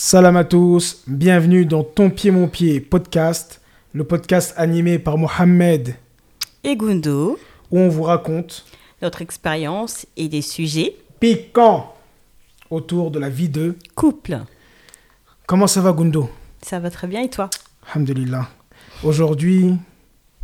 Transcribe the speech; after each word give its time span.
Salam 0.00 0.36
à 0.36 0.44
tous, 0.44 1.02
bienvenue 1.08 1.66
dans 1.66 1.82
Ton 1.82 2.08
pied 2.08 2.30
mon 2.30 2.46
pied 2.46 2.80
podcast, 2.80 3.60
le 3.92 4.04
podcast 4.04 4.54
animé 4.56 5.00
par 5.00 5.18
Mohamed 5.18 5.96
et 6.62 6.76
Gundo, 6.76 7.36
où 7.72 7.78
on 7.80 7.88
vous 7.88 8.04
raconte 8.04 8.64
notre 9.02 9.22
expérience 9.22 10.06
et 10.16 10.28
des 10.28 10.40
sujets 10.40 10.94
piquants 11.18 11.96
autour 12.70 13.10
de 13.10 13.18
la 13.18 13.28
vie 13.28 13.48
de 13.48 13.74
couple. 13.96 14.38
Comment 15.48 15.66
ça 15.66 15.80
va 15.80 15.90
Gundo? 15.90 16.30
Ça 16.62 16.78
va 16.78 16.90
très 16.90 17.08
bien 17.08 17.22
et 17.22 17.28
toi? 17.28 17.50
Alhamdulillah. 17.92 18.48
Aujourd'hui, 19.02 19.74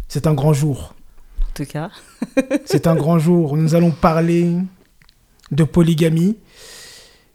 c'est 0.09 0.27
un 0.27 0.35
grand 0.35 0.53
jour. 0.53 0.97
En 1.43 1.55
tout 1.55 1.65
cas. 1.65 1.91
c'est 2.65 2.89
un 2.89 2.97
grand 2.97 3.21
jour. 3.21 3.57
Nous 3.57 3.77
allons 3.77 3.93
parler 3.93 4.51
de 5.53 5.63
polygamie. 5.63 6.39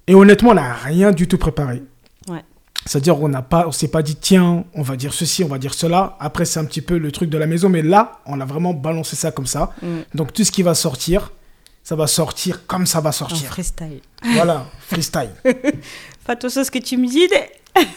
Et 0.05 0.15
honnêtement, 0.15 0.49
on 0.49 0.55
n'a 0.55 0.73
rien 0.73 1.11
du 1.13 1.25
tout 1.25 1.37
préparé. 1.37 1.81
Ouais. 2.27 2.43
C'est-à-dire, 2.85 3.21
on 3.21 3.27
n'a 3.29 3.41
pas, 3.41 3.67
on 3.67 3.71
s'est 3.71 3.89
pas 3.89 4.01
dit, 4.01 4.15
tiens, 4.15 4.63
on 4.73 4.81
va 4.81 4.95
dire 4.95 5.13
ceci, 5.13 5.43
on 5.43 5.47
va 5.47 5.57
dire 5.59 5.73
cela. 5.73 6.15
Après, 6.19 6.45
c'est 6.45 6.59
un 6.59 6.65
petit 6.65 6.81
peu 6.81 6.97
le 6.97 7.11
truc 7.11 7.29
de 7.29 7.37
la 7.37 7.45
maison. 7.45 7.69
Mais 7.69 7.81
là, 7.81 8.19
on 8.25 8.39
a 8.39 8.45
vraiment 8.45 8.73
balancé 8.73 9.15
ça 9.15 9.31
comme 9.31 9.45
ça. 9.47 9.71
Mm. 9.81 9.87
Donc, 10.15 10.33
tout 10.33 10.43
ce 10.43 10.51
qui 10.51 10.63
va 10.63 10.73
sortir, 10.73 11.31
ça 11.83 11.95
va 11.95 12.07
sortir 12.07 12.65
comme 12.67 12.85
ça 12.85 13.01
va 13.01 13.09
En 13.09 13.13
sortir. 13.13 13.49
freestyle. 13.49 14.01
Voilà, 14.33 14.65
freestyle. 14.79 15.31
Pas 16.25 16.35
tout 16.35 16.49
ça 16.49 16.63
ce 16.63 16.71
que 16.71 16.79
tu 16.79 16.97
me 16.97 17.07
dis. 17.07 17.27
mais- 17.29 17.51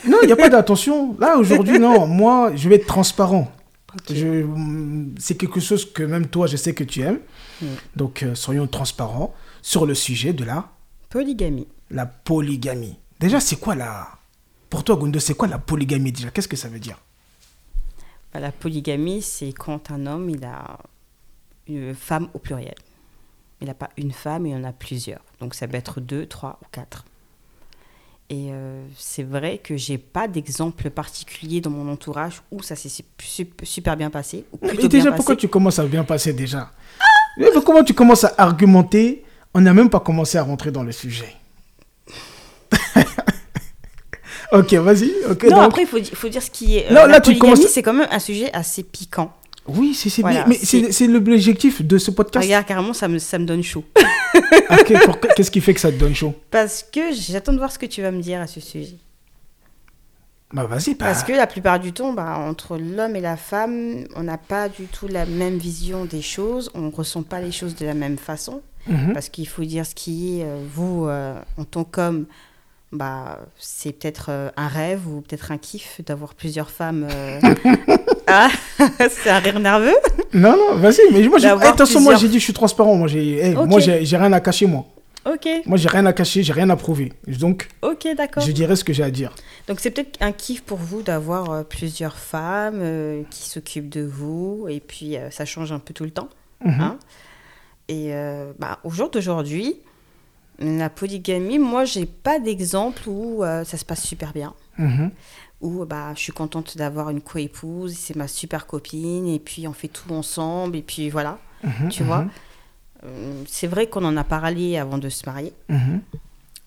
non, 0.09 0.19
il 0.23 0.27
n'y 0.27 0.33
a 0.33 0.37
pas 0.37 0.49
d'attention. 0.49 1.17
Là, 1.19 1.37
aujourd'hui, 1.39 1.79
non. 1.79 2.07
Moi, 2.07 2.53
je 2.57 2.69
vais 2.69 2.75
être 2.77 2.87
transparent. 2.87 3.51
C'est 5.19 5.37
quelque 5.37 5.61
chose 5.61 5.91
que 5.93 6.03
même 6.03 6.27
toi, 6.27 6.47
je 6.47 6.57
sais 6.57 6.75
que 6.75 6.85
tu 6.85 7.03
aimes. 7.03 7.21
Mm. 7.61 7.67
Donc, 7.97 8.23
euh, 8.23 8.35
soyons 8.35 8.67
transparents 8.67 9.35
sur 9.63 9.87
le 9.87 9.95
sujet 9.95 10.33
de 10.33 10.45
la, 10.45 10.69
Polygamie. 11.11 11.69
la 11.91 12.07
polygamie. 12.07 12.97
Déjà, 13.23 13.39
c'est 13.39 13.55
quoi 13.57 13.77
la... 13.77 14.09
Pour 14.69 14.83
toi, 14.83 14.97
Gundo, 14.97 15.21
c'est 15.21 15.35
quoi 15.35 15.47
la 15.47 15.59
polygamie 15.59 16.11
déjà? 16.11 16.31
Qu'est-ce 16.31 16.49
que 16.49 16.57
ça 16.57 16.69
veut 16.69 16.81
dire? 16.81 16.99
Bah, 18.35 18.41
la 18.41 18.51
polygamie, 18.51 19.23
c'est 19.23 19.53
quand 19.53 19.93
un 19.93 20.07
homme, 20.07 20.29
il 20.29 20.45
a 20.45 20.77
une 21.69 21.95
femme 21.95 22.29
au 22.35 22.41
pluriel. 22.41 22.75
Il 23.61 23.69
n'a 23.69 23.75
pas 23.75 23.91
une 23.97 24.11
femme, 24.11 24.47
il 24.47 24.57
en 24.57 24.65
a 24.65 24.73
plusieurs. 24.73 25.21
Donc 25.39 25.55
ça 25.55 25.69
peut 25.69 25.77
être 25.77 26.01
deux, 26.01 26.27
trois 26.27 26.59
ou 26.63 26.67
quatre. 26.73 27.05
Et 28.29 28.49
euh, 28.51 28.85
c'est 28.97 29.23
vrai 29.23 29.59
que 29.59 29.77
j'ai 29.77 29.99
pas 29.99 30.27
d'exemple 30.27 30.91
particulier 30.91 31.61
dans 31.61 31.71
mon 31.71 31.89
entourage 31.93 32.43
où 32.51 32.61
ça 32.61 32.75
s'est 32.75 32.89
sup- 32.89 33.63
super 33.63 33.97
bien 33.97 34.11
passé. 34.11 34.47
Ou 34.53 34.59
Mais 34.63 34.89
déjà, 34.89 35.11
bien 35.11 35.13
pourquoi 35.13 35.37
passé. 35.37 35.47
tu 35.47 35.49
commences 35.49 35.79
à 35.79 35.85
bien 35.85 36.03
passer 36.03 36.33
déjà? 36.33 36.73
Mais 37.39 37.47
Comment 37.65 37.85
tu 37.85 37.95
commences 37.95 38.25
à 38.25 38.35
argumenter? 38.39 39.25
On 39.55 39.61
n'a 39.61 39.73
même 39.75 39.91
pas 39.91 40.01
commencé 40.01 40.39
à 40.39 40.43
rentrer 40.43 40.73
dans 40.73 40.83
le 40.83 40.91
sujet. 40.91 41.37
Ok, 44.53 44.75
vas-y. 44.75 45.11
Non, 45.27 45.35
donc- 45.57 45.65
après, 45.65 45.83
il 45.83 45.89
faut, 45.89 45.99
di- 45.99 46.11
faut 46.15 46.29
dire 46.29 46.43
ce 46.43 46.51
qui 46.51 46.77
est. 46.79 46.87
euh, 46.87 46.95
Non, 46.95 47.01
la 47.03 47.07
là, 47.07 47.21
tu 47.21 47.37
commences- 47.39 47.67
c'est 47.67 47.83
quand 47.83 47.93
même 47.93 48.09
un 48.11 48.19
sujet 48.19 48.51
assez 48.53 48.83
piquant. 48.83 49.33
Oui, 49.67 49.95
c'est 49.95 50.21
Voilà, 50.23 50.45
bien. 50.45 50.47
Mais 50.49 50.91
c'est- 50.93 51.07
l'objectif 51.07 51.83
de 51.83 51.97
ce 51.99 52.11
podcast. 52.11 52.45
Regarde, 52.45 52.67
carrément, 52.67 52.93
ça 52.93 53.07
me, 53.09 53.19
ça 53.19 53.39
me 53.39 53.45
donne 53.47 53.63
chaud. 53.63 53.85
Pour- 55.05 55.21
Qu'est-ce 55.37 55.51
qui 55.51 55.61
fait 55.61 55.73
que 55.75 55.81
ça 55.81 55.91
te 55.93 55.97
donne 55.97 56.15
chaud? 56.15 56.35
Parce 56.51 56.83
que 56.83 57.13
j'attends 57.13 57.53
de 57.53 57.59
voir 57.59 57.71
ce 57.71 57.79
que 57.79 57.87
tu 57.87 58.03
vas 58.03 58.11
me 58.11 58.21
dire 58.21 58.41
à 58.41 58.47
ce 58.47 58.61
sujet. 58.61 58.97
Bah 60.53 60.65
vas-y, 60.67 60.91
bah, 60.95 61.07
Parce 61.07 61.23
que 61.25 61.33
la 61.33 61.47
plupart 61.47 61.81
du 61.81 61.93
temps, 61.93 62.13
bah, 62.13 62.37
entre 62.39 62.77
l'homme 62.77 63.17
et 63.17 63.21
la 63.21 63.37
femme, 63.39 64.05
on 64.17 64.23
n'a 64.25 64.37
pas 64.37 64.69
du 64.69 64.85
tout 64.85 65.09
la 65.09 65.25
même 65.25 65.57
vision 65.57 66.05
des 66.05 66.21
choses, 66.21 66.71
on 66.75 66.81
ne 66.83 66.91
ressent 66.93 67.23
pas 67.23 67.41
les 67.41 67.53
choses 67.53 67.75
de 67.75 67.87
la 67.87 67.95
même 67.95 68.19
façon. 68.19 68.61
Mhm. 68.87 69.13
Parce 69.15 69.29
qu'il 69.31 69.49
faut 69.49 69.65
dire 69.65 69.87
ce 69.87 69.95
qui 69.95 70.41
est, 70.41 70.45
euh, 70.45 70.61
vous, 70.75 71.07
euh, 71.07 71.35
en 71.57 71.65
tant 71.65 71.85
qu'homme, 71.85 72.27
bah, 72.93 73.41
c'est 73.59 73.93
peut-être 73.93 74.27
euh, 74.29 74.51
un 74.57 74.69
rêve 74.69 75.09
ou 75.09 75.23
peut-être 75.23 75.51
un 75.51 75.59
kiff 75.59 76.01
d'avoir 76.05 76.35
plusieurs 76.35 76.71
femmes. 76.71 77.09
euh. 77.11 77.41
ah, 78.27 78.49
c'est 79.11 79.31
un 79.31 79.39
rire 79.39 79.59
nerveux 79.59 79.97
Non, 80.35 80.57
non, 80.57 80.77
vas-y. 80.77 81.01
Mais 81.13 81.23
moi, 81.27 81.39
j'ai- 81.39 81.49
D'avoir 81.49 81.67
Eh, 81.67 81.71
attention, 81.71 82.01
moi, 82.01 82.15
j'ai 82.17 82.29
dit, 82.29 82.39
je 82.39 82.45
suis 82.45 82.53
transparent. 82.53 82.95
Moi, 82.95 83.09
j'ai 83.09 83.51
eh, 83.51 83.57
Ok. 83.57 83.67
moi, 83.69 83.81
j'ai 83.81 84.05
j'ai 84.05 84.17
rien 84.17 84.33
à 84.33 84.41
cacher, 84.41 84.67
moi. 84.67 84.85
Ok, 85.25 85.49
Moi, 85.67 85.79
j'ai 85.79 85.89
rien 85.89 86.05
à 86.07 86.13
cacher, 86.13 86.43
j'ai 86.43 86.53
rien 86.53 86.69
à 86.71 86.75
prouver. 86.75 87.13
Donc, 87.29 87.69
ok, 87.83 88.09
d'accord. 88.17 88.43
je 88.43 88.51
dirai 88.51 88.75
ce 88.75 88.83
que 88.83 88.93
j'ai 88.93 89.05
à 89.05 89.11
dire. 89.11 89.33
Donc 89.69 89.79
c'est 89.79 89.93
peut-être 89.93 90.21
un 90.21 90.33
kiff 90.33 90.63
pour 90.63 90.79
vous 90.79 91.03
d'avoir 91.03 91.53
euh, 91.53 91.63
plusieurs 91.63 92.17
femmes 92.17 92.81
euh, 92.81 93.23
qui 93.31 93.49
s'occupent 93.49 93.89
de 93.89 94.03
vous 94.03 94.67
et 94.69 94.81
puis 94.81 95.17
euh, 95.17 95.31
ça 95.31 95.45
change 95.45 95.71
un 95.71 95.79
peu 95.79 95.95
tout 95.95 96.03
le 96.03 96.11
temps. 96.11 96.29
Mhm. 96.65 96.81
hein. 96.81 96.99
Et 97.89 98.13
bah, 98.59 98.79
au 98.85 98.91
jour 98.91 99.11
d'aujourd'hui, 99.11 99.77
la 100.59 100.91
polygamie, 100.91 101.59
moi 101.59 101.85
j'ai 101.85 102.07
pas 102.07 102.39
d'exemple 102.39 103.09
où 103.09 103.43
euh, 103.45 103.65
ça 103.65 103.77
se 103.77 103.85
passe 103.85 104.03
super 104.05 104.33
bien. 104.33 104.55
Mhm. 104.79 105.11
Où 105.61 105.85
bah, 105.85 106.13
je 106.15 106.21
suis 106.21 106.33
contente 106.33 106.77
d'avoir 106.77 107.11
une 107.11 107.21
coépouse, 107.21 107.95
c'est 107.97 108.17
ma 108.17 108.27
super 108.29 108.67
copine 108.67 109.27
et 109.29 109.39
puis 109.39 109.69
on 109.69 109.73
fait 109.73 109.89
tout 109.89 110.13
ensemble 110.13 110.77
et 110.77 110.83
puis 110.83 111.09
voilà, 111.11 111.39
Mhm, 111.63 111.89
tu 111.91 112.03
mhm, 112.03 112.09
vois. 112.09 112.25
Euh, 113.05 113.43
C'est 113.47 113.69
vrai 113.69 113.87
qu'on 113.89 114.05
en 114.05 114.17
a 114.17 114.25
parlé 114.25 114.77
avant 114.77 114.99
de 114.99 115.09
se 115.09 115.25
marier, 115.27 115.53
mhm, 115.69 116.01
le 116.13 116.19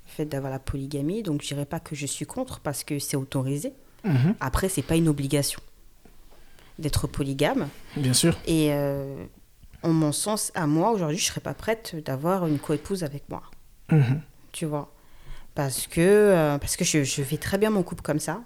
fait 0.07 0.25
d'avoir 0.25 0.51
la 0.51 0.59
polygamie, 0.59 1.23
donc 1.23 1.41
je 1.41 1.47
dirais 1.47 1.65
pas 1.65 1.79
que 1.81 1.95
je 1.95 2.05
suis 2.05 2.25
contre 2.25 2.59
parce 2.61 2.83
que 2.85 2.99
c'est 2.99 3.17
autorisé. 3.17 3.73
mhm. 4.05 4.35
Après, 4.39 4.69
c'est 4.69 4.81
pas 4.81 4.95
une 4.95 5.07
obligation 5.09 5.59
d'être 6.79 7.07
polygame. 7.07 7.67
Bien 7.97 8.13
sûr. 8.13 8.37
Et 8.47 8.69
euh, 8.73 9.15
en 9.83 9.89
mon 9.93 10.11
sens, 10.11 10.51
à 10.55 10.67
moi, 10.67 10.91
aujourd'hui, 10.91 11.17
je 11.17 11.25
serais 11.25 11.41
pas 11.41 11.53
prête 11.53 11.95
d'avoir 12.05 12.47
une 12.47 12.59
coépouse 12.59 13.03
avec 13.03 13.27
moi. 13.29 13.43
Mhm. 13.91 14.21
Tu 14.51 14.65
vois 14.65 14.91
Parce 15.53 15.87
que, 15.87 16.01
euh, 16.01 16.57
parce 16.57 16.75
que 16.77 16.85
je, 16.85 17.03
je 17.03 17.21
vis 17.21 17.37
très 17.37 17.57
bien 17.57 17.69
mon 17.69 17.83
couple 17.83 18.01
comme 18.03 18.19
ça. 18.19 18.41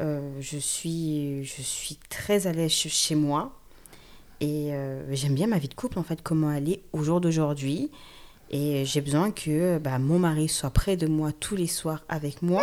Euh, 0.00 0.20
je, 0.40 0.58
suis, 0.58 1.44
je 1.44 1.62
suis 1.62 1.98
très 2.08 2.46
à 2.46 2.52
l'aise 2.52 2.72
ch- 2.72 2.92
chez 2.92 3.14
moi. 3.14 3.52
Et 4.40 4.74
euh, 4.74 5.02
j'aime 5.14 5.34
bien 5.34 5.46
ma 5.46 5.58
vie 5.58 5.68
de 5.68 5.74
couple, 5.74 5.98
en 5.98 6.02
fait, 6.02 6.20
comment 6.22 6.52
elle 6.52 6.68
est 6.68 6.80
au 6.92 7.02
jour 7.02 7.20
d'aujourd'hui. 7.20 7.90
Et 8.50 8.84
j'ai 8.84 9.00
besoin 9.00 9.30
que 9.30 9.78
bah, 9.78 9.98
mon 9.98 10.18
mari 10.18 10.48
soit 10.48 10.70
près 10.70 10.96
de 10.96 11.06
moi 11.06 11.30
tous 11.38 11.56
les 11.56 11.66
soirs 11.66 12.04
avec 12.08 12.42
moi. 12.42 12.62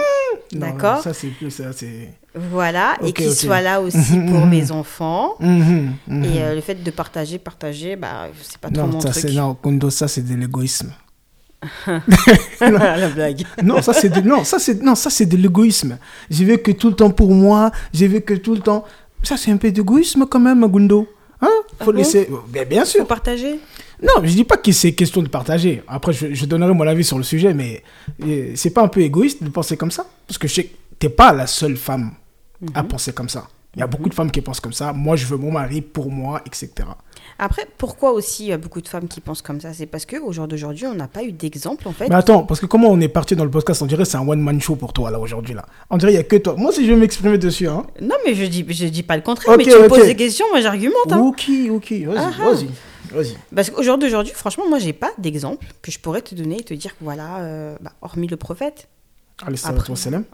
Non, 0.53 0.59
D'accord 0.59 1.01
Ça, 1.01 1.13
c'est 1.13 1.29
plus 1.29 1.49
ça, 1.49 1.73
c'est. 1.73 2.13
Voilà. 2.35 2.97
et 3.03 3.11
qu'il 3.13 3.33
soit 3.33 3.61
là 3.61 3.81
aussi 3.81 4.17
pour 4.29 4.45
mes 4.45 4.71
enfants. 4.71 5.35
Mhm, 5.39 5.95
mhm. 6.07 6.23
Et 6.25 6.41
euh, 6.43 6.55
le 6.55 6.61
fait 6.61 6.75
de 6.75 6.91
partager, 6.91 7.39
partager, 7.39 7.95
bah, 7.95 8.27
c'est 8.41 8.57
pas 8.59 8.69
trop 8.69 8.85
non, 8.85 8.93
mon 8.93 8.99
ça, 9.01 9.09
truc. 9.11 9.31
Non, 9.33 9.55
Kondo, 9.55 9.89
ça, 9.89 10.07
c'est 10.07 10.21
de 10.21 10.35
l'égoïsme. 10.35 10.93
la 12.61 13.09
blague. 13.09 13.43
non, 13.63 13.81
ça, 13.81 13.93
c'est 13.93 14.09
de... 14.09 14.21
non, 14.21 14.43
ça, 14.43 14.59
c'est 14.59 14.81
non, 14.81 14.95
ça, 14.95 15.09
c'est 15.09 15.25
de 15.25 15.37
l'égoïsme. 15.37 15.97
Je 16.29 16.43
veux 16.43 16.57
que 16.57 16.71
tout 16.71 16.89
le 16.89 16.95
temps 16.95 17.11
pour 17.11 17.31
moi, 17.31 17.71
je 17.93 18.05
veux 18.05 18.19
que 18.19 18.33
tout 18.33 18.53
le 18.55 18.61
temps. 18.61 18.85
Ça, 19.23 19.37
c'est 19.37 19.51
un 19.51 19.57
peu 19.57 19.71
d'égoïsme 19.71 20.25
quand 20.25 20.39
même, 20.39 20.65
Gundo. 20.67 21.07
Hein? 21.41 21.47
Faut 21.47 21.75
Ah 21.79 21.85
bon 21.85 21.91
laisser. 21.91 22.29
Bien, 22.49 22.65
bien 22.65 22.85
sûr. 22.85 22.99
Pour 23.01 23.09
partager 23.09 23.59
Non, 24.01 24.23
je 24.23 24.31
dis 24.31 24.43
pas 24.43 24.57
que 24.57 24.71
c'est 24.71 24.93
question 24.93 25.21
de 25.21 25.27
partager. 25.27 25.83
Après, 25.87 26.13
je, 26.13 26.33
je 26.33 26.45
donnerai 26.45 26.73
mon 26.73 26.87
avis 26.87 27.03
sur 27.03 27.17
le 27.17 27.23
sujet, 27.23 27.53
mais 27.53 27.83
euh, 28.23 28.51
c'est 28.55 28.71
pas 28.71 28.81
un 28.81 28.87
peu 28.87 29.01
égoïste 29.01 29.43
de 29.43 29.49
penser 29.49 29.77
comme 29.77 29.91
ça? 29.91 30.05
Parce 30.27 30.37
que 30.37 30.47
je 30.47 30.53
sais 30.53 30.63
que 30.65 30.75
t'es 30.97 31.09
pas 31.09 31.33
la 31.33 31.47
seule 31.47 31.77
femme 31.77 32.11
à 32.73 32.83
penser 32.83 33.13
comme 33.13 33.29
ça. 33.29 33.47
Il 33.75 33.79
y 33.79 33.83
a 33.83 33.87
beaucoup 33.87 34.09
de 34.09 34.13
femmes 34.13 34.31
qui 34.31 34.41
pensent 34.41 34.59
comme 34.59 34.73
ça. 34.73 34.91
Moi, 34.91 35.15
je 35.15 35.25
veux 35.25 35.37
mon 35.37 35.51
mari 35.51 35.81
pour 35.81 36.11
moi, 36.11 36.41
etc. 36.45 36.69
Après, 37.39 37.65
pourquoi 37.77 38.11
aussi 38.11 38.43
il 38.43 38.49
y 38.49 38.51
a 38.51 38.57
beaucoup 38.57 38.81
de 38.81 38.87
femmes 38.87 39.07
qui 39.07 39.21
pensent 39.21 39.41
comme 39.41 39.61
ça? 39.61 39.73
C'est 39.73 39.85
parce 39.85 40.05
qu'au 40.05 40.31
jour 40.33 40.45
d'aujourd'hui, 40.47 40.87
on 40.87 40.93
n'a 40.93 41.07
pas 41.07 41.23
eu 41.23 41.31
d'exemple 41.31 41.87
en 41.87 41.93
fait. 41.93 42.09
Mais 42.09 42.15
attends, 42.15 42.43
parce 42.43 42.59
que 42.59 42.65
comment 42.65 42.89
on 42.89 42.99
est 42.99 43.07
parti 43.07 43.35
dans 43.35 43.45
le 43.45 43.49
podcast? 43.49 43.81
On 43.81 43.85
dirait 43.85 44.03
que 44.03 44.09
c'est 44.09 44.17
un 44.17 44.27
one-man 44.27 44.59
show 44.59 44.75
pour 44.75 44.91
toi, 44.91 45.09
là, 45.09 45.19
aujourd'hui, 45.19 45.53
là. 45.55 45.65
On 45.89 45.95
dirait 45.97 46.11
qu'il 46.11 46.17
y 46.17 46.21
a 46.21 46.25
que 46.25 46.35
toi. 46.35 46.55
Moi, 46.57 46.73
si 46.73 46.85
je 46.85 46.91
veux 46.91 46.99
m'exprimer 46.99 47.37
dessus, 47.37 47.67
hein. 47.69 47.85
Non, 48.01 48.15
mais 48.25 48.35
je 48.35 48.43
dis, 48.45 48.65
je 48.67 48.87
dis 48.87 49.03
pas 49.03 49.15
le 49.15 49.21
contraire. 49.21 49.55
Mais 49.57 49.63
tu 49.63 49.69
me 49.69 49.83
ok. 49.83 49.87
poses 49.89 50.05
des 50.05 50.15
questions, 50.17 50.45
moi 50.51 50.59
j'argumente. 50.59 51.11
hein. 51.11 51.19
Ok, 51.19 51.49
ok, 51.69 51.91
vas-y, 51.91 52.17
Ah, 52.17 52.31
ah. 52.39 52.43
vas-y, 52.51 52.67
vas-y. 53.13 53.37
Parce 53.55 53.69
qu'au 53.69 53.83
jour 53.83 53.97
d'aujourd'hui, 53.97 54.33
franchement, 54.35 54.67
moi 54.67 54.79
j'ai 54.79 54.93
pas 54.93 55.11
d'exemple 55.17 55.65
que 55.81 55.91
je 55.91 55.99
pourrais 55.99 56.21
te 56.21 56.35
donner 56.35 56.59
et 56.59 56.63
te 56.63 56.73
dire 56.73 56.91
que 56.97 57.03
voilà, 57.05 57.37
euh, 57.39 57.77
bah, 57.79 57.93
hormis 58.01 58.27
le 58.27 58.35
prophète, 58.37 58.89
Après, 59.41 59.55
salam, 59.95 60.25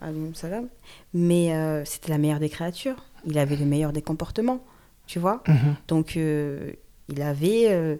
mais 1.13 1.53
euh, 1.53 1.85
c'était 1.85 2.09
la 2.09 2.17
meilleure 2.17 2.39
des 2.39 2.49
créatures. 2.49 2.95
Il 3.27 3.37
avait 3.37 3.55
le 3.55 3.65
meilleur 3.65 3.91
des 3.93 4.01
comportements, 4.01 4.63
tu 5.05 5.19
vois. 5.19 5.43
Mhm. 5.47 5.75
Donc, 5.87 6.17
euh, 6.17 6.71
il 7.09 7.21
avait 7.21 7.67
euh, 7.69 7.97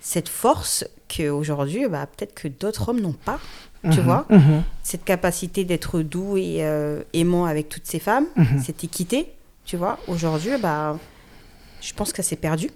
cette 0.00 0.28
force 0.28 0.84
qu'aujourd'hui, 1.14 1.86
bah, 1.88 2.06
peut-être 2.06 2.32
que 2.34 2.48
d'autres 2.48 2.88
hommes 2.88 3.00
n'ont 3.00 3.12
pas, 3.12 3.38
tu 3.90 3.98
Mhm, 3.98 4.04
vois. 4.04 4.26
mhm, 4.30 4.62
Cette 4.82 5.04
capacité 5.04 5.64
d'être 5.64 6.00
doux 6.00 6.36
et 6.36 6.64
euh, 6.64 7.02
aimant 7.12 7.44
avec 7.46 7.68
toutes 7.68 7.86
ces 7.86 7.98
femmes, 7.98 8.26
cette 8.64 8.82
équité, 8.84 9.26
tu 9.64 9.76
vois. 9.76 9.98
Aujourd'hui, 10.08 10.52
bah, 10.60 10.98
je 11.80 11.92
pense 11.92 12.12
que 12.12 12.22
ça 12.22 12.28
s'est 12.28 12.36
perdu. 12.36 12.70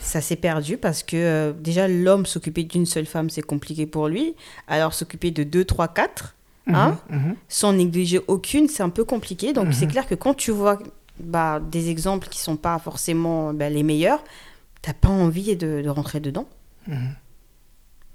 Ça 0.00 0.20
s'est 0.20 0.36
perdu 0.36 0.76
parce 0.78 1.02
que 1.02 1.54
déjà, 1.58 1.86
l'homme 1.86 2.24
s'occuper 2.26 2.64
d'une 2.64 2.86
seule 2.86 3.06
femme, 3.06 3.28
c'est 3.30 3.42
compliqué 3.42 3.86
pour 3.86 4.08
lui. 4.08 4.34
Alors, 4.66 4.94
s'occuper 4.94 5.30
de 5.30 5.42
deux, 5.44 5.64
trois, 5.64 5.88
quatre, 5.88 6.34
hein, 6.66 6.98
Mhm, 7.10 7.36
sans 7.48 7.72
négliger 7.72 8.20
aucune, 8.28 8.68
c'est 8.68 8.82
un 8.82 8.88
peu 8.90 9.04
compliqué. 9.04 9.52
Donc, 9.52 9.66
Mhm. 9.66 9.72
c'est 9.72 9.86
clair 9.86 10.06
que 10.06 10.14
quand 10.14 10.34
tu 10.34 10.50
vois 10.50 10.78
bah, 11.18 11.60
des 11.60 11.90
exemples 11.90 12.28
qui 12.28 12.38
sont 12.40 12.56
pas 12.56 12.78
forcément 12.78 13.52
bah, 13.52 13.68
les 13.68 13.82
meilleurs, 13.82 14.22
t'as 14.82 14.94
pas 14.94 15.08
envie 15.08 15.56
de, 15.56 15.82
de 15.82 15.88
rentrer 15.88 16.20
dedans. 16.20 16.48
mhm. 16.88 17.14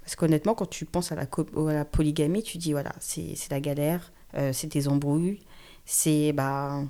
Parce 0.02 0.14
qu'honnêtement, 0.16 0.54
quand 0.54 0.70
tu 0.70 0.84
penses 0.84 1.10
à 1.12 1.16
la, 1.16 1.22
à 1.22 1.72
la 1.72 1.84
polygamie, 1.84 2.42
tu 2.42 2.58
dis 2.58 2.70
voilà, 2.72 2.92
c'est 3.00 3.34
la 3.50 3.58
galère, 3.60 4.12
euh, 4.36 4.52
c'est 4.52 4.68
des 4.68 4.86
embrouilles, 4.86 5.40
c'est 5.84 6.32
bah, 6.32 6.80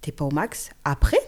t'es 0.00 0.12
pas 0.12 0.24
au 0.24 0.30
max. 0.30 0.70
Après, 0.84 1.18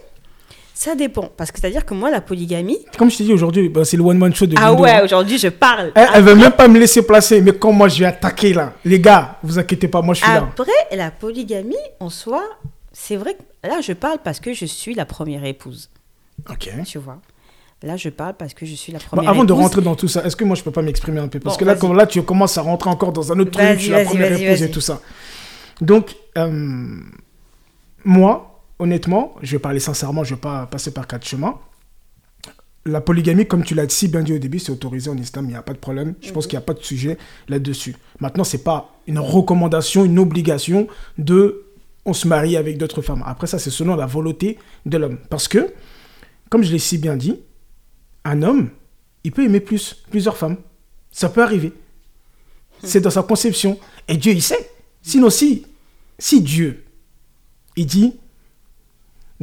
ça 0.73 0.95
dépend. 0.95 1.29
Parce 1.37 1.51
que 1.51 1.59
c'est-à-dire 1.59 1.85
que 1.85 1.93
moi, 1.93 2.09
la 2.09 2.21
polygamie. 2.21 2.79
Comme 2.97 3.11
je 3.11 3.17
t'ai 3.17 3.23
dit 3.25 3.33
aujourd'hui, 3.33 3.69
bah, 3.69 3.85
c'est 3.85 3.97
le 3.97 4.03
one-man 4.03 4.33
show 4.33 4.45
de 4.45 4.55
Ah 4.57 4.73
ouais, 4.73 5.01
aujourd'hui, 5.03 5.37
je 5.37 5.49
parle. 5.49 5.91
Elle, 5.95 6.07
elle, 6.15 6.23
veut 6.23 6.35
même 6.35 6.51
pas 6.51 6.67
me 6.67 6.79
laisser 6.79 7.05
placer. 7.05 7.41
Mais 7.41 7.53
quand 7.53 7.71
moi, 7.71 7.87
je 7.87 7.99
vais 7.99 8.05
attaquer 8.05 8.53
là, 8.53 8.73
les 8.83 8.99
gars, 8.99 9.37
vous 9.43 9.59
inquiétez 9.59 9.87
pas, 9.87 10.01
moi, 10.01 10.13
je 10.15 10.21
suis 10.23 10.31
Après, 10.31 10.41
là. 10.41 10.73
Après, 10.87 10.97
la 10.97 11.11
polygamie, 11.11 11.75
en 11.99 12.09
soi, 12.09 12.43
c'est 12.91 13.15
vrai 13.15 13.35
que 13.35 13.67
là, 13.67 13.81
je 13.81 13.93
parle 13.93 14.17
parce 14.23 14.39
que 14.39 14.53
je 14.53 14.65
suis 14.65 14.93
la 14.95 15.05
première 15.05 15.45
épouse. 15.45 15.89
Ok. 16.49 16.69
Tu 16.85 16.97
vois? 16.97 17.19
Là, 17.83 17.97
je 17.97 18.09
parle 18.09 18.35
parce 18.35 18.53
que 18.53 18.65
je 18.65 18.75
suis 18.75 18.93
la 18.93 18.99
Bon, 18.99 19.05
première 19.17 19.29
avant 19.29 19.43
de 19.43 19.51
rentrer 19.53 19.81
dans 19.81 19.95
tout 19.95 20.07
ça, 20.07 20.23
est-ce 20.23 20.35
que 20.35 20.45
moi, 20.45 20.55
je 20.55 20.63
peux 20.63 20.71
pas 20.71 20.81
m'exprimer 20.81 21.19
un 21.19 21.27
peu? 21.27 21.39
Parce 21.39 21.57
Bon, 21.57 21.65
que 21.65 21.85
là, 21.85 21.93
là, 21.93 22.07
tu 22.07 22.21
commences 22.23 22.57
à 22.57 22.61
rentrer 22.61 22.89
encore 22.89 23.11
dans 23.11 23.31
un 23.31 23.39
autre 23.39 23.51
truc. 23.51 23.65
Je 23.73 23.79
suis 23.79 23.91
la 23.91 24.05
première 24.05 24.31
épouse 24.31 24.63
et 24.63 24.71
tout 24.71 24.81
ça. 24.81 25.01
Donc, 25.81 26.15
euh, 26.37 26.99
moi, 28.05 28.52
honnêtement, 28.79 29.35
je 29.41 29.51
vais 29.53 29.59
parler 29.59 29.79
sincèrement, 29.79 30.23
je 30.23 30.35
vais 30.35 30.41
pas 30.41 30.65
passer 30.65 30.91
par 30.91 31.07
quatre 31.07 31.25
chemins. 31.25 31.59
La 32.85 32.99
polygamie, 32.99 33.45
comme 33.47 33.63
tu 33.63 33.75
l'as 33.75 33.87
si 33.87 34.09
bien 34.09 34.21
dit 34.23 34.33
au 34.33 34.39
début, 34.39 34.59
c'est 34.59 34.71
autorisé 34.71 35.09
en 35.09 35.17
islam, 35.17 35.45
il 35.45 35.49
n'y 35.49 35.55
a 35.55 35.61
pas 35.61 35.71
de 35.73 35.77
problème. 35.77 36.15
Je 36.21 36.27
Mhm. 36.27 36.33
pense 36.33 36.47
qu'il 36.47 36.57
n'y 36.57 36.63
a 36.63 36.65
pas 36.65 36.73
de 36.73 36.83
sujet 36.83 37.17
là-dessus. 37.47 37.95
Maintenant, 38.19 38.43
c'est 38.43 38.63
pas 38.63 38.93
une 39.07 39.19
recommandation, 39.19 40.03
une 40.03 40.19
obligation 40.19 40.87
de 41.17 41.63
on 42.05 42.11
se 42.11 42.27
marie 42.27 42.57
avec 42.57 42.77
d'autres 42.77 43.01
femmes. 43.01 43.23
Après 43.25 43.47
ça, 43.47 43.57
c'est 43.59 43.69
selon 43.69 43.95
la 43.95 44.05
volonté 44.05 44.59
de 44.85 44.97
l'homme. 44.97 45.17
Parce 45.29 45.47
que, 45.47 45.73
comme 46.49 46.61
je 46.61 46.69
l'ai 46.73 46.79
si 46.79 46.97
bien 46.97 47.15
dit, 47.15 47.39
un 48.25 48.41
homme, 48.41 48.69
il 49.23 49.31
peut 49.31 49.45
aimer 49.45 49.61
plus, 49.61 50.03
plusieurs 50.11 50.35
femmes. 50.35 50.57
Ça 51.11 51.29
peut 51.29 51.41
arriver. 51.41 51.71
C'est 52.83 52.99
dans 52.99 53.09
sa 53.09 53.23
conception. 53.23 53.79
Et 54.09 54.17
Dieu, 54.17 54.33
il 54.33 54.41
sait. 54.41 54.69
Sinon, 55.01 55.29
si, 55.29 55.65
si 56.19 56.41
Dieu, 56.41 56.83
il 57.77 57.85
dit 57.85 58.15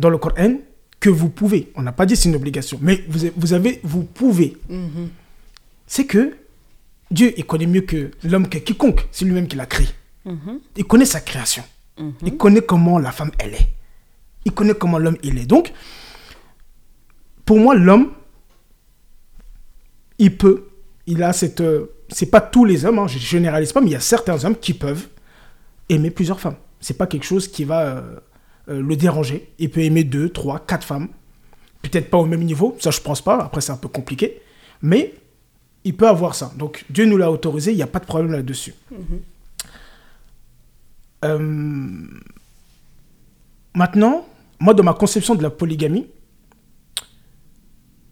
dans 0.01 0.11
le 0.11 0.19
Coran 0.19 0.55
que 0.99 1.09
vous 1.11 1.29
pouvez, 1.31 1.71
on 1.77 1.83
n'a 1.83 1.93
pas 1.93 2.05
dit 2.07 2.17
c'est 2.17 2.29
une 2.29 2.35
obligation, 2.37 2.79
mais 2.83 3.05
vous, 3.09 3.25
avez- 3.25 3.33
vous 3.37 3.53
avez, 3.53 3.81
vous 3.85 4.03
pouvez. 4.03 4.57
Mhm. 4.69 5.09
C'est 5.87 6.05
que 6.07 6.37
Dieu, 7.11 7.33
il 7.37 7.45
connaît 7.47 7.67
mieux 7.67 7.81
que 7.83 8.11
l'homme, 8.25 8.49
que 8.49 8.59
quiconque. 8.59 9.07
C'est 9.11 9.25
lui-même 9.25 9.49
qui 9.49 9.57
l'a 9.57 9.67
créé. 9.67 9.89
Mhm. 10.25 10.61
Il 10.77 10.85
connaît 10.85 11.05
sa 11.07 11.21
création. 11.21 11.63
Mhm. 11.99 12.13
Il 12.25 12.37
connaît 12.37 12.61
comment 12.63 12.99
la 12.99 13.13
femme, 13.13 13.31
elle 13.39 13.55
est. 13.55 13.69
Il 14.45 14.53
connaît 14.53 14.75
comment 14.75 14.99
l'homme, 14.99 15.17
il 15.23 15.39
est. 15.39 15.47
Donc, 15.47 15.73
pour 17.45 17.59
moi, 17.59 17.75
l'homme, 17.75 18.13
il 20.19 20.37
peut, 20.37 20.69
il 21.07 21.23
a 21.23 21.33
cette... 21.33 21.61
euh, 21.61 21.87
c'est 22.11 22.27
pas 22.31 22.41
tous 22.41 22.65
les 22.65 22.85
hommes, 22.85 22.99
hein, 22.99 23.07
je 23.07 23.19
généralise 23.19 23.73
pas, 23.73 23.81
mais 23.81 23.89
il 23.89 23.93
y 23.93 23.97
a 23.97 24.01
certains 24.01 24.45
hommes 24.45 24.57
qui 24.57 24.75
peuvent 24.75 25.09
aimer 25.89 26.11
plusieurs 26.11 26.41
femmes. 26.41 26.57
C'est 26.81 26.97
pas 26.97 27.07
quelque 27.07 27.25
chose 27.25 27.49
qui 27.49 27.65
va 27.65 27.97
euh, 27.97 28.17
euh, 28.71 28.81
le 28.81 28.97
déranger. 28.97 29.53
Il 29.59 29.71
peut 29.71 29.81
aimer 29.81 30.05
deux, 30.05 30.29
trois, 30.31 30.61
quatre 30.61 30.85
femmes. 30.85 31.09
Peut-être 31.83 32.11
pas 32.11 32.19
au 32.19 32.27
même 32.27 32.45
niveau, 32.45 32.77
ça 32.79 32.91
je 32.91 33.01
pense 33.01 33.23
pas, 33.23 33.39
après 33.43 33.61
c'est 33.61 33.73
un 33.73 33.77
peu 33.77 33.89
compliqué. 33.89 34.41
Mais 34.83 35.15
il 35.85 35.97
peut 35.97 36.09
avoir 36.09 36.35
ça. 36.35 36.53
Donc 36.57 36.85
Dieu 36.91 37.07
nous 37.07 37.17
l'a 37.17 37.31
autorisé, 37.31 37.73
il 37.73 37.77
n'y 37.77 37.83
a 37.83 37.87
pas 37.87 38.01
de 38.01 38.07
problème 38.07 38.33
là-dessus. 38.33 38.75
Euh, 41.25 42.07
Maintenant, 43.75 44.27
moi, 44.59 44.75
dans 44.75 44.83
ma 44.83 44.95
conception 44.95 45.35
de 45.35 45.43
la 45.43 45.51
polygamie, 45.51 46.07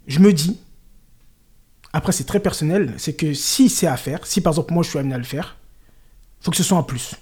je 0.07 0.21
me 0.21 0.33
dis, 0.33 0.59
après 1.93 2.13
c'est 2.13 2.25
très 2.25 2.41
personnel, 2.41 2.95
c'est 2.97 3.15
que 3.15 3.35
si 3.35 3.69
c'est 3.69 3.87
à 3.87 3.97
faire, 3.97 4.27
si 4.27 4.41
par 4.41 4.53
exemple 4.53 4.73
moi 4.73 4.83
je 4.83 4.91
suis 4.91 4.99
amené 4.99 5.15
à 5.15 5.19
le 5.19 5.25
faire, 5.25 5.57
faut 6.41 6.51
que 6.51 6.57
ce 6.57 6.63
soit 6.63 6.79
un 6.79 6.83
plus. 6.83 7.15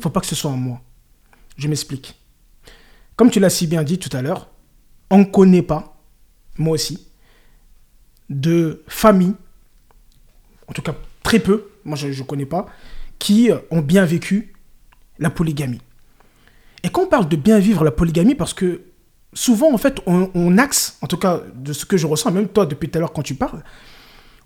Faut 0.00 0.10
pas 0.10 0.20
que 0.20 0.26
ce 0.26 0.34
soit 0.34 0.50
un 0.50 0.56
moi. 0.56 0.80
Je 1.56 1.68
m'explique. 1.68 2.14
Comme 3.16 3.30
tu 3.30 3.40
l'as 3.40 3.50
si 3.50 3.66
bien 3.66 3.82
dit 3.82 3.98
tout 3.98 4.14
à 4.16 4.22
l'heure, 4.22 4.48
on 5.10 5.18
ne 5.18 5.24
connaît 5.24 5.62
pas, 5.62 5.96
moi 6.58 6.74
aussi, 6.74 7.06
de 8.28 8.82
familles, 8.88 9.34
en 10.66 10.72
tout 10.72 10.82
cas 10.82 10.94
très 11.22 11.38
peu, 11.38 11.70
moi 11.84 11.96
je 11.96 12.08
ne 12.08 12.26
connais 12.26 12.46
pas, 12.46 12.66
qui 13.18 13.50
ont 13.70 13.80
bien 13.80 14.04
vécu 14.04 14.54
la 15.18 15.30
polygamie. 15.30 15.80
Et 16.82 16.90
quand 16.90 17.02
on 17.02 17.06
parle 17.06 17.28
de 17.28 17.36
bien 17.36 17.58
vivre 17.58 17.84
la 17.84 17.90
polygamie, 17.90 18.34
parce 18.34 18.52
que 18.52 18.82
souvent, 19.32 19.72
en 19.72 19.78
fait, 19.78 20.00
on, 20.06 20.30
on 20.34 20.58
axe, 20.58 20.98
en 21.00 21.06
tout 21.06 21.16
cas 21.16 21.40
de 21.54 21.72
ce 21.72 21.84
que 21.86 21.96
je 21.96 22.06
ressens, 22.06 22.30
même 22.32 22.48
toi 22.48 22.66
depuis 22.66 22.90
tout 22.90 22.98
à 22.98 23.00
l'heure 23.00 23.12
quand 23.12 23.22
tu 23.22 23.34
parles, 23.34 23.62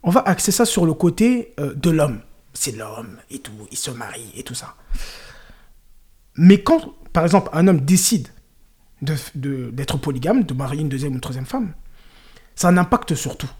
on 0.02 0.10
va 0.10 0.20
axer 0.20 0.52
ça 0.52 0.64
sur 0.64 0.86
le 0.86 0.94
côté 0.94 1.54
euh, 1.58 1.74
de 1.74 1.90
l'homme. 1.90 2.20
C'est 2.54 2.76
l'homme 2.76 3.18
et 3.30 3.38
tout, 3.38 3.52
il 3.70 3.76
se 3.76 3.90
marie 3.90 4.32
et 4.36 4.42
tout 4.42 4.54
ça. 4.54 4.74
Mais 6.38 6.62
quand, 6.62 6.94
par 7.12 7.24
exemple, 7.24 7.50
un 7.52 7.66
homme 7.68 7.80
décide 7.80 8.28
de- 9.02 9.14
de- 9.34 9.70
d'être 9.70 9.98
polygame, 9.98 10.44
de 10.44 10.54
marier 10.54 10.80
une 10.80 10.88
deuxième 10.88 11.12
ou 11.12 11.14
une 11.16 11.20
troisième 11.20 11.44
femme, 11.46 11.74
ça 12.54 12.68
a 12.68 12.70
un 12.70 12.78
impact 12.78 13.14
sur 13.14 13.36
tout. 13.36 13.50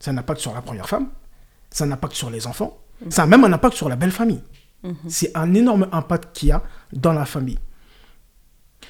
Ça 0.00 0.10
a 0.10 0.14
un 0.14 0.18
impact 0.18 0.40
sur 0.40 0.52
la 0.54 0.62
première 0.62 0.88
femme, 0.88 1.08
ça 1.70 1.84
a 1.84 1.86
un 1.86 1.92
impact 1.92 2.14
sur 2.14 2.30
les 2.30 2.46
enfants, 2.46 2.78
ça 3.10 3.22
a 3.22 3.26
même 3.26 3.44
un 3.44 3.52
impact 3.52 3.76
sur 3.76 3.88
la 3.88 3.96
belle 3.96 4.10
famille. 4.10 4.42
C'est 5.08 5.30
un 5.34 5.54
énorme 5.54 5.88
impact 5.92 6.36
qu'il 6.36 6.48
y 6.50 6.52
a 6.52 6.62
dans 6.92 7.12
la 7.14 7.24
famille. 7.24 7.58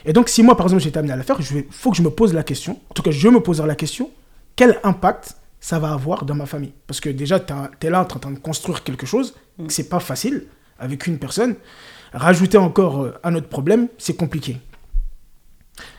Et 0.04 0.12
donc, 0.12 0.28
si 0.28 0.42
moi, 0.42 0.56
par 0.56 0.66
exemple, 0.66 0.82
j'étais 0.82 0.98
amené 0.98 1.12
à 1.12 1.16
la 1.16 1.22
faire, 1.22 1.36
il 1.38 1.64
faut 1.70 1.90
que 1.92 1.96
je 1.96 2.02
me 2.02 2.10
pose 2.10 2.32
la 2.34 2.42
question, 2.42 2.80
en 2.90 2.94
tout 2.94 3.02
cas, 3.02 3.12
je 3.12 3.28
me 3.28 3.38
poserai 3.40 3.68
la 3.68 3.76
question, 3.76 4.10
quel 4.56 4.80
impact 4.82 5.36
ça 5.60 5.78
va 5.78 5.92
avoir 5.92 6.24
dans 6.24 6.34
ma 6.34 6.46
famille? 6.46 6.72
Parce 6.88 7.00
que 7.00 7.08
déjà, 7.10 7.38
tu 7.40 7.52
es 7.86 7.90
là 7.90 8.00
en 8.02 8.04
train 8.04 8.30
de 8.32 8.38
construire 8.38 8.82
quelque 8.82 9.06
chose, 9.06 9.34
que 9.56 9.72
c'est 9.72 9.88
pas 9.88 10.00
facile 10.00 10.46
avec 10.80 11.06
une 11.06 11.18
personne. 11.18 11.54
Rajouter 12.14 12.58
encore 12.58 13.02
euh, 13.02 13.14
un 13.24 13.34
autre 13.34 13.48
problème, 13.48 13.88
c'est 13.98 14.14
compliqué. 14.14 14.56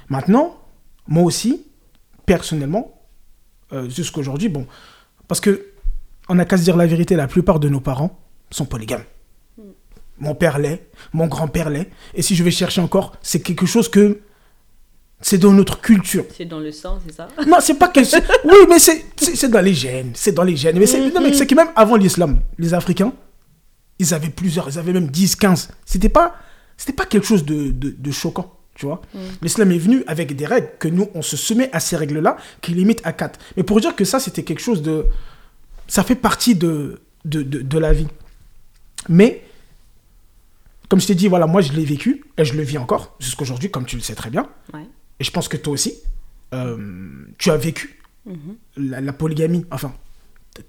Maintenant, 0.10 0.58
moi 1.08 1.24
aussi, 1.24 1.66
personnellement, 2.26 3.02
euh, 3.74 3.90
jusqu'aujourd'hui, 3.90 4.50
bon, 4.50 4.66
parce 5.28 5.42
que 5.42 5.68
on 6.30 6.36
n'a 6.36 6.46
qu'à 6.46 6.58
se 6.58 6.64
dire 6.64 6.78
la 6.78 6.88
vérité, 6.88 7.16
la 7.16 7.28
plupart 7.28 7.60
de 7.60 7.70
nos 7.70 7.82
parents 7.82 8.18
sont 8.50 8.66
polygames. 8.66 9.04
Mon 10.18 10.34
père 10.34 10.58
l'est, 10.58 10.88
mon 11.12 11.28
grand-père 11.28 11.70
l'est, 11.70 11.92
et 12.14 12.22
si 12.22 12.36
je 12.36 12.44
vais 12.44 12.52
chercher 12.52 12.80
encore, 12.80 13.18
c'est 13.22 13.42
quelque 13.42 13.66
chose 13.66 13.90
que 13.90 14.22
c'est 15.20 15.38
dans 15.38 15.52
notre 15.52 15.82
culture. 15.82 16.26
C'est 16.36 16.46
dans 16.46 16.60
le 16.60 16.72
sang, 16.72 17.00
c'est 17.06 17.14
ça? 17.14 17.28
Non, 17.48 17.58
c'est 17.60 17.78
pas 17.78 17.90
que. 17.90 18.00
Oui, 18.46 18.58
mais 18.70 18.80
c'est 18.80 19.50
dans 19.50 19.62
les 19.62 19.74
gènes. 19.74 20.12
C'est 20.14 20.32
dans 20.32 20.44
les 20.44 20.56
gènes. 20.56 20.80
Mais 20.80 20.86
c'est 20.86 21.12
mais 21.20 21.34
c'est 21.34 21.48
que 21.48 21.56
même 21.56 21.70
avant 21.76 21.96
l'islam, 21.96 22.40
les 22.58 22.74
Africains, 22.74 23.14
ils 24.00 24.14
avaient 24.14 24.30
plusieurs, 24.30 24.68
ils 24.70 24.78
avaient 24.80 24.94
même 24.94 25.08
10, 25.08 25.36
15. 25.36 25.70
C'était 25.86 26.10
pas, 26.10 26.36
c'était 26.78 26.94
pas 26.94 27.06
quelque 27.06 27.26
chose 27.26 27.46
de, 27.46 27.72
de, 27.72 27.96
de 27.98 28.12
choquant, 28.12 28.58
tu 28.76 28.86
vois. 28.86 29.02
L'islam 29.42 29.72
est 29.72 29.78
venu 29.78 30.04
avec 30.08 30.36
des 30.36 30.46
règles 30.46 30.70
que 30.80 30.88
nous, 30.88 31.10
on 31.14 31.22
se 31.22 31.38
soumet 31.38 31.70
à 31.72 31.80
ces 31.80 31.96
règles-là, 31.96 32.38
qui 32.62 32.74
limitent 32.74 33.02
à 33.06 33.14
4. 33.14 33.40
Mais 33.58 33.64
pour 33.64 33.80
dire 33.80 33.96
que 33.96 34.04
ça, 34.06 34.20
c'était 34.20 34.44
quelque 34.44 34.62
chose 34.62 34.82
de. 34.82 35.06
Ça 35.88 36.04
fait 36.04 36.16
partie 36.16 36.56
de, 36.56 37.02
de, 37.26 37.44
de, 37.44 37.62
de 37.62 37.78
la 37.78 37.94
vie. 37.94 38.08
Mais, 39.08 39.44
comme 40.90 41.00
je 41.00 41.08
t'ai 41.08 41.16
dit, 41.16 41.28
voilà, 41.28 41.48
moi, 41.48 41.62
je 41.62 41.72
l'ai 41.74 41.86
vécu, 41.86 42.26
et 42.38 42.44
je 42.44 42.54
le 42.56 42.64
vis 42.64 42.78
encore, 42.78 43.16
jusqu'aujourd'hui, 43.20 43.70
comme 43.70 43.86
tu 43.86 43.96
le 43.96 44.02
sais 44.02 44.16
très 44.16 44.30
bien. 44.30 44.50
Ouais. 44.74 44.88
Et 45.20 45.24
je 45.24 45.32
pense 45.32 45.48
que 45.48 45.58
toi 45.58 45.74
aussi, 45.74 45.94
euh, 46.54 46.78
tu 47.38 47.52
as 47.52 47.58
vécu 47.58 48.02
la, 48.76 49.00
la 49.00 49.14
polygamie. 49.14 49.66
Enfin, 49.72 49.94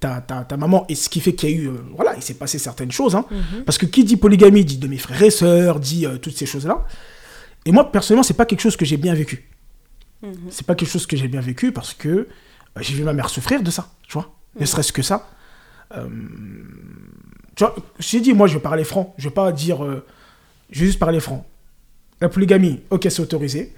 ta, 0.00 0.20
ta, 0.20 0.44
ta 0.44 0.56
maman, 0.56 0.84
et 0.88 0.94
ce 0.94 1.08
qui 1.08 1.20
fait 1.20 1.34
qu'il 1.34 1.50
y 1.50 1.52
a 1.52 1.56
eu. 1.56 1.68
euh, 1.68 1.72
voilà, 1.94 2.14
il 2.16 2.22
s'est 2.22 2.34
passé 2.34 2.58
certaines 2.58 2.92
choses. 2.92 3.14
hein. 3.14 3.24
Parce 3.64 3.78
que 3.78 3.86
qui 3.86 4.04
dit 4.04 4.16
polygamie 4.16 4.64
dit 4.64 4.78
de 4.78 4.88
mes 4.88 4.98
frères 4.98 5.22
et 5.22 5.30
sœurs, 5.30 5.78
dit 5.80 6.06
euh, 6.06 6.16
toutes 6.18 6.36
ces 6.36 6.46
choses-là. 6.46 6.84
Et 7.64 7.72
moi, 7.72 7.90
personnellement, 7.90 8.22
c'est 8.22 8.34
pas 8.34 8.46
quelque 8.46 8.60
chose 8.60 8.76
que 8.76 8.84
j'ai 8.84 8.96
bien 8.96 9.14
vécu. 9.14 9.48
C'est 10.50 10.66
pas 10.66 10.74
quelque 10.74 10.88
chose 10.90 11.06
que 11.06 11.16
j'ai 11.16 11.28
bien 11.28 11.40
vécu 11.40 11.70
parce 11.72 11.94
que 11.94 12.08
euh, 12.08 12.26
j'ai 12.80 12.94
vu 12.94 13.04
ma 13.04 13.12
mère 13.12 13.28
souffrir 13.28 13.62
de 13.62 13.70
ça, 13.70 13.88
tu 14.08 14.14
vois. 14.14 14.32
Ne 14.58 14.64
serait-ce 14.66 14.92
que 14.92 15.02
ça. 15.02 15.28
Tu 15.94 17.64
vois, 17.64 17.74
j'ai 17.98 18.20
dit, 18.20 18.32
moi, 18.32 18.46
je 18.48 18.54
vais 18.54 18.60
parler 18.60 18.84
franc. 18.84 19.14
Je 19.18 19.28
vais 19.28 19.34
pas 19.34 19.52
dire. 19.52 19.78
je 20.70 20.80
vais 20.80 20.86
juste 20.86 20.98
parler 20.98 21.20
franc. 21.20 21.46
La 22.20 22.28
polygamie, 22.28 22.80
ok, 22.90 23.06
c'est 23.10 23.20
autorisé. 23.20 23.74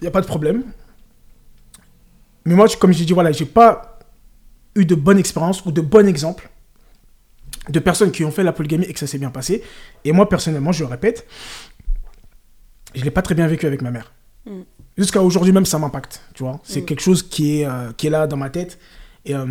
Il 0.00 0.04
n'y 0.04 0.08
a 0.08 0.10
pas 0.10 0.20
de 0.20 0.26
problème. 0.26 0.64
Mais 2.44 2.54
moi, 2.54 2.66
comme 2.80 2.92
j'ai 2.92 3.04
dit, 3.04 3.12
voilà, 3.12 3.30
j'ai 3.32 3.44
pas 3.44 3.91
eu 4.74 4.84
de 4.84 4.94
bonne 4.94 5.18
expérience 5.18 5.64
ou 5.64 5.72
de 5.72 5.80
bon 5.80 6.06
exemple 6.08 6.50
de 7.68 7.78
personnes 7.78 8.10
qui 8.10 8.24
ont 8.24 8.30
fait 8.30 8.42
la 8.42 8.52
polygamie 8.52 8.86
et 8.86 8.92
que 8.92 8.98
ça 8.98 9.06
s'est 9.06 9.18
bien 9.18 9.30
passé. 9.30 9.62
Et 10.04 10.12
moi, 10.12 10.28
personnellement, 10.28 10.72
je 10.72 10.82
le 10.82 10.90
répète, 10.90 11.26
je 12.94 13.04
l'ai 13.04 13.10
pas 13.10 13.22
très 13.22 13.34
bien 13.34 13.46
vécu 13.46 13.66
avec 13.66 13.82
ma 13.82 13.90
mère. 13.90 14.12
Jusqu'à 14.98 15.22
aujourd'hui 15.22 15.52
même, 15.52 15.66
ça 15.66 15.78
m'impacte, 15.78 16.22
tu 16.34 16.42
vois. 16.42 16.60
C'est 16.64 16.84
quelque 16.84 17.00
chose 17.00 17.22
qui 17.22 17.60
est, 17.60 17.66
euh, 17.66 17.92
qui 17.92 18.08
est 18.08 18.10
là 18.10 18.26
dans 18.26 18.36
ma 18.36 18.50
tête. 18.50 18.78
Et 19.24 19.34
euh, 19.34 19.46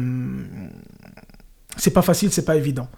c'est 1.78 1.92
pas 1.92 2.02
facile, 2.02 2.32
c'est 2.32 2.46
pas 2.46 2.58
évident. 2.58 2.90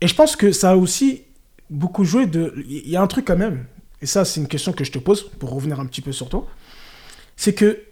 Et 0.00 0.06
je 0.06 0.14
pense 0.14 0.36
que 0.36 0.52
ça 0.52 0.72
a 0.72 0.76
aussi 0.76 1.22
beaucoup 1.70 2.04
joué 2.04 2.26
de... 2.26 2.54
Il 2.68 2.88
y 2.88 2.96
a 2.96 3.02
un 3.02 3.06
truc 3.06 3.26
quand 3.26 3.36
même, 3.36 3.64
et 4.00 4.06
ça 4.06 4.24
c'est 4.24 4.40
une 4.40 4.48
question 4.48 4.72
que 4.72 4.84
je 4.84 4.92
te 4.92 4.98
pose 4.98 5.28
pour 5.38 5.50
revenir 5.50 5.80
un 5.80 5.86
petit 5.86 6.02
peu 6.02 6.12
sur 6.12 6.28
toi, 6.28 6.46
c'est 7.36 7.54
que 7.54 7.82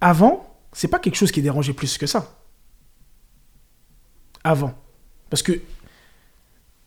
avant, 0.00 0.45
c'est 0.76 0.88
pas 0.88 0.98
quelque 0.98 1.16
chose 1.16 1.32
qui 1.32 1.40
dérangeait 1.40 1.72
plus 1.72 1.96
que 1.96 2.06
ça. 2.06 2.38
avant 4.44 4.74
Parce 5.30 5.42
que 5.42 5.58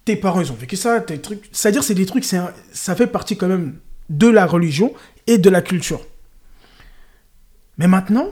tes 0.06 0.16
parents, 0.16 0.42
ils 0.42 0.52
ont 0.52 0.56
vécu 0.56 0.76
ça, 0.76 1.02
tes 1.02 1.20
trucs. 1.20 1.50
C'est-à-dire, 1.52 1.84
c'est 1.84 1.96
des 1.96 2.06
trucs, 2.06 2.24
ça 2.24 2.96
fait 2.96 3.08
partie 3.08 3.36
quand 3.36 3.48
même 3.48 3.80
de 4.10 4.28
la 4.28 4.46
religion 4.46 4.94
et 5.26 5.40
de 5.40 5.50
la 5.50 5.64
culture. 5.64 6.06
Mais 7.80 7.88
maintenant, 7.88 8.28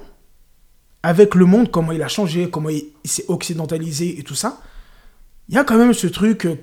avec 1.01 1.33
le 1.33 1.45
monde, 1.45 1.71
comment 1.71 1.91
il 1.91 2.03
a 2.03 2.07
changé, 2.07 2.51
comment 2.51 2.69
il, 2.69 2.83
il 3.03 3.09
s'est 3.09 3.25
occidentalisé 3.27 4.19
et 4.19 4.23
tout 4.23 4.35
ça, 4.35 4.61
il 5.49 5.55
y 5.55 5.57
a 5.57 5.63
quand 5.63 5.77
même 5.79 5.93
ce 5.93 6.05
truc 6.05 6.45
euh, 6.45 6.55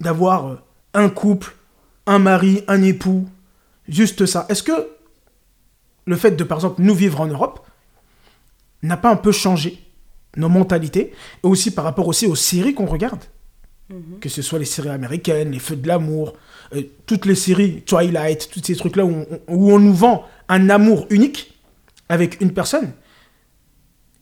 d'avoir 0.00 0.48
euh, 0.48 0.56
un 0.92 1.08
couple, 1.08 1.56
un 2.04 2.18
mari, 2.18 2.62
un 2.68 2.82
époux, 2.82 3.26
juste 3.88 4.26
ça. 4.26 4.44
Est-ce 4.50 4.62
que 4.62 4.90
le 6.04 6.16
fait 6.16 6.32
de, 6.32 6.44
par 6.44 6.58
exemple, 6.58 6.82
nous 6.82 6.94
vivre 6.94 7.18
en 7.22 7.26
Europe 7.26 7.66
n'a 8.82 8.96
pas 8.96 9.10
un 9.10 9.16
peu 9.16 9.32
changé 9.32 9.78
nos 10.36 10.48
mentalités 10.48 11.12
et 11.44 11.46
aussi 11.46 11.70
par 11.70 11.84
rapport 11.84 12.08
aussi 12.08 12.26
aux 12.26 12.34
séries 12.34 12.74
qu'on 12.74 12.86
regarde. 12.86 13.20
Que 14.20 14.30
ce 14.30 14.40
soit 14.40 14.58
les 14.58 14.64
séries 14.64 14.88
américaines, 14.88 15.50
les 15.50 15.58
Feux 15.58 15.76
de 15.76 15.86
l'amour, 15.86 16.32
euh, 16.74 16.82
toutes 17.04 17.26
les 17.26 17.34
séries 17.34 17.82
Twilight, 17.82 18.48
tous 18.50 18.62
ces 18.64 18.74
trucs-là 18.74 19.04
où 19.04 19.26
on, 19.28 19.40
où 19.48 19.70
on 19.70 19.78
nous 19.78 19.92
vend 19.92 20.24
un 20.48 20.70
amour 20.70 21.06
unique 21.10 21.60
avec 22.08 22.40
une 22.40 22.54
personne. 22.54 22.92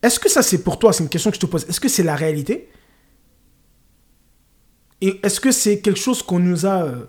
Est-ce 0.02 0.18
que 0.18 0.28
ça 0.28 0.42
c'est 0.42 0.64
pour 0.64 0.78
toi? 0.78 0.92
C'est 0.92 1.04
une 1.04 1.08
question 1.08 1.30
que 1.30 1.36
je 1.36 1.40
te 1.40 1.46
pose. 1.46 1.66
Est-ce 1.68 1.78
que 1.78 1.88
c'est 1.88 2.02
la 2.02 2.16
réalité? 2.16 2.68
Et 5.00 5.20
est-ce 5.22 5.40
que 5.40 5.52
c'est 5.52 5.80
quelque 5.80 6.00
chose 6.00 6.22
qu'on 6.22 6.40
nous 6.40 6.66
a 6.66 6.82
euh, 6.82 7.04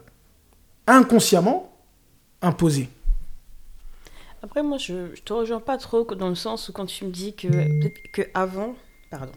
inconsciemment 0.86 1.74
imposé? 2.44 2.90
Après, 4.44 4.64
moi, 4.64 4.78
je, 4.78 5.14
je 5.16 5.22
te 5.22 5.34
rejoins 5.34 5.60
pas 5.60 5.78
trop 5.78 6.04
dans 6.16 6.30
le 6.30 6.36
sens 6.36 6.70
où 6.70 6.74
quand 6.74 6.86
tu 6.88 7.06
me 7.06 7.12
dis 7.12 7.34
que, 7.36 7.48
que 8.12 8.24
avant, 8.34 8.76
pardon, 9.10 9.32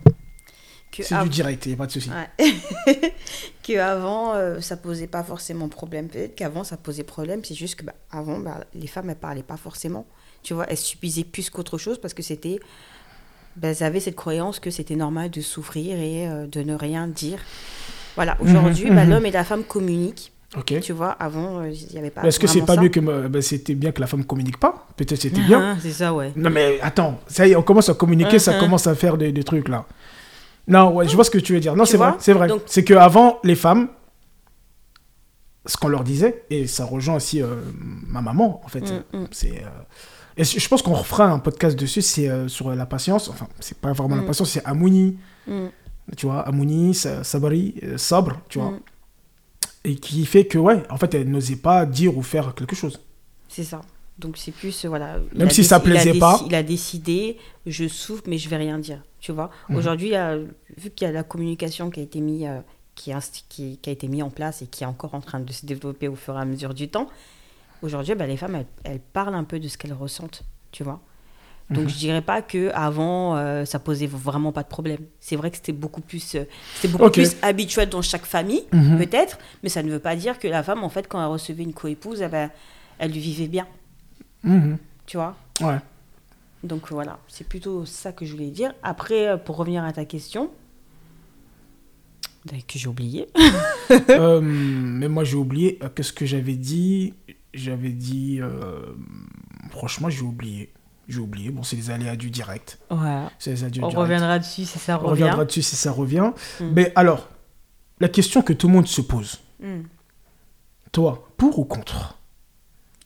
que 0.91 1.03
C'est 1.03 1.15
av- 1.15 1.25
du 1.25 1.31
direct, 1.31 1.67
il 1.67 1.71
n'y 1.71 1.75
a 1.75 1.79
pas 1.79 1.87
de 1.87 1.93
souci. 1.93 2.11
Ouais. 2.11 3.13
que 3.63 3.79
avant 3.79 4.35
euh, 4.35 4.61
ça 4.61 4.77
posait 4.77 5.07
pas 5.07 5.23
forcément 5.23 5.69
problème. 5.69 6.09
Peut-être 6.09 6.35
qu'avant 6.35 6.65
ça 6.65 6.77
posait 6.77 7.03
problème, 7.05 7.45
c'est 7.45 7.55
juste 7.55 7.77
que 7.77 7.85
bah, 7.85 7.95
avant 8.11 8.39
bah, 8.39 8.61
les 8.75 8.87
femmes 8.87 9.11
elles 9.11 9.17
parlaient 9.17 9.43
pas 9.43 9.57
forcément. 9.59 10.07
Tu 10.43 10.55
vois, 10.55 10.67
elles 10.71 10.79
subissaient 10.79 11.25
plus 11.25 11.51
qu'autre 11.51 11.79
chose 11.79 11.99
parce 12.01 12.15
que 12.15 12.23
c'était 12.23 12.61
bah, 13.57 13.69
elles 13.69 13.83
avaient 13.83 14.01
cette 14.01 14.17
croyance 14.17 14.59
que 14.61 14.71
c'était 14.71 14.97
normal 14.97 15.31
de 15.31 15.41
souffrir 15.41 15.99
et 15.99 16.29
euh, 16.29 16.47
de 16.47 16.63
ne 16.63 16.75
rien 16.75 17.09
dire. 17.09 17.39
Voilà, 18.17 18.37
aujourd'hui, 18.41 18.91
Mhm, 18.91 18.95
bah, 18.97 19.05
mhm. 19.05 19.11
l'homme 19.11 19.27
et 19.27 19.31
la 19.33 19.45
femme 19.45 19.65
communiquent. 19.65 20.31
Ok. 20.57 20.81
Tu 20.81 20.93
vois, 20.93 21.11
avant, 21.13 21.61
euh, 21.61 21.71
il 21.71 21.87
n'y 21.93 21.99
avait 21.99 22.11
pas. 22.11 22.23
Est-ce 22.23 22.39
que 22.39 22.47
c'est 22.47 22.63
pas 22.63 22.75
ça. 22.77 22.81
mieux 22.81 22.89
que 22.89 23.01
me- 23.01 23.29
ben, 23.29 23.43
c'était 23.43 23.75
bien 23.75 23.91
que 23.93 24.01
la 24.01 24.07
femme 24.07 24.25
communique 24.25 24.59
pas 24.59 24.87
Peut-être 24.97 25.21
c'était 25.21 25.41
bien. 25.41 25.75
Ah, 25.75 25.77
c'est 25.81 25.93
ça, 25.93 26.15
ouais. 26.15 26.33
Non 26.37 26.51
mais 26.51 26.79
attends, 26.81 27.19
ça 27.27 27.47
y 27.47 27.53
est, 27.53 27.57
on 27.57 27.63
commence 27.63 27.89
à 27.89 27.95
communiquer, 27.95 28.39
ça 28.39 28.53
Mhm. 28.55 28.61
commence 28.61 28.87
à 28.87 28.95
faire 28.95 29.17
des, 29.17 29.33
des 29.33 29.43
trucs 29.45 29.69
là. 29.69 29.85
Non, 30.69 30.95
ouais, 30.95 31.09
je 31.09 31.15
vois 31.15 31.25
ce 31.25 31.31
que 31.31 31.39
tu 31.39 31.53
veux 31.55 31.61
dire. 31.61 31.75
Non, 31.77 31.85
c'est 31.85 31.97
vrai, 31.97 32.13
c'est 32.19 32.33
vrai. 32.33 32.49
C'est 32.67 32.85
que 32.85 32.95
avant 32.95 33.39
les 33.45 33.55
femmes, 33.57 33.89
ce 35.67 35.77
qu'on 35.77 35.89
leur 35.89 36.05
disait, 36.05 36.45
et 36.51 36.67
ça 36.67 36.85
rejoint 36.85 37.17
aussi 37.17 37.43
euh, 37.43 37.57
ma 38.07 38.21
maman 38.21 38.61
en 38.65 38.69
fait. 38.69 38.81
Mm, 39.13 39.19
mm. 39.19 39.27
C'est, 39.31 39.59
euh, 39.63 39.69
et 40.37 40.45
je 40.45 40.69
pense 40.69 40.83
qu'on 40.83 40.95
refera 40.95 41.27
un 41.27 41.39
podcast 41.39 41.79
dessus, 41.79 42.03
c'est 42.03 42.29
euh, 42.29 42.49
sur 42.49 42.71
la 42.75 42.87
patience. 42.87 43.29
Enfin, 43.29 43.47
c'est 43.61 43.79
pas 43.79 43.93
vraiment 43.93 44.17
la 44.17 44.23
Mm. 44.23 44.27
patience, 44.27 44.51
c'est 44.51 44.65
Amouni, 44.65 45.17
tu 46.17 46.27
vois, 46.27 46.41
Amouni, 46.41 46.95
Sa- 46.95 47.25
Sabri, 47.25 47.75
euh, 47.83 47.97
Sabre, 47.99 48.41
tu 48.49 48.59
vois. 48.59 48.75
Et 49.85 49.97
qui 49.97 50.25
fait 50.27 50.47
que 50.47 50.59
ouais, 50.59 50.83
en 50.91 50.97
fait, 50.97 51.15
elle 51.15 51.31
n'osait 51.31 51.57
pas 51.57 51.87
dire 51.87 52.17
ou 52.17 52.23
faire 52.23 52.55
quelque 52.55 52.75
chose. 52.75 53.01
C'est 53.49 53.65
ça. 53.65 53.83
Donc 54.19 54.37
c'est 54.39 54.53
plus 54.53 54.85
euh, 54.85 54.89
voilà. 54.89 55.19
il 55.33 55.39
Même 55.39 55.51
si 55.51 55.65
ça 55.65 55.79
il 55.79 55.91
plaisait 55.91 56.19
pas. 56.19 56.41
Il 56.47 56.55
a 56.55 56.63
décidé, 56.63 57.37
je 57.67 57.89
souffre, 57.89 58.23
mais 58.27 58.39
je 58.39 58.49
vais 58.49 58.57
rien 58.57 58.79
dire. 58.79 59.03
Tu 59.21 59.33
vois. 59.33 59.51
Mhm. 59.69 59.77
Aujourd'hui, 59.77 60.13
vu 60.77 60.91
qu'il 60.91 61.07
y 61.07 61.09
a 61.09 61.13
la 61.13 61.23
communication 61.25 61.91
qui 61.91 62.01
a 62.01 62.03
été 62.03 62.21
mise, 62.21 62.45
euh, 62.47 62.61
qui, 62.95 63.13
a 63.13 63.19
insti- 63.19 63.45
qui, 63.49 63.79
qui 63.79 63.91
a 63.91 63.93
été 63.93 64.07
mis 64.09 64.23
en 64.23 64.31
place 64.31 64.63
et 64.63 64.67
qui 64.67 64.85
est 64.85 64.87
encore 64.87 65.15
en 65.15 65.21
train 65.21 65.41
de 65.41 65.53
se 65.53 65.67
développer 65.67 66.09
au 66.09 66.15
fur 66.15 66.37
et 66.37 66.41
à 66.41 66.45
mesure 66.45 66.75
du 66.75 66.89
temps. 66.89 67.09
Aujourd'hui, 67.83 68.15
bah, 68.15 68.27
les 68.27 68.37
femmes, 68.37 68.55
elles, 68.55 68.67
elles 68.85 69.01
parlent 69.01 69.35
un 69.35 69.45
peu 69.45 69.59
de 69.59 69.69
ce 69.69 69.77
qu'elles 69.77 69.93
ressentent. 69.93 70.43
Tu 70.73 70.85
vois. 70.85 71.01
Donc 71.71 71.85
Mhm. 71.85 71.89
je 71.89 71.95
dirais 71.97 72.21
pas 72.23 72.43
que 72.43 72.71
avant 72.75 73.37
euh, 73.37 73.65
ça 73.65 73.79
posait 73.79 74.07
vraiment 74.07 74.53
pas 74.53 74.63
de 74.63 74.69
problème. 74.69 75.01
C'est 75.19 75.35
vrai 75.37 75.51
que 75.51 75.57
c'était 75.57 75.73
beaucoup 75.73 76.03
plus, 76.03 76.35
euh, 76.35 76.45
beaucoup 76.91 77.11
plus 77.11 77.37
habituel 77.43 77.89
dans 77.89 78.03
chaque 78.03 78.27
famille 78.27 78.65
Mhm. 78.73 78.99
peut-être, 78.99 79.39
mais 79.63 79.71
ça 79.71 79.83
ne 79.83 79.91
veut 79.91 79.99
pas 79.99 80.15
dire 80.15 80.39
que 80.39 80.47
la 80.47 80.63
femme 80.63 80.85
en 80.85 80.91
fait 80.91 81.09
quand 81.09 81.21
elle 81.23 81.29
recevait 81.31 81.63
une 81.63 81.73
coépouse, 81.73 82.21
ben, 82.31 82.51
elle 82.99 83.13
lui 83.13 83.21
vivait 83.21 83.49
bien 83.49 83.67
Mhm. 84.43 84.77
tu 85.07 85.17
vois? 85.17 85.37
Ouais. 85.63 85.79
Donc 86.65 86.91
voilà, 86.91 87.19
c'est 87.29 87.47
plutôt 87.49 87.85
ça 87.87 88.13
que 88.13 88.25
je 88.27 88.33
voulais 88.33 88.51
dire. 88.51 88.73
Après, 88.83 89.29
euh, 89.29 89.37
pour 89.39 89.57
revenir 89.57 89.85
à 89.85 89.93
ta 89.93 90.05
question, 90.05 90.51
bah, 92.47 92.57
que 92.67 92.79
j'ai 92.79 92.89
oublié. 92.89 93.29
Euh, 94.11 94.41
mais 94.43 95.09
moi 95.09 95.25
j'ai 95.25 95.37
oublié 95.37 95.79
qu'est-ce 95.95 96.13
que 96.13 96.25
j'avais 96.27 96.57
dit? 96.57 97.13
J'avais 97.53 97.91
dit 97.91 98.41
franchement 99.71 100.09
j'ai 100.11 100.23
oublié 100.23 100.73
j'ai 101.09 101.21
oublié 101.21 101.51
bon 101.51 101.63
c'est 101.63 101.77
les 101.77 101.91
aléas 101.91 102.17
du 102.17 102.31
direct 102.31 102.79
Ouais. 102.91 103.25
c'est 103.39 103.51
les 103.51 103.59
aléas 103.65 103.71
du 103.71 103.79
On 103.81 103.89
direct. 103.89 103.99
reviendra 103.99 104.39
dessus 104.39 104.65
si 104.65 104.79
ça 104.79 104.97
on 104.97 105.07
revient. 105.09 105.23
reviendra 105.25 105.45
dessus 105.45 105.63
si 105.63 105.77
ça 105.77 105.93
revient 105.93 106.31
Mm. 106.61 106.65
mais 106.73 106.93
alors 106.97 107.29
la 108.01 108.09
question 108.09 108.43
que 108.43 108.53
tout 108.53 108.67
le 108.69 108.73
monde 108.75 108.87
se 108.89 109.01
pose 109.01 109.41
Hmm. 109.61 109.83
toi 110.93 111.29
pour 111.37 111.59
ou 111.59 111.65
contre? 111.65 112.19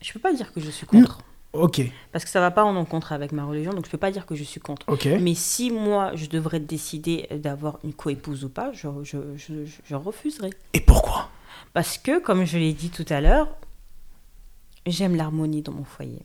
Je 0.00 0.12
peux 0.12 0.18
pas 0.18 0.32
dire 0.32 0.52
que 0.52 0.60
je 0.60 0.70
suis 0.70 0.86
contre, 0.86 1.18
ok 1.52 1.82
parce 2.12 2.24
que 2.24 2.30
ça 2.30 2.40
va 2.40 2.50
pas 2.50 2.64
en 2.64 2.74
encontre 2.76 3.12
avec 3.12 3.32
ma 3.32 3.44
religion, 3.44 3.72
donc 3.72 3.84
je 3.86 3.90
peux 3.90 3.98
pas 3.98 4.10
dire 4.10 4.26
que 4.26 4.34
je 4.34 4.44
suis 4.44 4.60
contre. 4.60 4.88
ok 4.88 5.06
Mais 5.20 5.34
si 5.34 5.70
moi 5.70 6.12
je 6.14 6.26
devrais 6.26 6.60
décider 6.60 7.26
d'avoir 7.32 7.78
une 7.84 7.92
coépouse 7.92 8.44
ou 8.44 8.48
pas, 8.48 8.72
je, 8.72 8.88
je, 9.02 9.18
je, 9.36 9.64
je- 9.66 9.80
je 9.84 9.94
refuserai. 9.94 10.50
et 10.74 10.80
pourquoi? 10.80 11.28
Parce 11.74 11.98
que, 11.98 12.18
comme 12.18 12.44
je 12.44 12.56
l'ai 12.58 12.72
dit 12.72 12.90
tout 12.90 13.04
à 13.10 13.20
l'heure, 13.20 13.48
j'aime 14.86 15.14
l'harmonie 15.16 15.62
dans 15.62 15.72
mon 15.72 15.84
foyer. 15.84 16.22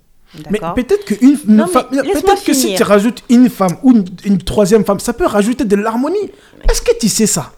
Mais 0.49 0.59
peut-être 0.75 1.05
que 1.05 1.13
une, 1.23 1.37
une 1.47 1.55
Non, 1.55 1.65
mais 1.67 1.71
femme 1.71 1.87
laisse-moi 1.91 2.21
peut-être 2.21 2.43
que 2.43 2.53
si 2.53 2.75
tu 2.75 2.83
rajoutes 2.83 3.23
une 3.29 3.49
femme 3.49 3.77
ou 3.83 3.91
une, 3.91 4.05
une 4.25 4.37
troisième 4.39 4.83
femme 4.85 4.99
ça 4.99 5.13
peut 5.13 5.25
rajouter 5.25 5.65
de 5.65 5.75
l'harmonie. 5.75 6.31
Est-ce 6.69 6.81
que 6.81 6.97
tu 6.97 7.07
sais 7.09 7.27
ça? 7.27 7.53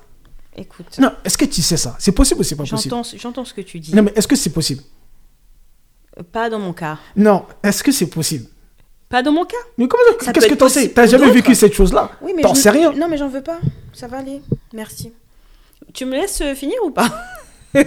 Écoute, 0.58 0.98
non 1.00 1.12
est-ce 1.24 1.38
que 1.38 1.46
tu 1.46 1.62
sais 1.62 1.78
ça? 1.78 1.96
C'est 2.00 2.12
possible 2.14 2.42
ou 2.42 2.44
c'est 2.44 2.56
pas 2.56 2.64
possible? 2.66 2.96
J'entends 3.18 3.46
ce 3.46 3.54
que 3.54 3.62
tu 3.62 3.80
dis. 3.80 3.94
non 3.96 4.04
mais 4.04 4.14
est-ce 4.16 4.28
que 4.28 4.36
c'est 4.36 4.50
possible? 4.52 4.82
Pas 6.32 6.50
dans 6.50 6.60
mon 6.60 6.74
cas. 6.74 6.98
non 7.16 7.46
est-ce 7.64 7.84
que 7.84 7.92
c'est 7.92 8.08
possible? 8.08 8.46
Pas 9.08 9.22
dans 9.22 9.32
mon 9.32 9.46
cas. 9.46 9.56
Mais 9.78 9.88
comment 9.88 10.02
Ça 10.20 10.34
Qu'est-ce 10.34 10.48
peut 10.48 10.56
que 10.56 10.60
t'en 10.60 10.68
sais? 10.70 10.90
T'as 10.90 11.06
jamais 11.06 11.30
vécu 11.30 11.54
cette 11.54 11.74
chose-là? 11.74 12.10
Oui, 12.22 12.34
mais 12.36 12.42
T'en 12.42 12.56
sais 12.56 12.72
rien. 12.72 12.92
Non, 12.92 13.08
mais 13.08 13.18
j'en 13.18 13.30
veux 13.30 13.44
pas. 13.44 13.60
Ça 13.94 14.08
va 14.08 14.18
aller. 14.18 14.42
Merci. 14.74 15.14
Tu 15.94 16.06
me 16.06 16.14
laisses 16.14 16.42
euh, 16.42 16.56
finir 16.56 16.76
ou 16.84 16.90
pas? 16.90 17.08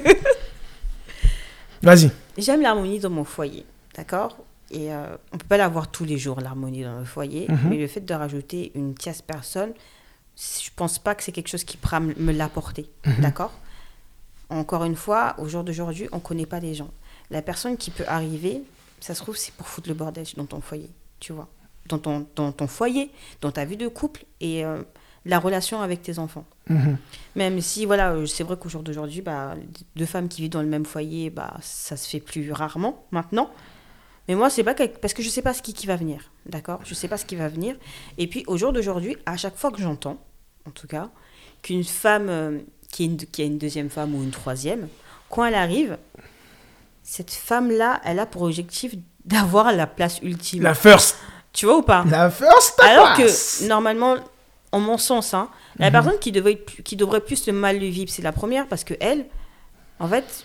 Vas-y. 1.82 2.10
J'aime 2.36 2.62
l'harmonie 2.62 3.00
dans 3.00 3.10
mon 3.10 3.24
foyer, 3.24 3.64
d'accord? 3.96 4.36
Et 4.70 4.92
euh, 4.92 5.16
on 5.32 5.38
peut 5.38 5.46
pas 5.48 5.56
l'avoir 5.56 5.90
tous 5.90 6.04
les 6.04 6.18
jours, 6.18 6.40
l'harmonie 6.40 6.82
dans 6.82 6.98
le 6.98 7.04
foyer. 7.04 7.46
Mhm. 7.48 7.58
Mais 7.70 7.76
le 7.78 7.86
fait 7.86 8.00
de 8.00 8.14
rajouter 8.14 8.70
une 8.74 8.94
tierce 8.94 9.22
personne, 9.22 9.72
je 10.36 10.68
pense 10.76 10.98
pas 10.98 11.14
que 11.14 11.22
c'est 11.22 11.32
quelque 11.32 11.48
chose 11.48 11.64
qui 11.64 11.76
pourra 11.76 12.00
me 12.00 12.32
l'apporter, 12.32 12.88
Mhm. 13.06 13.20
d'accord? 13.20 13.52
Encore 14.50 14.84
une 14.84 14.96
fois, 14.96 15.34
au 15.38 15.48
jour 15.48 15.64
d'aujourd'hui, 15.64 16.08
on 16.12 16.20
connaît 16.20 16.46
pas 16.46 16.60
les 16.60 16.74
gens. 16.74 16.90
La 17.30 17.42
personne 17.42 17.76
qui 17.76 17.90
peut 17.90 18.04
arriver, 18.08 18.62
ça 19.00 19.14
se 19.14 19.20
trouve, 19.22 19.36
c'est 19.36 19.52
pour 19.54 19.68
foutre 19.68 19.88
le 19.88 19.94
bordel 19.94 20.24
dans 20.36 20.46
ton 20.46 20.60
foyer, 20.60 20.88
tu 21.20 21.32
vois? 21.32 21.48
Dans 21.86 21.98
ton, 21.98 22.26
dans 22.36 22.52
ton 22.52 22.66
foyer, 22.66 23.10
dans 23.40 23.50
ta 23.52 23.64
vie 23.64 23.76
de 23.76 23.88
couple 23.88 24.24
et 24.40 24.64
euh, 24.64 24.82
la 25.26 25.38
relation 25.38 25.80
avec 25.82 26.02
tes 26.02 26.18
enfants. 26.18 26.44
Mhm. 26.68 26.96
Même 27.36 27.60
si, 27.60 27.84
voilà, 27.86 28.12
euh, 28.12 28.26
c'est 28.26 28.44
vrai 28.44 28.56
qu'au 28.56 28.68
jour 28.70 28.82
d'aujourd'hui, 28.82 29.20
bah, 29.22 29.54
deux 29.96 30.06
femmes 30.06 30.28
qui 30.28 30.42
vivent 30.42 30.50
dans 30.50 30.62
le 30.62 30.68
même 30.68 30.84
foyer, 30.86 31.28
bah, 31.30 31.54
ça 31.60 31.96
se 31.96 32.08
fait 32.08 32.20
plus 32.20 32.50
rarement 32.52 33.04
maintenant. 33.10 33.50
Mais 34.28 34.34
moi, 34.34 34.50
c'est 34.50 34.62
pas 34.64 34.74
que- 34.74 34.86
parce 34.98 35.14
que 35.14 35.22
je 35.22 35.28
sais 35.30 35.42
pas 35.42 35.54
ce 35.54 35.62
qui, 35.62 35.72
qui 35.72 35.86
va 35.86 35.96
venir, 35.96 36.30
d'accord? 36.46 36.80
Je 36.84 36.92
sais 36.94 37.08
pas 37.08 37.16
ce 37.16 37.24
qui 37.24 37.34
va 37.36 37.48
venir. 37.48 37.76
Et 38.18 38.26
puis, 38.26 38.44
au 38.46 38.56
jour 38.58 38.72
d'aujourd'hui, 38.72 39.16
à 39.26 39.36
chaque 39.36 39.56
fois 39.56 39.70
que 39.70 39.80
j'entends, 39.80 40.18
en 40.66 40.70
tout 40.70 40.86
cas, 40.86 41.08
qu'une 41.62 41.82
femme 41.84 42.28
euh, 42.28 42.58
qui, 42.92 43.04
est 43.04 43.06
une- 43.06 43.16
qui 43.16 43.42
a 43.42 43.46
une 43.46 43.58
deuxième 43.58 43.88
femme 43.90 44.14
ou 44.14 44.22
une 44.22 44.30
troisième, 44.30 44.88
quand 45.30 45.44
elle 45.44 45.54
arrive, 45.54 45.96
cette 47.02 47.30
femme-là, 47.30 48.00
elle 48.04 48.18
a 48.18 48.26
pour 48.26 48.42
objectif 48.42 48.94
d'avoir 49.24 49.72
la 49.72 49.86
place 49.86 50.20
ultime. 50.22 50.62
La 50.62 50.74
first. 50.74 51.16
Tu 51.52 51.64
vois 51.66 51.78
ou 51.78 51.82
pas? 51.82 52.04
La 52.10 52.30
first 52.30 52.78
alors 52.80 53.14
que, 53.14 53.66
normalement, 53.66 54.16
en 54.72 54.80
mon 54.80 54.98
sens, 54.98 55.32
hein, 55.32 55.48
la 55.78 55.86
Mhm. 55.86 55.92
personne 55.92 56.18
qui, 56.20 56.32
devait, 56.32 56.58
qui 56.84 56.96
devrait 56.96 57.20
plus 57.22 57.46
le 57.46 57.52
mal 57.54 57.78
le 57.78 57.86
vivre, 57.86 58.10
c'est 58.10 58.22
la 58.22 58.32
première 58.32 58.66
parce 58.68 58.84
que 58.84 58.94
elle, 59.00 59.26
en 59.98 60.06
fait, 60.08 60.44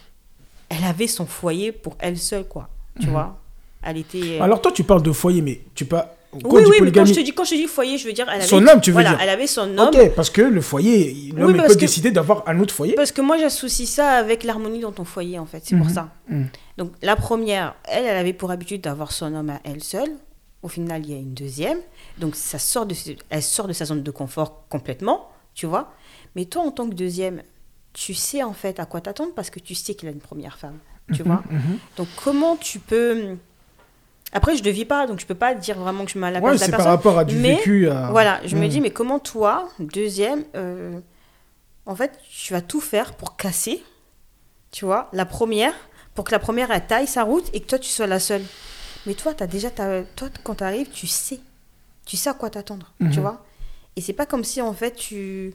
elle 0.69 0.83
avait 0.85 1.07
son 1.07 1.25
foyer 1.25 1.71
pour 1.73 1.95
elle 1.99 2.17
seule, 2.17 2.47
quoi. 2.47 2.69
Tu 3.01 3.07
vois? 3.07 3.39
Elle 3.85 3.97
était. 3.97 4.39
Alors 4.39 4.61
toi, 4.61 4.71
tu 4.71 4.83
parles 4.83 5.03
de 5.03 5.11
foyer, 5.11 5.41
mais 5.41 5.61
tu 5.75 5.85
peux. 5.85 5.97
Quand 6.31 6.49
oui, 6.51 6.63
oui, 6.67 6.77
mais 6.81 6.91
quand 6.91 7.05
je, 7.05 7.13
te 7.13 7.19
dis, 7.19 7.31
quand 7.31 7.43
je 7.43 7.51
te 7.51 7.55
dis 7.55 7.67
foyer, 7.67 7.97
je 7.99 8.07
veux 8.07 8.13
dire. 8.13 8.25
Elle 8.27 8.37
avait, 8.39 8.47
Son 8.47 8.65
homme, 8.67 8.81
tu 8.81 8.89
veux 8.89 8.93
voilà, 8.95 9.11
dire. 9.11 9.19
Elle 9.21 9.29
avait 9.29 9.45
son 9.45 9.77
homme. 9.77 9.89
Ok, 9.93 10.15
parce 10.15 10.31
que 10.31 10.41
le 10.41 10.61
foyer, 10.61 11.31
l'homme 11.35 11.51
Oui, 11.53 11.59
peut 11.67 11.75
que- 11.75 11.79
décider 11.79 12.09
d'avoir 12.09 12.43
un 12.47 12.59
autre 12.59 12.73
foyer. 12.73 12.95
Parce 12.95 13.11
que 13.11 13.21
moi, 13.21 13.37
j'associe 13.37 13.87
ça 13.87 14.09
avec 14.13 14.43
l'harmonie 14.43 14.79
dans 14.79 14.91
ton 14.91 15.03
foyer, 15.05 15.37
en 15.37 15.45
fait. 15.45 15.61
C'est 15.63 15.75
pour 15.77 15.85
Mhm. 15.85 15.93
ça. 15.93 16.09
Mhm. 16.29 16.47
Donc, 16.79 16.91
la 17.03 17.15
première, 17.15 17.75
elle, 17.85 18.05
elle 18.05 18.17
avait 18.17 18.33
pour 18.33 18.49
habitude 18.49 18.81
d'avoir 18.81 19.11
son 19.11 19.31
homme 19.35 19.51
à 19.51 19.59
elle 19.63 19.83
seule. 19.83 20.09
Au 20.63 20.69
final, 20.69 21.03
il 21.05 21.11
y 21.11 21.13
a 21.13 21.17
une 21.19 21.35
deuxième. 21.35 21.77
Donc, 22.17 22.35
ça 22.35 22.57
sort 22.57 22.87
de, 22.87 22.95
elle 23.29 23.43
sort 23.43 23.67
de 23.67 23.73
sa 23.73 23.85
zone 23.85 24.01
de 24.01 24.11
confort 24.11 24.65
complètement. 24.69 25.29
tu 25.53 25.67
vois. 25.67 25.93
Mais 26.35 26.45
toi, 26.45 26.63
en 26.63 26.71
tant 26.71 26.89
que 26.89 26.95
deuxième, 26.95 27.43
tu 27.93 28.15
sais 28.15 28.41
en 28.41 28.53
fait 28.53 28.79
à 28.79 28.85
quoi 28.87 29.01
t'attendre 29.01 29.33
parce 29.35 29.51
que 29.51 29.59
tu 29.59 29.75
sais 29.75 29.93
qu'il 29.93 30.09
a 30.09 30.11
une 30.11 30.17
première 30.19 30.57
femme, 30.57 30.79
tu 31.13 31.21
Mhm, 31.21 31.27
vois. 31.27 31.43
Donc 31.95 32.07
comment 32.23 32.55
tu 32.55 32.79
peux... 32.79 33.35
Après, 34.33 34.57
je 34.57 34.63
ne 34.63 34.69
vis 34.69 34.85
pas, 34.85 35.05
donc 35.07 35.19
je 35.19 35.25
peux 35.25 35.35
pas 35.35 35.53
dire 35.53 35.77
vraiment 35.79 36.05
que 36.05 36.11
je 36.11 36.17
me 36.19 36.29
la 36.29 36.39
Ouais, 36.39 36.57
c'est 36.57 36.71
par 36.71 36.83
rapport 36.85 37.17
à 37.19 37.23
du 37.25 37.35
mais, 37.37 37.55
vécu. 37.57 37.87
à- 37.89 38.09
Voilà, 38.11 38.41
je 38.45 38.55
me 38.57 38.65
Mm. 38.65 38.69
dis, 38.69 38.81
mais 38.81 38.89
comment 38.91 39.19
toi, 39.19 39.69
deuxième, 39.79 40.43
euh, 40.55 40.99
en 41.85 41.95
fait, 41.95 42.19
tu 42.29 42.51
vas 42.53 42.61
tout 42.61 42.81
faire 42.81 43.13
pour 43.13 43.35
casser, 43.37 43.83
tu 44.71 44.85
vois, 44.85 45.09
la 45.13 45.25
première, 45.25 45.73
pour 46.15 46.25
que 46.25 46.31
la 46.31 46.39
première, 46.39 46.71
elle 46.71 46.85
taille 46.85 47.07
sa 47.07 47.23
route 47.23 47.45
et 47.53 47.59
que 47.59 47.67
toi, 47.67 47.77
tu 47.79 47.89
sois 47.89 48.07
la 48.07 48.19
seule. 48.19 48.43
Mais 49.05 49.13
toi, 49.13 49.33
as 49.39 49.47
déjà 49.47 49.69
ta... 49.69 50.03
toi 50.15 50.29
quand 50.43 50.55
tu 50.55 50.63
arrives, 50.63 50.89
tu 50.89 51.07
sais. 51.07 51.39
Tu 52.05 52.17
sais 52.17 52.29
à 52.29 52.33
quoi 52.33 52.49
t'attendre, 52.49 52.91
Mhm. 52.99 53.11
tu 53.11 53.19
vois. 53.19 53.45
Et 53.95 54.01
c'est 54.01 54.13
pas 54.13 54.25
comme 54.25 54.43
si, 54.43 54.61
en 54.61 54.73
fait, 54.73 54.95
tu... 54.95 55.53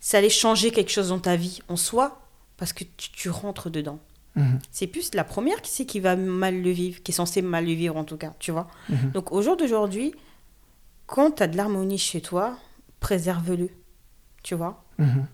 ça 0.00 0.18
allait 0.18 0.30
changer 0.30 0.70
quelque 0.70 0.90
chose 0.92 1.08
dans 1.08 1.18
ta 1.18 1.34
vie 1.36 1.60
en 1.68 1.76
soi, 1.76 2.20
parce 2.56 2.72
que 2.72 2.84
tu, 2.96 3.10
tu 3.10 3.30
rentres 3.30 3.68
dedans. 3.70 3.98
Mhm, 4.40 4.58
C'est 4.70 4.86
plus 4.86 5.14
la 5.14 5.24
première 5.24 5.60
qui 5.62 5.70
sait 5.70 5.84
qui 5.86 6.00
va 6.00 6.16
mal 6.16 6.60
le 6.62 6.70
vivre, 6.70 7.02
qui 7.02 7.12
est 7.12 7.14
censée 7.14 7.42
mal 7.42 7.64
le 7.66 7.72
vivre 7.72 7.96
en 7.96 8.04
tout 8.04 8.16
cas, 8.16 8.32
tu 8.38 8.50
vois. 8.52 8.66
mhm. 8.88 9.10
Donc 9.12 9.32
au 9.32 9.42
jour 9.42 9.56
d'aujourd'hui, 9.56 10.14
quand 11.06 11.32
tu 11.32 11.42
as 11.42 11.48
de 11.48 11.56
l'harmonie 11.56 11.98
chez 11.98 12.20
toi, 12.20 12.56
préserve-le, 13.00 13.68
tu 14.42 14.54
vois. 14.54 14.82
Mhm. 14.98 15.26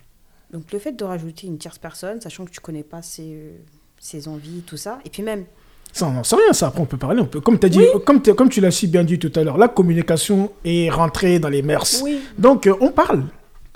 Donc 0.53 0.73
le 0.73 0.79
fait 0.79 0.93
de 0.93 1.05
rajouter 1.05 1.47
une 1.47 1.59
tierce 1.59 1.79
personne, 1.79 2.21
sachant 2.21 2.45
que 2.45 2.51
tu 2.51 2.61
connais 2.61 2.83
pas 2.85 3.03
ses, 3.03 3.33
euh, 3.35 3.51
ses 3.99 4.29
envies, 4.29 4.63
tout 4.67 4.77
ça, 4.77 4.99
et 5.05 5.11
puis 5.11 5.23
même, 5.23 5.45
Ça, 5.93 6.07
on 6.07 6.13
n'en 6.13 6.25
sait 6.25 6.37
rien, 6.37 6.53
ça. 6.53 6.67
Après, 6.67 6.81
on 6.83 6.87
peut 6.87 6.99
parler. 6.99 7.21
On 7.23 7.27
peut, 7.27 7.41
comme, 7.41 7.59
as 7.63 7.69
dit, 7.71 7.81
comme, 8.05 8.21
t'as- 8.21 8.35
comme 8.35 8.51
tu 8.51 8.61
l'as 8.61 8.71
si 8.71 8.87
bien 8.87 9.03
dit 9.03 9.19
tout 9.19 9.33
à 9.35 9.43
l'heure, 9.45 9.57
la 9.57 9.69
communication 9.69 10.53
est 10.65 10.91
rentrée 10.91 11.39
dans 11.39 11.49
les 11.49 11.63
mœurs. 11.63 12.03
oui, 12.03 12.21
Donc, 12.37 12.67
euh, 12.67 12.75
on 12.81 12.91
parle. 12.93 13.25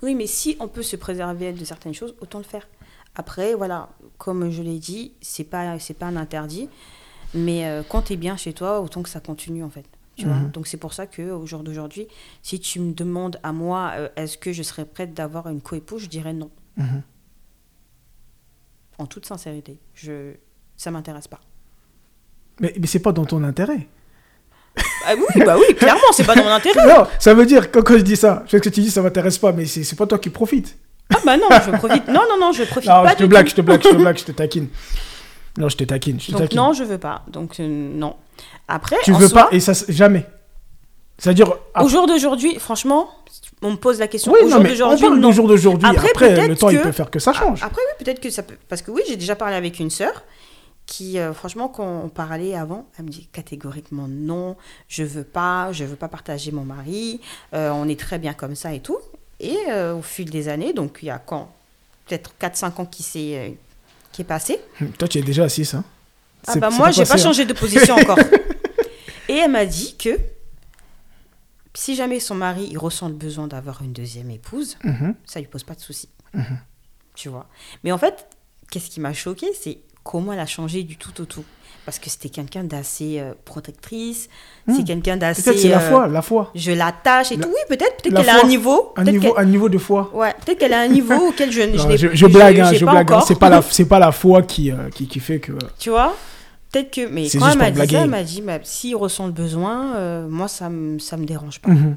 oui, 0.03 0.15
mais 0.15 0.27
si 0.27 0.55
on 0.61 0.69
peut 0.69 0.83
se 0.83 0.97
préserver 0.97 1.53
de 1.53 1.65
certaines 1.65 1.95
choses, 1.95 2.15
autant 2.21 2.37
le 2.39 2.45
faire. 2.45 2.67
Après, 3.15 3.55
voilà, 3.55 3.89
comme 4.19 4.51
je 4.51 4.63
l'ai 4.63 4.79
dit, 4.79 5.13
c'est 5.21 5.45
pas 5.45 5.79
c'est 5.79 5.95
pas 5.95 6.07
un 6.07 6.17
interdit, 6.17 6.69
mais 7.35 7.67
euh, 7.67 7.83
quand 7.89 8.03
tu 8.03 8.13
es 8.13 8.17
bien 8.17 8.37
chez 8.37 8.53
toi, 8.53 8.81
autant 8.81 9.03
que 9.03 9.09
ça 9.09 9.21
continue 9.21 9.65
en 9.65 9.71
fait. 9.71 9.85
Tu 10.17 10.27
vois 10.27 10.37
Mhm. 10.37 10.51
Donc 10.51 10.67
c'est 10.67 10.77
pour 10.77 10.93
ça 10.93 11.07
que 11.07 11.31
au 11.31 11.47
jour 11.47 11.63
d'aujourd'hui, 11.63 12.07
si 12.43 12.61
tu 12.61 12.79
me 12.81 12.93
demandes 12.93 13.39
à 13.43 13.53
moi, 13.53 13.93
euh, 13.97 14.09
est-ce 14.17 14.37
que 14.39 14.53
je 14.53 14.63
serais 14.63 14.85
prête 14.85 15.15
d'avoir 15.15 15.49
une 15.49 15.61
coépouse, 15.61 16.03
je 16.03 16.09
dirais 16.09 16.33
non, 16.33 16.51
Mhm. 16.77 17.03
en 18.99 19.07
toute 19.07 19.27
sincérité. 19.27 19.79
Je 19.95 20.35
ça 20.77 20.91
m'intéresse 20.91 21.29
pas. 21.29 21.41
Mais, 22.61 22.73
mais 22.79 22.87
c'est 22.87 23.01
pas 23.01 23.13
dans 23.13 23.25
ton 23.25 23.43
intérêt. 23.45 23.87
Ah 25.07 25.15
oui, 25.17 25.45
bah 25.45 25.57
oui, 25.59 25.75
clairement, 25.75 26.01
c'est 26.13 26.25
pas 26.25 26.35
dans 26.37 26.45
mon 26.45 26.51
intérêt. 26.61 26.87
Non, 26.87 27.07
ça 27.19 27.35
veut 27.35 27.45
dire, 27.47 27.71
quand, 27.73 27.83
quand 27.83 27.97
je 27.99 28.03
dis 28.03 28.17
ça, 28.17 28.43
je 28.47 28.53
sais 28.53 28.61
que 28.61 28.69
tu 28.69 28.81
dis 28.81 28.91
ça 28.91 29.03
m'intéresse 29.03 29.39
pas, 29.39 29.53
mais 29.53 29.67
c'est 29.67 29.97
pas 29.97 30.07
toi 30.07 30.19
qui 30.19 30.31
profites. 30.31 30.79
Ah 31.13 31.19
bah 31.25 31.37
non, 31.37 31.49
je 31.51 31.71
profite. 31.77 32.07
Non, 32.09 32.23
non, 32.29 32.39
non, 32.41 32.53
je 32.53 32.63
profite 32.65 32.89
Non, 32.91 33.03
pas 33.03 33.13
je 33.13 33.17
te 33.17 33.25
blague, 33.25 33.49
je 33.49 33.55
te 33.55 33.61
blague, 33.61 33.83
je 33.83 33.89
te 33.89 33.95
blague, 34.03 34.19
je 34.19 34.25
te 34.25 34.33
taquine. 34.33 34.69
Non, 35.59 35.69
je 35.69 35.77
te 35.77 35.85
taquine, 35.85 36.21
je 36.21 36.27
te 36.27 36.33
Donc 36.33 36.41
taquine. 36.43 36.59
non, 36.59 36.73
je 36.73 36.85
veux 36.85 36.99
pas. 36.99 37.23
Donc 37.29 37.59
euh, 37.61 37.67
non. 37.69 38.17
Après, 38.69 38.97
tu 39.03 39.13
en 39.13 39.19
veux 39.19 39.29
soi, 39.29 39.43
pas, 39.45 39.49
et 39.53 39.61
ça, 39.61 39.73
jamais. 39.89 40.25
C'est-à-dire. 41.19 41.53
ah, 41.75 41.85
Au 41.85 41.89
jour 41.89 42.07
d'aujourd'hui, 42.07 42.57
franchement, 42.59 43.11
on 43.63 43.73
me 43.73 43.77
pose 43.77 43.99
la 43.99 44.07
question. 44.09 44.33
oui, 44.33 44.39
au 44.43 44.45
non, 44.45 44.51
jour 44.53 44.61
mais 44.63 44.69
on 44.69 44.73
d'aujourd'hui, 44.73 45.01
parle 45.07 45.19
non. 45.19 45.29
du 45.29 45.35
jour 45.35 45.49
d'aujourd'hui. 45.49 45.89
Après, 45.89 46.49
le 46.49 46.57
temps, 46.57 46.71
il 46.71 46.81
peut 46.81 46.93
faire 46.93 47.11
que 47.11 47.19
ça 47.19 47.33
change. 47.33 47.63
Après, 47.63 47.83
oui, 47.83 48.05
peut-être 48.05 48.21
que 48.21 48.31
ça 48.31 48.43
peut. 48.43 48.57
Parce 48.69 48.81
que 48.83 48.91
oui, 48.91 49.03
j'ai 49.09 49.17
déjà 49.17 49.37
parlé 49.37 49.57
avec 49.57 49.79
une 49.81 49.91
sœur 49.91 50.23
qui, 50.87 51.19
euh, 51.19 51.33
franchement, 51.33 51.69
quand 51.69 52.03
on 52.05 52.09
parlait 52.09 52.55
avant, 52.57 52.87
elle 52.99 53.05
me 53.05 53.11
dit 53.11 53.29
catégoriquement 53.33 54.07
non, 54.09 54.57
je 54.89 55.05
veux 55.05 55.23
pas, 55.25 55.71
je 55.73 55.85
veux 55.85 55.95
pas 55.97 56.09
partager 56.09 56.51
mon 56.53 56.65
mari, 56.65 57.21
euh, 57.55 57.71
on 57.71 57.87
est 57.89 57.99
très 58.01 58.19
bien 58.19 58.33
comme 58.33 58.55
ça 58.57 58.73
et 58.73 58.81
tout. 58.81 58.99
Et 59.41 59.57
euh, 59.71 59.95
au 59.95 60.03
fil 60.03 60.29
des 60.31 60.49
années, 60.49 60.73
donc 60.73 60.99
il 61.03 61.07
y 61.07 61.11
a 61.11 61.19
quand 61.19 61.53
Peut-être 62.07 62.35
4-5 62.41 62.81
ans 62.81 62.87
qui, 62.87 63.05
s'est, 63.05 63.37
euh, 63.39 63.51
qui 64.11 64.23
est 64.23 64.25
passé. 64.25 64.59
Hum, 64.81 64.91
Toi, 64.93 65.07
tu 65.07 65.19
es 65.19 65.23
déjà 65.23 65.45
assise, 65.45 65.75
hein. 65.75 65.85
Ah 66.49 66.57
bah 66.57 66.71
moi, 66.71 66.91
j'ai 66.91 67.05
pas 67.05 67.15
hein. 67.15 67.17
changé 67.19 67.45
de 67.45 67.53
position 67.53 67.95
encore. 67.95 68.19
Et 69.29 69.35
elle 69.37 69.51
m'a 69.53 69.65
dit 69.65 69.95
que 69.97 70.19
si 71.75 71.95
jamais 71.95 72.19
son 72.19 72.35
mari 72.35 72.67
il 72.71 72.79
ressent 72.79 73.07
le 73.09 73.15
besoin 73.15 73.47
d'avoir 73.47 73.83
une 73.83 73.93
deuxième 73.93 74.31
épouse, 74.31 74.77
Mhm. 74.83 75.15
ça 75.25 75.39
lui 75.39 75.47
pose 75.47 75.63
pas 75.63 75.75
de 75.75 75.81
soucis. 75.81 76.09
Mhm. 76.35 76.59
Tu 77.15 77.29
vois. 77.29 77.47
Mais 77.85 77.93
en 77.93 77.99
fait, 77.99 78.27
qu'est-ce 78.71 78.91
qui 78.91 78.99
m'a 79.01 79.13
choqué, 79.13 79.47
c'est 79.55 79.79
comment 80.03 80.33
elle 80.33 80.41
a 80.41 80.47
changé 80.47 80.83
du 80.83 80.97
tout 80.97 81.21
au 81.21 81.27
tout. 81.27 81.45
Parce 81.87 81.99
que 81.99 82.11
c'était 82.11 82.29
quelqu'un 82.29 82.63
d'assez 82.63 83.19
euh, 83.19 83.33
protectrice, 83.45 84.29
c'est 84.69 84.83
Hmm. 84.83 84.85
quelqu'un 84.85 85.17
d'assez. 85.17 85.43
Peut-être 85.43 85.59
c'est 85.59 85.69
la 85.69 85.79
euh, 85.79 85.89
foi, 85.91 86.07
la 86.09 86.23
foi. 86.23 86.51
Je 86.55 86.71
l'attache 86.73 87.33
et 87.33 87.37
La- 87.37 87.45
tout. 87.45 87.49
Oui, 87.49 87.57
peut-être, 87.69 88.03
peut-être 88.03 88.15
qu'elle 88.17 88.29
a 88.29 88.45
un 88.45 88.47
niveau. 88.47 88.93
Un 88.97 89.05
niveau, 89.05 89.35
un 89.39 89.45
niveau 89.45 89.69
de 89.69 89.79
foi. 89.79 90.11
Ouais, 90.15 90.33
peut-être 90.45 90.59
qu'elle 90.59 90.75
a 90.75 90.81
un 90.83 90.89
niveau 90.89 91.15
auquel 91.29 91.51
je, 91.51 91.63
je 91.63 91.77
Non, 91.79 91.89
n'ai 91.89 91.97
je, 91.97 92.09
je 92.15 92.27
blague, 92.27 92.61
hein, 92.61 92.73
je 92.73 92.85
pas 92.85 92.93
blague. 92.93 93.13
hein. 93.13 93.21
C'est 93.27 93.39
pas 93.39 93.49
la, 93.49 93.63
c'est 93.71 93.87
pas 93.87 93.99
la 93.99 94.13
foi 94.13 94.43
qui, 94.43 94.71
euh, 94.71 94.89
qui, 94.91 95.09
qui 95.09 95.21
fait 95.21 95.41
que. 95.41 95.53
Tu 95.79 95.91
vois 95.91 96.15
Peut-être 96.71 96.93
que. 96.93 97.09
Mais 97.09 97.29
C'est 97.29 97.39
quand 97.39 97.49
elle 97.49 97.59
m'a 97.59 97.71
dit 97.71 97.89
ça, 97.93 98.03
elle 98.03 98.11
m'a 98.11 98.23
dit 98.23 98.43
bah, 98.43 98.59
s'il 98.63 98.95
ressent 98.95 99.27
le 99.27 99.33
besoin, 99.33 99.97
euh, 99.97 100.29
moi, 100.29 100.47
ça 100.49 100.69
me, 100.69 100.99
ça 100.99 101.17
me 101.17 101.25
dérange 101.25 101.61
pas. 101.61 101.71
Mhm. 101.71 101.97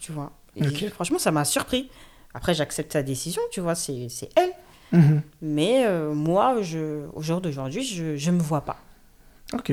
Tu 0.00 0.10
vois 0.12 0.32
Et. 0.56 0.64
Franchement, 0.88 1.18
ça 1.18 1.30
m'a 1.30 1.44
surpris. 1.44 1.88
Après, 2.34 2.54
j'accepte 2.54 2.92
sa 2.94 3.02
décision, 3.02 3.42
tu 3.52 3.60
vois, 3.60 3.74
c'est 3.74 4.08
c'est 4.10 4.30
elle. 4.36 4.50
Mhm. 4.92 5.22
Mais 5.42 5.84
euh, 5.86 6.12
moi, 6.14 6.56
je, 6.62 7.04
au 7.14 7.20
jour 7.22 7.40
d'aujourd'hui, 7.40 7.84
je, 7.84 8.16
je 8.16 8.30
me 8.30 8.40
vois 8.40 8.62
pas. 8.62 8.78
Ok. 9.52 9.72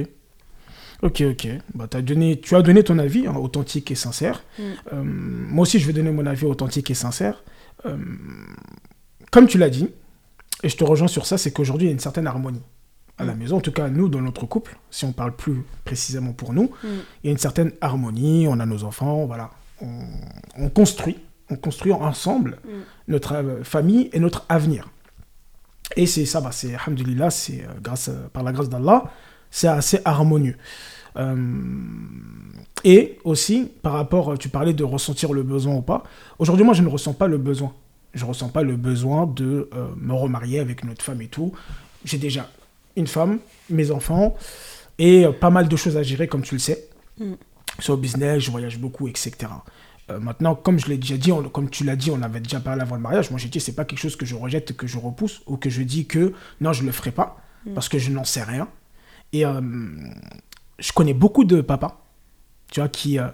Ok, 1.02 1.22
ok. 1.22 1.48
Bah, 1.74 1.88
t'as 1.90 2.02
donné, 2.02 2.40
tu 2.40 2.56
as 2.56 2.62
donné 2.62 2.84
ton 2.84 2.98
avis 2.98 3.28
hein, 3.28 3.36
authentique 3.36 3.92
et 3.92 3.96
sincère. 3.96 4.44
Mm. 4.58 4.62
Euh, 4.94 5.04
moi 5.04 5.64
aussi, 5.64 5.80
je 5.80 5.88
vais 5.88 5.94
donner 5.94 6.12
mon 6.12 6.26
avis 6.26 6.46
authentique 6.46 6.90
et 6.92 6.94
sincère. 6.94 7.44
Euh, 7.86 7.98
comme 9.32 9.48
tu 9.48 9.58
l'as 9.58 9.70
dit, 9.70 9.90
et 10.64 10.70
je 10.70 10.78
te 10.78 10.84
rejoins 10.84 11.08
sur 11.10 11.26
ça, 11.26 11.38
c'est 11.38 11.52
qu'aujourd'hui, 11.52 11.88
il 11.88 11.90
y 11.90 11.92
a 11.92 11.94
une 11.94 12.00
certaine 12.00 12.28
harmonie 12.28 12.62
à 13.18 13.26
la 13.26 13.34
Mm. 13.34 13.38
maison. 13.40 13.58
En 13.58 13.62
tout 13.62 13.72
cas, 13.74 13.90
nous, 13.90 14.08
dans 14.08 14.22
notre 14.22 14.46
couple, 14.46 14.78
si 14.92 15.04
on 15.06 15.12
parle 15.12 15.36
plus 15.36 15.64
précisément 15.84 16.32
pour 16.32 16.54
nous, 16.54 16.72
Mm. 16.84 16.88
il 17.24 17.26
y 17.26 17.30
a 17.30 17.32
une 17.32 17.38
certaine 17.38 17.72
harmonie. 17.82 18.48
On 18.48 18.60
a 18.60 18.66
nos 18.66 18.84
enfants, 18.86 19.26
voilà. 19.26 19.52
On, 19.82 19.90
on 20.58 20.70
construit, 20.70 21.18
on 21.50 21.56
construit 21.58 21.92
ensemble 21.92 22.60
notre 23.10 23.34
euh, 23.36 23.64
famille 23.66 24.10
et 24.14 24.20
notre 24.20 24.46
avenir. 24.48 24.90
Et 25.98 26.06
c'est 26.06 26.26
ça, 26.26 26.40
bah, 26.40 26.52
c'est, 26.54 26.76
alhamdoulilah, 26.76 27.30
c'est 27.30 27.66
grâce, 27.82 28.10
par 28.32 28.42
la 28.44 28.54
grâce 28.54 28.70
d'Allah, 28.70 29.12
c'est 29.56 29.68
assez 29.68 30.00
harmonieux. 30.04 30.58
Euh, 31.16 31.36
et 32.84 33.20
aussi, 33.24 33.72
par 33.82 33.94
rapport, 33.94 34.38
tu 34.38 34.50
parlais 34.50 34.74
de 34.74 34.84
ressentir 34.84 35.32
le 35.32 35.44
besoin 35.44 35.76
ou 35.76 35.82
pas. 35.82 36.04
Aujourd'hui, 36.40 36.66
moi, 36.66 36.74
je 36.74 36.82
ne 36.82 36.90
ressens 36.90 37.14
pas 37.14 37.28
le 37.28 37.38
besoin. 37.38 37.72
Je 38.14 38.24
ne 38.24 38.30
ressens 38.30 38.50
pas 38.50 38.64
le 38.64 38.76
besoin 38.76 39.26
de 39.28 39.70
euh, 39.74 39.88
me 39.98 40.14
remarier 40.14 40.60
avec 40.60 40.84
notre 40.84 41.04
femme 41.04 41.22
et 41.22 41.28
tout. 41.28 41.54
J'ai 42.04 42.18
déjà 42.18 42.50
une 42.96 43.08
femme, 43.08 43.40
mes 43.70 43.92
enfants, 43.92 44.36
et 45.00 45.26
euh, 45.26 45.32
pas 45.32 45.50
mal 45.50 45.68
de 45.68 45.76
choses 45.76 45.98
à 45.98 46.04
gérer, 46.04 46.28
comme 46.28 46.42
tu 46.42 46.56
le 46.56 46.60
sais. 46.60 46.88
Mm. 47.20 47.34
Sur 47.80 47.96
le 47.96 48.02
business, 48.02 48.40
je 48.44 48.52
voyage 48.52 48.78
beaucoup, 48.80 49.08
etc. 49.08 49.32
Euh, 50.10 50.20
maintenant, 50.20 50.54
comme 50.56 50.80
je 50.80 50.88
l'ai 50.88 50.98
déjà 50.98 51.18
dit, 51.18 51.32
on- 51.32 51.44
comme 51.50 51.70
tu 51.70 51.84
l'as 51.86 51.96
dit, 51.96 52.12
on 52.12 52.22
avait 52.22 52.40
déjà 52.42 52.60
parlé 52.60 52.82
avant 52.82 52.96
le 52.96 53.02
mariage. 53.02 53.30
Moi, 53.32 53.40
j'ai 53.40 53.50
dit, 53.50 53.60
c'est 53.60 53.74
pas 53.76 53.86
quelque 53.86 54.00
chose 54.00 54.16
que 54.16 54.26
je 54.26 54.36
rejette, 54.36 54.76
que 54.76 54.86
je 54.88 54.98
repousse, 54.98 55.42
ou 55.48 55.58
que 55.58 55.70
je 55.70 55.82
dis 55.84 56.06
que 56.06 56.34
non, 56.60 56.74
je 56.74 56.84
le 56.84 56.92
ferai 56.92 57.12
pas, 57.12 57.38
Mm. 57.66 57.74
parce 57.76 57.88
que 57.88 57.98
je 57.98 58.12
n'en 58.12 58.26
sais 58.26 58.44
rien. 58.44 58.68
Et 59.34 59.46
euh, 59.46 59.60
je 60.78 60.92
connais 60.94 61.16
beaucoup 61.16 61.44
de 61.44 61.60
papas, 61.62 62.06
tu 62.72 62.80
vois, 62.80 62.88
qui, 62.88 63.18
euh, 63.20 63.28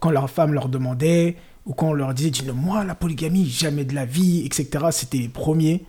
quand 0.00 0.10
leur 0.10 0.30
femme 0.30 0.54
leur 0.54 0.68
demandait, 0.68 1.36
ou 1.66 1.74
quand 1.74 1.88
on 1.88 1.92
leur 1.92 2.14
disait, 2.14 2.30
dis 2.30 2.44
moi, 2.54 2.84
la 2.84 2.94
polygamie, 2.94 3.44
jamais 3.44 3.84
de 3.84 3.94
la 3.94 4.06
vie, 4.06 4.46
etc., 4.46 4.86
c'était 4.92 5.18
les 5.18 5.28
premiers 5.28 5.84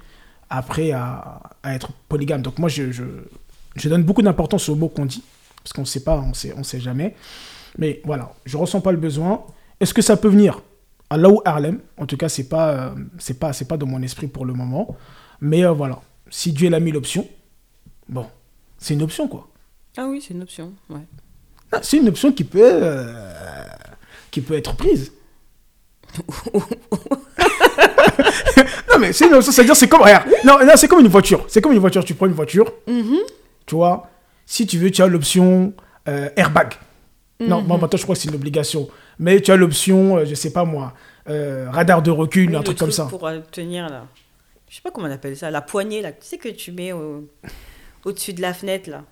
après 0.50 0.92
à, 0.92 1.42
être 1.64 1.92
polygame. 2.10 2.42
Donc 2.42 2.58
moi, 2.58 2.70
je, 2.70 2.92
je, 2.92 3.90
donne 3.90 4.04
beaucoup 4.04 4.24
d'importance 4.24 4.68
aux 4.68 4.76
mots 4.76 4.90
qu'on 4.90 5.06
dit, 5.06 5.24
parce 5.64 5.74
qu'on 5.74 5.82
ne 5.82 5.88
sait 5.88 6.04
pas, 6.04 6.18
on 6.20 6.34
sait, 6.34 6.54
on 6.58 6.64
sait 6.64 6.80
jamais. 6.80 7.16
Mais 7.78 8.02
voilà, 8.04 8.34
je 8.46 8.58
ressens 8.58 8.82
pas 8.82 8.92
le 8.92 8.98
besoin. 8.98 9.46
Est-ce 9.80 9.94
que 9.94 10.02
ça 10.02 10.18
peut 10.18 10.28
venir? 10.28 10.60
Allah 11.12 11.30
ou 11.30 11.42
Harlem 11.46 11.80
En 11.98 12.08
tout 12.08 12.18
cas, 12.18 12.30
c'est 12.30 12.50
pas, 12.50 12.72
euh, 12.72 13.34
pas, 13.40 13.52
pas 13.54 13.78
dans 13.78 13.86
mon 13.86 14.02
esprit 14.02 14.28
pour 14.28 14.46
le 14.46 14.54
moment. 14.54 14.98
Mais 15.40 15.64
voilà, 15.66 16.02
si 16.30 16.52
Dieu 16.52 16.70
l'a 16.70 16.80
mis 16.80 16.92
l'option, 16.92 17.28
bon, 18.10 18.26
c'est 18.80 18.94
une 18.96 19.04
option 19.04 19.28
quoi. 19.28 19.48
Ah 19.98 20.06
oui, 20.08 20.24
c'est 20.26 20.34
une 20.34 20.42
option. 20.42 20.74
Ouais. 20.90 21.02
Ah, 21.72 21.80
C'est 21.84 21.98
une 21.98 22.08
option 22.08 22.32
qui 22.32 22.44
peut, 22.44 22.60
euh, 22.64 23.66
qui 24.32 24.42
peut 24.42 24.56
être 24.56 24.76
prise. 24.76 25.12
non 28.92 28.98
mais 29.00 29.14
c'est 29.14 29.28
une 29.28 29.34
option, 29.36 29.52
c'est-à-dire 29.52 29.76
c'est 29.76 29.88
comme, 29.88 30.02
regarde, 30.02 30.28
non, 30.46 30.58
non, 30.66 30.74
c'est 30.76 30.88
comme 30.88 31.00
une 31.02 31.08
voiture. 31.08 31.46
C'est 31.48 31.62
comme 31.62 31.74
une 31.74 31.80
voiture. 31.80 32.04
Tu 32.04 32.14
prends 32.16 32.26
une 32.26 32.34
voiture, 32.34 32.72
Mhm. 32.88 33.18
tu 33.66 33.76
vois. 33.76 34.10
Si 34.46 34.66
tu 34.66 34.78
veux, 34.80 34.90
tu 34.92 35.02
as 35.02 35.08
l'option 35.08 35.74
euh, 36.08 36.30
airbag. 36.36 36.74
Non, 37.40 37.62
moi 37.62 37.78
maintenant 37.78 37.98
je 37.98 38.04
crois 38.04 38.16
que 38.16 38.22
c'est 38.22 38.28
une 38.30 38.36
obligation. 38.36 38.90
Mais 39.20 39.40
tu 39.42 39.52
as 39.52 39.56
l'option, 39.56 40.18
euh, 40.18 40.26
je 40.26 40.34
sais 40.36 40.52
pas 40.52 40.66
moi, 40.66 40.94
euh, 41.30 41.68
radar 41.72 42.02
de 42.02 42.12
recul, 42.12 42.50
Oui, 42.50 42.56
un 42.56 42.64
truc 42.64 42.78
comme 42.78 42.92
ça. 42.92 43.06
Pour 43.06 43.30
tenir 43.52 43.88
là. 43.90 44.06
Je 44.68 44.76
sais 44.76 44.82
pas 44.82 44.92
comment 44.92 45.08
on 45.08 45.12
appelle 45.12 45.38
ça, 45.38 45.50
la 45.50 45.62
poignée 45.62 46.02
là. 46.02 46.12
Tu 46.12 46.26
sais 46.28 46.38
que 46.38 46.50
tu 46.50 46.72
mets 46.72 46.92
au-dessus 48.06 48.34
de 48.34 48.42
la 48.42 48.54
fenêtre 48.54 48.90
là. 48.90 49.04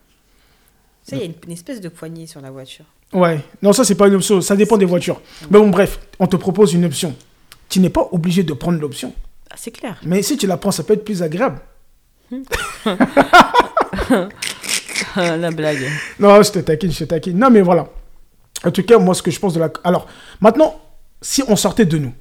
Sais, 1.04 1.16
il 1.16 1.20
y 1.20 1.22
a 1.22 1.26
une, 1.26 1.34
une 1.46 1.54
espèce 1.54 1.80
de 1.82 1.90
poignée 1.90 2.28
sur 2.28 2.42
la 2.42 2.52
voiture. 2.52 2.86
Ouais, 3.14 3.40
non, 3.62 3.72
ça 3.72 3.86
c'est 3.86 3.96
pas 3.96 4.08
une 4.08 4.16
option, 4.16 4.42
ça 4.42 4.56
dépend 4.56 4.78
des 4.78 4.86
voitures. 4.86 5.22
Mais 5.50 5.60
bon, 5.60 5.70
bref, 5.70 6.00
on 6.20 6.28
te 6.28 6.36
propose 6.36 6.74
une 6.74 6.86
option. 6.86 7.16
tu 7.70 7.80
n'es 7.80 7.90
pas 7.90 8.08
obligé 8.12 8.44
de 8.44 8.54
prendre 8.54 8.80
l'option. 8.80 9.14
Ah, 9.50 9.56
c'est 9.58 9.72
clair. 9.72 9.98
Mais 10.04 10.22
si 10.22 10.36
tu 10.38 10.46
la 10.48 10.58
prends, 10.58 10.72
ça 10.72 10.84
peut 10.84 10.94
être 10.94 11.06
plus 11.06 11.24
agréable. 11.24 11.62
la 15.16 15.52
blague. 15.52 15.88
Non, 16.20 16.42
je 16.44 16.52
te 16.52 16.60
taquine, 16.60 16.92
je 16.92 17.00
te 17.00 17.04
taquine. 17.06 17.38
Non, 17.38 17.50
mais 17.50 17.62
voilà. 17.62 17.88
En 18.66 18.72
tout 18.72 18.84
cas, 18.84 18.98
moi, 18.98 19.14
ce 19.14 19.22
que 19.22 19.32
je 19.32 19.40
pense 19.40 19.54
de 19.54 19.60
la. 19.60 19.72
Alors, 19.84 20.08
maintenant, 20.42 20.80
si 21.22 21.44
on 21.48 21.56
sortait 21.56 21.86
de 21.86 21.98
nous, 21.98 22.14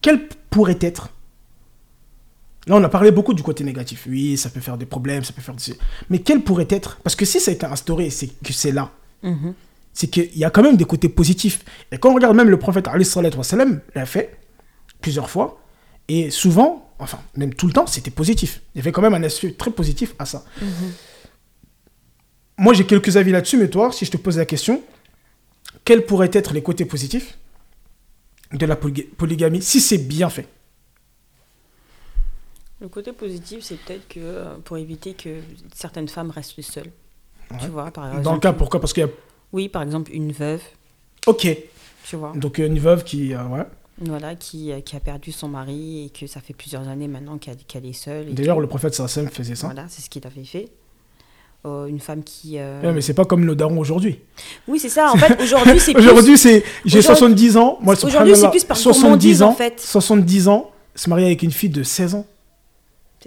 quel 0.00 0.28
pourrait 0.50 0.78
être. 0.80 1.10
Là, 2.66 2.76
on 2.76 2.84
a 2.84 2.88
parlé 2.88 3.10
beaucoup 3.10 3.34
du 3.34 3.42
côté 3.42 3.64
négatif. 3.64 4.06
Oui, 4.08 4.36
ça 4.36 4.48
peut 4.48 4.60
faire 4.60 4.78
des 4.78 4.86
problèmes, 4.86 5.24
ça 5.24 5.32
peut 5.32 5.42
faire 5.42 5.54
des... 5.54 5.74
Mais 6.10 6.20
quel 6.20 6.42
pourrait 6.42 6.68
être? 6.70 6.98
Parce 7.02 7.16
que 7.16 7.24
si 7.24 7.40
ça 7.40 7.50
a 7.50 7.54
été 7.54 7.66
instauré, 7.66 8.08
c'est 8.10 8.28
que 8.28 8.52
c'est 8.52 8.70
là. 8.72 8.92
Mhm. 9.22 9.54
C'est 9.92 10.06
qu'il 10.06 10.36
y 10.38 10.44
a 10.44 10.50
quand 10.50 10.62
même 10.62 10.76
des 10.76 10.84
côtés 10.84 11.08
positifs. 11.08 11.64
Et 11.90 11.98
quand 11.98 12.10
on 12.10 12.14
regarde 12.14 12.36
même 12.36 12.48
le 12.48 12.58
prophète 12.58 12.86
l'a 13.94 14.06
fait 14.06 14.38
plusieurs 15.00 15.28
fois. 15.28 15.60
Et 16.08 16.30
souvent, 16.30 16.90
enfin, 16.98 17.18
même 17.36 17.52
tout 17.52 17.66
le 17.66 17.72
temps, 17.72 17.86
c'était 17.86 18.10
positif. 18.10 18.62
Il 18.74 18.78
y 18.78 18.80
avait 18.80 18.92
quand 18.92 19.02
même 19.02 19.14
un 19.14 19.22
aspect 19.22 19.52
très 19.52 19.70
positif 19.70 20.14
à 20.18 20.24
ça. 20.24 20.44
Moi, 22.58 22.74
j'ai 22.74 22.86
quelques 22.86 23.16
avis 23.16 23.32
là-dessus, 23.32 23.56
mais 23.58 23.68
toi, 23.68 23.90
si 23.92 24.04
je 24.04 24.10
te 24.12 24.16
pose 24.16 24.38
la 24.38 24.46
question, 24.46 24.82
quels 25.84 26.06
pourraient 26.06 26.30
être 26.32 26.54
les 26.54 26.62
côtés 26.62 26.84
positifs 26.84 27.38
de 28.52 28.66
la 28.66 28.76
poly- 28.76 29.08
polygamie 29.16 29.62
si 29.62 29.80
c'est 29.80 29.98
bien 29.98 30.30
fait? 30.30 30.46
Le 32.82 32.88
côté 32.88 33.12
positif, 33.12 33.60
c'est 33.62 33.76
peut-être 33.78 34.08
que 34.08 34.18
euh, 34.20 34.44
pour 34.64 34.76
éviter 34.76 35.14
que 35.14 35.36
certaines 35.74 36.08
femmes 36.08 36.30
restent 36.30 36.60
seules. 36.62 36.90
Tu 37.60 37.68
vois, 37.68 37.90
par 37.92 38.06
exemple. 38.08 38.22
Dans 38.24 38.34
le 38.34 38.40
cas, 38.40 38.52
pourquoi? 38.52 38.80
Parce 38.80 38.92
qu'il 38.92 39.02
y 39.04 39.06
a. 39.06 39.10
Oui, 39.52 39.68
par 39.68 39.82
exemple, 39.82 40.10
une 40.12 40.32
veuve, 40.32 40.60
Ok, 41.26 41.46
tu 42.04 42.16
vois. 42.16 42.32
donc 42.34 42.58
une 42.58 42.78
veuve 42.80 43.04
qui. 43.04 43.34
euh, 43.34 43.44
ouais. 43.44 43.62
Voilà, 44.00 44.34
qui, 44.34 44.72
euh, 44.72 44.80
qui 44.80 44.96
a 44.96 45.00
perdu 45.00 45.30
son 45.30 45.46
mari 45.48 46.06
et 46.06 46.10
que 46.10 46.26
ça 46.26 46.40
fait 46.40 46.54
plusieurs 46.54 46.88
années 46.88 47.06
maintenant 47.06 47.38
qu'elle 47.38 47.86
est 47.86 47.92
seule. 47.92 48.34
D'ailleurs, 48.34 48.58
le 48.58 48.66
prophète 48.66 48.94
sallam 48.94 49.30
faisait 49.30 49.54
ça. 49.54 49.68
Voilà, 49.68 49.84
c'est 49.88 50.02
ce 50.02 50.10
qu'il 50.10 50.26
avait 50.26 50.42
fait. 50.44 50.68
Euh, 51.64 51.86
une 51.86 52.00
femme 52.00 52.24
qui. 52.24 52.54
euh, 52.58 52.80
Ouais, 52.82 52.92
mais 52.92 53.00
c'est 53.02 53.14
pas 53.14 53.26
comme 53.26 53.44
le 53.44 53.54
daron 53.54 53.78
aujourd'hui. 53.78 54.18
Oui, 54.66 54.80
c'est 54.80 54.88
ça. 54.88 55.12
En 55.12 55.16
fait, 55.16 55.40
aujourd'hui, 55.40 55.78
c'est. 55.78 55.96
Aujourd'hui, 55.96 56.36
c'est 56.36 56.64
j'ai 56.84 56.98
Aujourd'hui- 56.98 57.02
70 57.04 57.56
ans. 57.58 57.78
Moi, 57.80 57.94
Aujourd'hui, 58.02 58.34
c'est 58.34 58.50
plus 58.50 58.64
par 58.64 58.76
70 58.76 59.00
gourmandise, 59.02 59.42
ans, 59.42 59.50
en 59.50 59.54
fait. 59.54 59.78
70 59.78 60.48
ans, 60.48 60.70
se 60.96 61.08
marier 61.08 61.26
avec 61.26 61.42
une 61.44 61.52
fille 61.52 61.70
de 61.70 61.84
16 61.84 62.16
ans. 62.16 62.26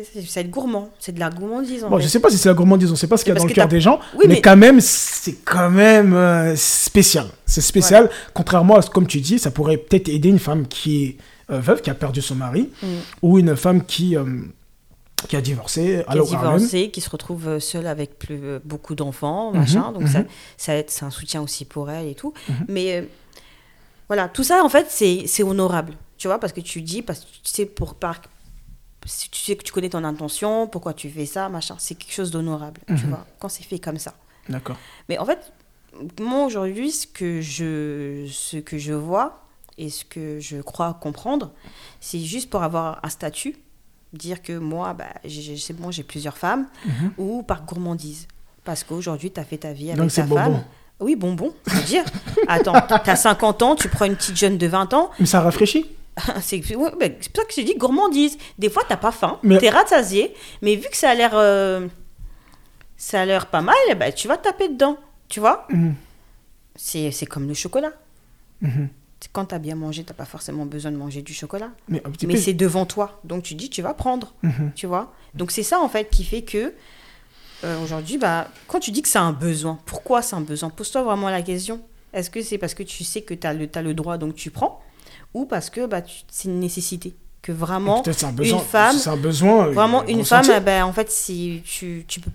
C'est 0.03 0.21
c'est 0.21 0.41
être 0.41 0.49
gourmand. 0.49 0.89
C'est 0.99 1.13
de 1.13 1.19
la 1.19 1.29
gourmandise, 1.29 1.83
en 1.83 1.89
Bon, 1.89 1.97
fait. 1.97 2.03
je 2.03 2.07
sais 2.09 2.19
pas 2.19 2.29
si 2.29 2.37
c'est 2.37 2.49
la 2.49 2.55
gourmandise, 2.55 2.91
on 2.91 2.95
sait 2.95 3.07
pas 3.07 3.17
ce 3.17 3.23
qu'il 3.23 3.33
y 3.33 3.37
a 3.37 3.39
dans 3.39 3.45
le 3.45 3.53
cœur 3.53 3.67
des 3.67 3.79
gens, 3.81 3.99
Oui, 4.15 4.25
mais, 4.27 4.35
mais- 4.35 4.41
quand 4.41 4.57
même, 4.57 4.81
c'est 4.81 5.35
quand 5.45 5.69
même 5.69 6.13
euh, 6.13 6.55
spécial. 6.55 7.27
C'est 7.45 7.61
spécial, 7.61 8.09
contrairement 8.33 8.75
à 8.75 8.81
ce 8.81 8.89
comme 8.89 9.07
tu 9.07 9.21
dis, 9.21 9.39
ça 9.39 9.51
pourrait 9.51 9.77
peut-être 9.77 10.09
aider 10.09 10.29
une 10.29 10.39
femme 10.39 10.67
qui 10.67 11.03
est 11.03 11.17
euh, 11.51 11.59
veuve, 11.59 11.81
qui 11.81 11.89
a 11.89 11.93
perdu 11.93 12.21
son 12.21 12.35
mari, 12.35 12.69
Mm. 12.81 12.87
ou 13.21 13.37
une 13.39 13.55
femme 13.55 13.85
qui, 13.85 14.17
euh, 14.17 14.25
qui 15.29 15.35
a 15.35 15.41
divorcé, 15.41 16.03
qui 16.09 16.17
même. 16.17 16.25
divorcée, 16.25 16.89
qui 16.91 17.01
se 17.01 17.09
retrouve 17.09 17.59
seule 17.59 17.87
avec 17.87 18.17
plus, 18.19 18.59
beaucoup 18.65 18.95
d'enfants, 18.95 19.51
Mhm, 19.53 19.59
machin. 19.59 19.91
Donc 19.91 20.07
ça, 20.07 20.19
mhm. 20.19 20.25
ça 20.57 20.75
aide, 20.75 20.89
c'est 20.89 21.05
un 21.05 21.11
soutien 21.11 21.41
aussi 21.41 21.63
pour 21.65 21.89
elle 21.89 22.07
et 22.07 22.15
tout. 22.15 22.33
Mais 22.67 22.97
euh, 22.97 23.01
voilà, 24.07 24.27
tout 24.27 24.43
ça 24.43 24.63
en 24.63 24.69
fait, 24.69 24.87
c'est 24.89 25.23
c'est 25.27 25.43
honorable, 25.43 25.93
tu 26.17 26.27
vois, 26.27 26.39
parce 26.39 26.51
que 26.53 26.61
tu 26.61 26.81
dis, 26.81 27.01
parce 27.01 27.19
que 27.21 27.25
tu 27.25 27.39
sais 27.43 27.65
pour 27.65 27.95
par, 27.95 28.21
si 29.05 29.29
tu 29.29 29.39
sais 29.39 29.55
que 29.55 29.63
tu 29.63 29.71
connais 29.71 29.89
ton 29.89 30.03
intention, 30.03 30.67
pourquoi 30.67 30.93
tu 30.93 31.09
fais 31.09 31.25
ça, 31.25 31.47
machin, 31.49 31.75
c'est 31.79 31.95
quelque 31.95 32.13
chose 32.13 32.31
d'honorable, 32.31 32.81
tu 32.87 32.93
Mhm. 32.93 33.09
vois, 33.09 33.25
quand 33.39 33.49
c'est 33.49 33.63
fait 33.63 33.79
comme 33.79 33.97
ça. 33.97 34.13
D'accord. 34.49 34.77
Mais 35.09 35.17
en 35.17 35.25
fait, 35.25 35.51
moi 36.19 36.45
aujourd'hui, 36.45 36.91
ce 36.91 37.07
que 37.07 37.41
je, 37.41 38.27
ce 38.31 38.57
que 38.57 38.77
je 38.77 38.93
vois 38.93 39.43
et 39.77 39.89
ce 39.89 40.03
que 40.05 40.39
je 40.39 40.57
crois 40.61 40.93
comprendre, 40.95 41.51
c'est 41.99 42.19
juste 42.19 42.49
pour 42.49 42.63
avoir 42.63 42.99
un 43.03 43.09
statut, 43.09 43.55
dire 44.13 44.41
que 44.41 44.57
moi, 44.57 44.93
bah, 44.93 45.05
c'est 45.27 45.73
bon, 45.73 45.91
j'ai 45.91 46.03
plusieurs 46.03 46.37
femmes, 46.37 46.67
Mhm. 46.85 47.11
ou 47.17 47.43
par 47.43 47.63
gourmandise. 47.65 48.27
Parce 48.63 48.83
qu'aujourd'hui, 48.83 49.29
tu 49.31 49.39
as 49.39 49.43
fait 49.43 49.57
ta 49.57 49.73
vie 49.73 49.89
avec 49.91 49.97
Donc 50.01 50.11
ta 50.13 50.23
bonbon. 50.23 50.35
femme. 50.41 50.63
Oui, 51.01 51.15
bonbon, 51.17 51.53
c'est 51.67 51.83
dire. 51.85 52.03
Attends, 52.47 52.73
tu 53.03 53.09
as 53.09 53.15
50 53.17 53.61
ans, 53.61 53.75
tu 53.75 53.89
prends 53.89 54.05
une 54.05 54.15
petite 54.15 54.37
jeune 54.37 54.57
de 54.57 54.65
20 54.67 54.93
ans, 54.93 55.11
Mais 55.19 55.25
ça 55.25 55.41
rafraîchit. 55.41 55.85
c'est 56.41 56.57
ouais, 56.75 56.89
pour 56.91 57.43
ça 57.43 57.43
que 57.45 57.53
je 57.55 57.61
dis 57.61 57.75
gourmandise. 57.75 58.37
Des 58.57 58.69
fois, 58.69 58.83
t'as 58.87 58.97
pas 58.97 59.11
faim, 59.11 59.39
Mais- 59.43 59.57
t'es 59.57 59.69
rassasié, 59.69 60.33
mais 60.61 60.75
vu 60.75 60.87
que 60.89 60.97
ça 60.97 61.09
a 61.09 61.13
l'air 61.15 61.31
euh, 61.33 61.87
ça 62.97 63.21
a 63.21 63.25
l'air 63.25 63.47
pas 63.47 63.61
mal, 63.61 63.75
ben, 63.97 64.11
tu 64.13 64.27
vas 64.27 64.37
taper 64.37 64.69
dedans. 64.69 64.97
Tu 65.27 65.39
vois 65.39 65.67
Mhm. 65.69 65.95
C'est 66.75 67.25
comme 67.25 67.47
le 67.47 67.53
chocolat. 67.53 67.91
C'est 68.61 69.31
Quand 69.31 69.45
t'as 69.45 69.59
bien 69.59 69.75
mangé, 69.75 70.03
t'as 70.03 70.13
pas 70.13 70.25
forcément 70.25 70.65
besoin 70.65 70.91
de 70.91 70.97
manger 70.97 71.21
du 71.21 71.33
chocolat. 71.33 71.71
Mais 71.89 72.01
c'est 72.37 72.53
devant 72.53 72.85
toi. 72.85 73.19
Donc 73.23 73.43
tu 73.43 73.55
dis, 73.55 73.69
tu 73.69 73.81
vas 73.81 73.93
prendre. 73.93 74.33
Mhm. 74.43 74.71
Tu 74.75 74.85
vois 74.87 75.13
Donc 75.33 75.51
c'est 75.51 75.63
ça, 75.63 75.79
en 75.79 75.89
fait, 75.89 76.09
qui 76.09 76.23
fait 76.23 76.41
que 76.43 76.73
euh, 77.63 77.81
aujourd'hui, 77.83 78.17
bah, 78.17 78.47
quand 78.67 78.79
tu 78.79 78.91
dis 78.91 79.01
que 79.01 79.07
c'est 79.07 79.17
un 79.19 79.31
besoin, 79.33 79.79
pourquoi 79.85 80.21
c'est 80.21 80.35
un 80.35 80.41
besoin? 80.41 80.69
Pose-toi 80.69 81.03
vraiment 81.03 81.29
la 81.29 81.41
question. 81.41 81.81
Est-ce 82.13 82.29
que 82.29 82.41
c'est 82.41 82.57
parce 82.57 82.73
que 82.73 82.83
tu 82.83 83.03
sais 83.03 83.21
que 83.21 83.33
tu 83.33 83.45
as 83.47 83.53
le, 83.53 83.67
t'as 83.67 83.81
le 83.81 83.93
droit, 83.93 84.17
donc 84.17 84.35
tu 84.35 84.51
prends? 84.51 84.81
Ou 85.35 85.45
parce 85.45 85.69
que 85.69 85.85
bah, 85.85 86.01
c'est 86.31 86.47
une 86.47 86.59
nécessité 86.59 87.13
Que 87.41 87.51
vraiment, 87.51 88.01
Peut-être 88.01 88.17
c'est 88.19 88.25
un 88.25 88.31
besoin. 88.31 88.59
femme- 88.59 88.97
C'est 88.97 89.09
un 89.09 89.17
besoin. 89.17 89.67
euh, 89.67 89.71
vraiment 89.71 90.03
une 90.07 90.19
ressenti. 90.21 90.49
femme, 90.49 90.63
ben, 90.63 90.83
en 90.83 90.91
fait, 90.93 91.11
si 91.11 91.61
tu, 91.63 92.03
tu 92.07 92.19
peux, 92.21 92.31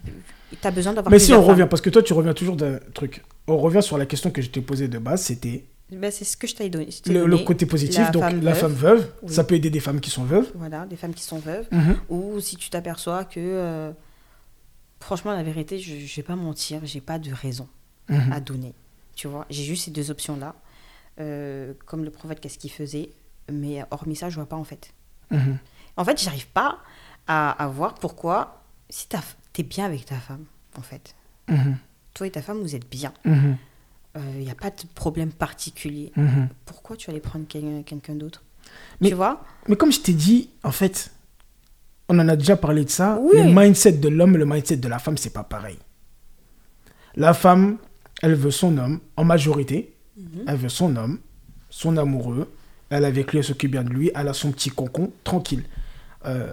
as 0.63 0.71
besoin 0.71 0.93
d'avoir 0.93 1.11
Mais 1.11 1.19
si 1.19 1.33
on 1.33 1.43
revient, 1.43 1.67
parce 1.69 1.81
que 1.83 1.91
toi, 1.91 2.03
tu 2.03 2.13
reviens 2.13 2.35
toujours 2.35 2.55
d'un 2.57 2.79
truc. 2.95 3.25
On 3.49 3.57
revient 3.59 3.83
sur 3.83 3.99
la 3.99 4.07
question 4.07 4.31
que 4.31 4.41
je 4.43 4.51
t'ai 4.51 4.61
posée 4.61 4.87
de 4.87 4.99
base, 4.99 5.23
c'était 5.23 5.65
Ben, 5.91 6.13
c'est 6.13 6.25
ce 6.25 6.37
que 6.37 6.47
je 6.47 6.55
t'ai 6.55 6.69
donné. 6.69 6.89
je 6.91 7.11
le, 7.13 7.39
côté 7.39 7.67
positif. 7.67 7.99
la 7.99 8.11
donc 8.13 8.23
femme 8.23 8.41
la 8.43 8.53
veuve. 8.53 8.61
femme 8.61 8.73
veuve, 8.75 9.11
Oui. 9.25 9.33
ça 9.35 9.43
peut 9.43 9.57
aider 9.57 9.71
des 9.71 9.81
femmes 9.81 9.99
qui 10.01 10.11
sont 10.11 10.23
veuves. 10.25 10.49
Voilà, 10.55 10.87
des 10.87 10.95
femmes 10.97 11.15
qui 11.15 11.25
sont 11.25 11.39
veuves. 11.41 11.67
Mhm. 11.73 11.97
Ou 12.11 12.39
si 12.41 12.55
tu 12.57 12.71
t'aperçois 12.71 13.25
que, 13.25 13.41
euh, 13.41 13.91
franchement, 15.01 15.33
la 15.33 15.43
vérité, 15.43 15.79
je 15.81 15.95
ne 15.95 16.07
vais 16.17 16.23
pas 16.23 16.37
mentir, 16.37 16.81
j'ai 16.85 17.01
pas 17.01 17.19
de 17.19 17.33
raison 17.33 17.67
Mhm. 18.09 18.33
à 18.33 18.41
donner. 18.41 18.75
Tu 19.17 19.27
vois, 19.27 19.47
j'ai 19.51 19.65
juste 19.65 19.87
ces 19.87 19.91
deux 19.91 20.11
options-là. 20.13 20.55
Euh, 21.21 21.75
comme 21.87 22.05
le 22.05 22.11
prophète, 22.11 22.41
qu'est-ce 22.41 22.59
qu'il 22.59 22.71
faisait 22.73 23.11
Mais 23.53 23.85
hormis 23.91 24.17
ça, 24.17 24.31
je 24.31 24.37
vois 24.37 24.49
pas 24.49 24.57
en 24.57 24.65
fait. 24.65 24.93
Mhm. 25.31 25.59
En 25.97 26.05
fait, 26.05 26.21
j'arrive 26.23 26.47
pas 26.49 26.79
à, 27.27 27.51
à 27.63 27.69
voir 27.69 27.95
pourquoi, 27.95 28.63
si 28.89 29.07
tu 29.09 29.17
es 29.61 29.65
bien 29.65 29.85
avec 29.85 30.07
ta 30.07 30.17
femme, 30.17 30.45
en 30.79 30.83
fait, 30.83 31.15
Mhm. 31.49 31.77
toi 32.15 32.27
et 32.27 32.31
ta 32.31 32.43
femme, 32.43 32.61
vous 32.61 32.75
êtes 32.75 32.89
bien. 32.91 33.13
Mhm. 33.25 33.57
Il 34.17 34.41
n'y 34.41 34.51
a 34.51 34.55
pas 34.57 34.71
de 34.71 34.83
problème 34.95 35.31
particulier. 35.31 36.13
Pourquoi 36.65 36.97
tu 36.97 37.11
aller 37.11 37.21
prendre 37.21 37.45
quel- 37.49 37.85
quelqu'un 37.85 38.15
d'autre? 38.17 38.43
Mais- 39.01 39.09
Tu 39.11 39.15
vois? 39.15 39.45
Mais 39.69 39.77
comme 39.77 39.93
je 39.93 40.01
t'ai 40.01 40.13
dit, 40.15 40.51
en 40.65 40.73
fait, 40.73 41.13
on 42.09 42.19
en 42.19 42.29
a 42.29 42.35
déjà 42.35 42.57
parlé 42.57 42.85
de 42.85 42.91
ça. 42.91 43.19
Oui. 43.21 43.37
Le 43.37 43.53
mindset 43.55 43.93
de 43.93 44.09
l'homme 44.09 44.35
et 44.35 44.39
le 44.39 44.47
mindset 44.47 44.79
de 44.79 44.89
la 44.89 44.99
femme, 44.99 45.17
c'est 45.17 45.33
pas 45.33 45.45
pareil. 45.45 45.79
La 47.15 47.35
femme, 47.35 47.79
elle 48.23 48.35
veut 48.35 48.51
son 48.51 48.77
homme 48.79 49.01
en 49.17 49.25
majorité. 49.25 49.95
Mhm. 50.21 50.45
Elle 50.47 50.57
veut 50.57 50.69
son 50.69 50.95
homme, 50.97 51.19
son 51.71 51.97
amoureux. 51.97 52.49
Elle 52.91 53.05
est 53.05 53.07
avec 53.09 53.31
lui, 53.33 53.39
elle 53.39 53.45
s'occupe 53.45 53.71
bien 53.71 53.83
de 53.85 53.91
lui. 53.91 54.11
Elle 54.15 54.29
a 54.29 54.33
son 54.35 54.51
petit 54.53 54.71
concon, 54.71 55.11
tranquille. 55.25 55.65
Euh, 56.27 56.53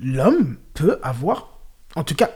L'homme 0.00 0.56
peut 0.74 0.98
avoir, 1.02 1.58
en 1.96 2.04
tout 2.04 2.14
cas, 2.14 2.30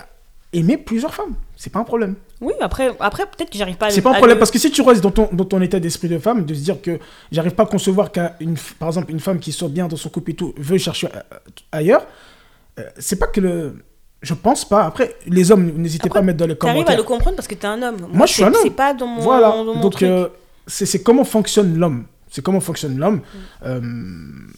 aimer 0.52 0.76
plusieurs 0.76 1.14
femmes. 1.14 1.34
C'est 1.56 1.70
pas 1.72 1.78
un 1.78 1.84
problème. 1.84 2.16
Oui, 2.40 2.52
après, 2.60 2.90
après 2.98 3.24
peut-être 3.24 3.50
que 3.50 3.56
j'arrive 3.58 3.76
pas 3.76 3.86
à 3.86 3.90
C'est 3.90 4.02
pas 4.02 4.10
un 4.10 4.14
problème 4.14 4.36
le- 4.36 4.40
parce 4.40 4.50
que 4.50 4.58
si 4.58 4.70
tu 4.72 4.82
restes 4.82 5.00
dans 5.00 5.12
ton, 5.12 5.28
dans 5.32 5.44
ton 5.44 5.60
état 5.60 5.78
d'esprit 5.78 6.08
de 6.08 6.18
femme, 6.18 6.44
de 6.44 6.54
se 6.54 6.60
dire 6.60 6.82
que 6.82 6.98
j'arrive 7.30 7.52
pas 7.54 7.62
à 7.62 7.66
concevoir 7.66 8.10
qu'une, 8.10 8.56
par 8.80 8.88
exemple, 8.88 9.12
une 9.12 9.20
femme 9.20 9.38
qui 9.38 9.52
sort 9.52 9.68
bien 9.68 9.86
dans 9.86 9.96
son 9.96 10.08
couple 10.08 10.32
et 10.32 10.34
tout 10.34 10.52
veut 10.56 10.76
chercher 10.78 11.06
euh, 11.14 11.20
ailleurs, 11.70 12.04
euh, 12.80 12.82
c'est 12.98 13.16
pas 13.18 13.28
que 13.28 13.40
le. 13.40 13.76
Je 14.22 14.34
pense 14.34 14.64
pas. 14.64 14.84
Après, 14.84 15.14
les 15.26 15.50
hommes, 15.52 15.72
n'hésitez 15.76 16.08
pas 16.08 16.18
à 16.20 16.22
mettre 16.22 16.38
dans 16.38 16.46
les 16.46 16.56
T'arrives 16.56 16.70
à 16.72 16.74
commentaires. 16.84 16.96
le 16.96 17.02
comprendre 17.04 17.36
parce 17.36 17.48
que 17.48 17.54
t'es 17.56 17.66
un 17.66 17.80
homme. 17.82 18.08
Moi, 18.12 18.26
je 18.26 18.32
suis 18.34 18.44
un 18.44 18.48
homme. 18.48 18.54
C'est 18.62 18.70
pas 18.70 18.94
dans 18.94 19.06
mon, 19.06 19.20
Voilà. 19.20 19.48
dans 19.50 19.64
mon 19.64 19.80
Donc, 19.80 19.92
truc. 19.92 20.08
euh, 20.08 20.28
c'est 20.66 21.02
comment 21.02 21.24
fonctionne 21.24 21.76
l'homme. 21.78 22.04
C'est 22.30 22.42
comment 22.42 22.60
fonctionne 22.60 22.96
l'homme. 22.98 23.16
Mm. 23.16 23.20
Euh, 23.66 23.80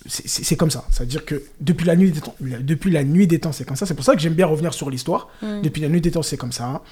c'est- 0.07 0.57
comme 0.57 0.71
ça. 0.71 0.85
C'est-à-dire 0.91 1.25
que 1.25 1.43
depuis 1.61 1.85
la 1.87 1.97
nuit 1.97 2.13
des 2.13 2.21
temps, 2.21 2.37
depuis 2.41 2.91
la 2.93 3.03
nuit 3.03 3.27
des 3.27 3.41
temps, 3.41 3.51
c'est 3.53 3.65
comme 3.65 3.77
ça. 3.77 3.85
C'est 3.85 3.95
pour 3.95 4.05
ça 4.05 4.15
que 4.15 4.21
j'aime 4.21 4.35
bien 4.35 4.47
revenir 4.47 4.73
sur 4.73 4.91
l'histoire. 4.91 5.29
Mm. 5.43 5.63
Depuis 5.63 5.83
la 5.83 5.89
nuit 5.89 6.01
des 6.01 6.13
temps, 6.13 6.23
c'est 6.23 6.37
comme 6.37 6.53
ça. 6.53 6.83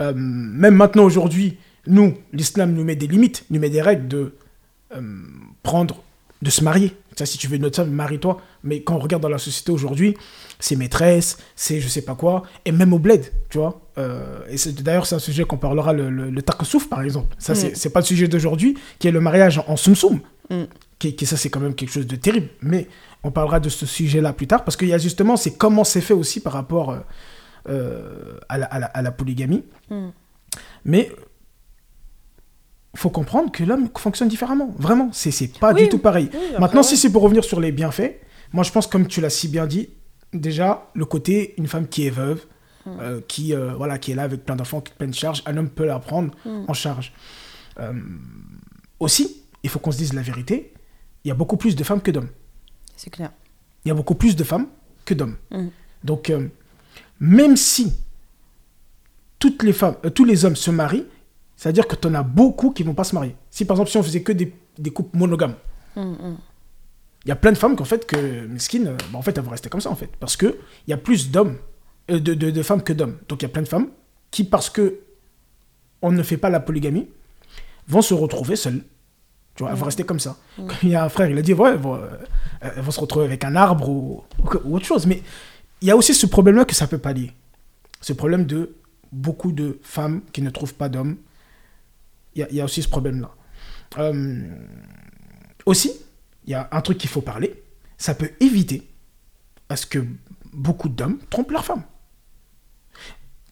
Euh, 0.00 0.12
même 0.14 0.74
maintenant, 0.76 1.02
aujourd'hui, 1.04 1.58
nous, 1.86 2.14
l'islam 2.32 2.72
nous 2.74 2.84
met 2.84 2.94
des 2.94 3.08
limites, 3.08 3.44
nous 3.50 3.58
met 3.58 3.70
des 3.70 3.82
règles 3.82 4.06
de 4.06 4.34
euh, 4.94 5.00
prendre, 5.62 6.02
de 6.42 6.50
se 6.50 6.64
marier. 6.64 6.96
Ça, 7.16 7.26
si 7.26 7.36
tu 7.38 7.48
veux 7.48 7.56
une 7.56 7.64
autre 7.66 7.76
femme, 7.76 7.90
marie-toi. 7.90 8.40
Mais 8.64 8.82
quand 8.82 8.94
on 8.94 8.98
regarde 8.98 9.22
dans 9.22 9.28
la 9.28 9.38
société 9.38 9.70
aujourd'hui, 9.72 10.16
c'est 10.58 10.74
maîtresse, 10.76 11.36
c'est 11.54 11.80
je 11.80 11.88
sais 11.88 12.02
pas 12.02 12.14
quoi, 12.14 12.44
et 12.64 12.72
même 12.72 12.92
au 12.94 12.98
bled, 12.98 13.30
tu 13.50 13.58
vois. 13.58 13.80
Euh, 13.98 14.38
et 14.48 14.56
c'est- 14.56 14.82
d'ailleurs, 14.82 15.04
c'est 15.06 15.14
un 15.16 15.18
sujet 15.20 15.44
qu'on 15.44 15.58
parlera, 15.58 15.92
le, 15.92 16.08
le, 16.08 16.30
le 16.30 16.42
par 16.88 17.02
exemple. 17.02 17.34
Ça, 17.38 17.54
c'est 17.54 17.70
Mm. 17.72 17.74
c'est 17.74 17.90
pas 17.90 18.00
le 18.00 18.06
sujet 18.06 18.26
d'aujourd'hui, 18.28 18.78
qui 18.98 19.08
est 19.08 19.10
le 19.10 19.20
mariage 19.20 19.58
en, 19.66 19.76
soum-soum. 19.76 20.20
Mm. 20.48 20.62
Qui, 20.98 21.14
qui- 21.16 21.26
ça, 21.26 21.36
c'est 21.36 21.50
quand 21.50 21.60
même 21.60 21.74
quelque 21.74 21.92
chose 21.92 22.06
de 22.06 22.16
terrible. 22.16 22.48
Mais 22.62 22.88
on 23.22 23.30
parlera 23.30 23.60
de 23.60 23.68
ce 23.68 23.84
sujet-là 23.84 24.32
plus 24.32 24.46
tard, 24.46 24.64
parce 24.64 24.76
qu'il 24.78 24.88
y 24.88 24.94
a 24.94 24.98
justement, 24.98 25.36
c'est 25.36 25.52
comment 25.52 25.84
c'est 25.84 26.00
fait 26.00 26.14
aussi 26.14 26.40
par 26.40 26.54
rapport 26.54 26.90
euh, 26.92 26.98
euh, 27.68 28.38
à, 28.48 28.56
la, 28.58 28.66
à 28.66 28.78
la- 28.78 28.86
à 28.86 29.02
la 29.02 29.10
polygamie. 29.10 29.64
Mm. 29.90 30.08
Mais 30.86 31.10
faut 32.94 33.10
comprendre 33.10 33.52
que 33.52 33.62
l'homme 33.64 33.88
fonctionne 33.96 34.28
différemment. 34.28 34.74
Vraiment, 34.78 35.10
c'est 35.12 35.58
pas 35.58 35.72
Oui, 35.72 35.82
du 35.84 35.88
tout 35.88 35.98
pareil. 35.98 36.28
oui, 36.32 36.38
après, 36.48 36.58
Maintenant, 36.60 36.80
ouais. 36.80 36.86
si 36.86 36.96
c'est 36.96 37.10
pour 37.10 37.22
revenir 37.22 37.44
sur 37.44 37.60
les 37.60 37.72
bienfaits, 37.72 38.20
moi 38.52 38.64
je 38.64 38.72
pense, 38.72 38.86
comme 38.86 39.06
tu 39.06 39.20
l'as 39.20 39.30
si 39.30 39.48
bien 39.48 39.66
dit, 39.66 39.88
déjà, 40.32 40.88
le 40.94 41.04
côté 41.04 41.54
une 41.58 41.66
femme 41.68 41.86
qui 41.88 42.06
est 42.06 42.10
veuve, 42.10 42.44
Mm. 42.86 42.90
euh, 43.00 43.20
qui, 43.28 43.54
euh, 43.54 43.74
voilà, 43.74 43.98
qui 43.98 44.10
est 44.10 44.14
là 44.14 44.22
avec 44.22 44.42
plein 44.44 44.56
d'enfants, 44.56 44.80
qui 44.80 44.90
plein 44.94 45.06
de 45.06 45.14
charges, 45.14 45.42
un 45.44 45.54
homme 45.58 45.68
peut 45.68 45.84
la 45.84 45.98
prendre 45.98 46.32
Mm. 46.46 46.64
en 46.66 46.72
charge. 46.72 47.12
Euh, 47.78 47.92
aussi, 48.98 49.42
il 49.62 49.68
faut 49.68 49.78
qu'on 49.78 49.92
se 49.92 49.98
dise 49.98 50.14
la 50.14 50.22
vérité, 50.22 50.72
il 51.22 51.28
y 51.28 51.30
a 51.30 51.34
beaucoup 51.34 51.58
plus 51.58 51.76
de 51.76 51.84
femmes 51.84 52.00
que 52.00 52.10
d'hommes. 52.10 52.30
C'est 52.96 53.10
clair. 53.10 53.32
Il 53.84 53.88
y 53.88 53.90
a 53.90 53.94
beaucoup 53.94 54.14
plus 54.14 54.34
de 54.34 54.44
femmes 54.44 54.66
que 55.04 55.12
d'hommes. 55.12 55.36
Mm. 55.50 55.66
Donc, 56.04 56.32
même 57.20 57.56
si 57.58 57.92
toutes 59.38 59.62
les 59.62 59.74
femmes, 59.74 59.96
tous 60.14 60.24
les 60.24 60.44
hommes 60.46 60.56
se 60.56 60.70
marient, 60.70 61.06
c'est-à-dire 61.60 61.86
que 61.86 61.94
tu 61.94 62.08
en 62.08 62.14
as 62.14 62.22
beaucoup 62.22 62.70
qui 62.70 62.82
vont 62.84 62.94
pas 62.94 63.04
se 63.04 63.14
marier. 63.14 63.36
Si 63.50 63.66
par 63.66 63.74
exemple, 63.76 63.90
si 63.90 63.98
on 63.98 64.02
faisait 64.02 64.22
que 64.22 64.32
des, 64.32 64.50
des 64.78 64.90
couples 64.90 65.16
monogames, 65.18 65.54
Mm, 65.96 66.00
mm. 66.02 66.36
il 67.24 67.28
y 67.28 67.32
a 67.32 67.36
plein 67.36 67.52
de 67.52 67.58
femmes 67.58 67.76
qu'en 67.76 67.84
fait, 67.84 68.06
que 68.06 68.46
Miskin, 68.46 68.86
euh, 68.86 68.96
bah, 69.12 69.18
en 69.18 69.22
fait, 69.22 69.36
elles 69.36 69.44
vont 69.44 69.50
rester 69.50 69.68
comme 69.68 69.80
ça, 69.82 69.90
en 69.90 69.96
fait. 69.96 70.10
Parce 70.20 70.36
qu'il 70.36 70.54
y 70.86 70.92
a 70.92 70.96
plus 70.96 71.30
d'hommes, 71.30 71.56
euh, 72.10 72.20
de, 72.20 72.32
de- 72.32 72.50
de 72.50 72.62
femmes 72.62 72.82
que 72.82 72.92
d'hommes. 72.94 73.16
Donc, 73.28 73.42
il 73.42 73.44
y 73.44 73.50
a 73.50 73.50
plein 73.50 73.62
de 73.62 73.68
femmes 73.68 73.88
qui, 74.30 74.44
parce 74.44 74.70
que 74.70 75.00
on 76.00 76.12
ne 76.12 76.22
fait 76.22 76.36
pas 76.38 76.48
la 76.48 76.60
polygamie, 76.60 77.08
vont 77.88 78.02
se 78.02 78.14
retrouver 78.14 78.54
seules. 78.56 78.82
Tu 79.56 79.64
vois, 79.64 79.72
elles 79.72 79.76
vont 79.78 79.84
rester 79.86 80.04
comme 80.04 80.20
ça. 80.20 80.36
Comme 80.56 80.68
Il 80.84 80.90
y 80.90 80.94
a 80.94 81.04
un 81.04 81.08
frère, 81.10 81.28
il 81.28 81.36
a 81.36 81.42
dit, 81.42 81.52
ouais, 81.52 81.70
elles 81.72 81.76
vont, 81.78 81.96
euh, 81.96 82.06
elles 82.60 82.82
vont 82.82 82.92
se 82.92 83.00
retrouver 83.00 83.24
avec 83.26 83.44
un 83.44 83.56
arbre 83.56 83.88
ou, 83.88 84.22
ou 84.64 84.76
autre 84.76 84.86
chose. 84.86 85.06
Mais 85.06 85.22
il 85.82 85.88
y 85.88 85.90
a 85.90 85.96
aussi 85.96 86.14
ce 86.14 86.26
problème-là 86.26 86.64
que 86.64 86.74
ça 86.74 86.86
peut 86.86 86.98
pallier. 86.98 87.32
Ce 88.00 88.12
problème 88.14 88.46
de 88.46 88.76
beaucoup 89.12 89.50
de 89.52 89.78
femmes 89.82 90.22
qui 90.32 90.40
ne 90.40 90.50
trouvent 90.50 90.74
pas 90.74 90.88
d'hommes. 90.88 91.16
Il 92.34 92.46
y 92.50 92.60
a, 92.60 92.64
aussi 92.64 92.82
ce 92.82 92.88
problème-là. 92.88 93.34
Euh, 93.98 94.48
aussi, 95.66 95.92
il 96.44 96.50
y 96.50 96.54
a 96.54 96.68
un 96.70 96.80
truc 96.80 96.98
qu'il 96.98 97.10
faut 97.10 97.22
parler. 97.22 97.62
Ça 97.98 98.14
peut 98.14 98.30
éviter 98.40 98.88
à 99.68 99.76
ce 99.76 99.86
que 99.86 100.04
beaucoup 100.52 100.88
d'hommes 100.88 101.18
trompent 101.28 101.50
leurs 101.50 101.64
femmes. 101.64 101.82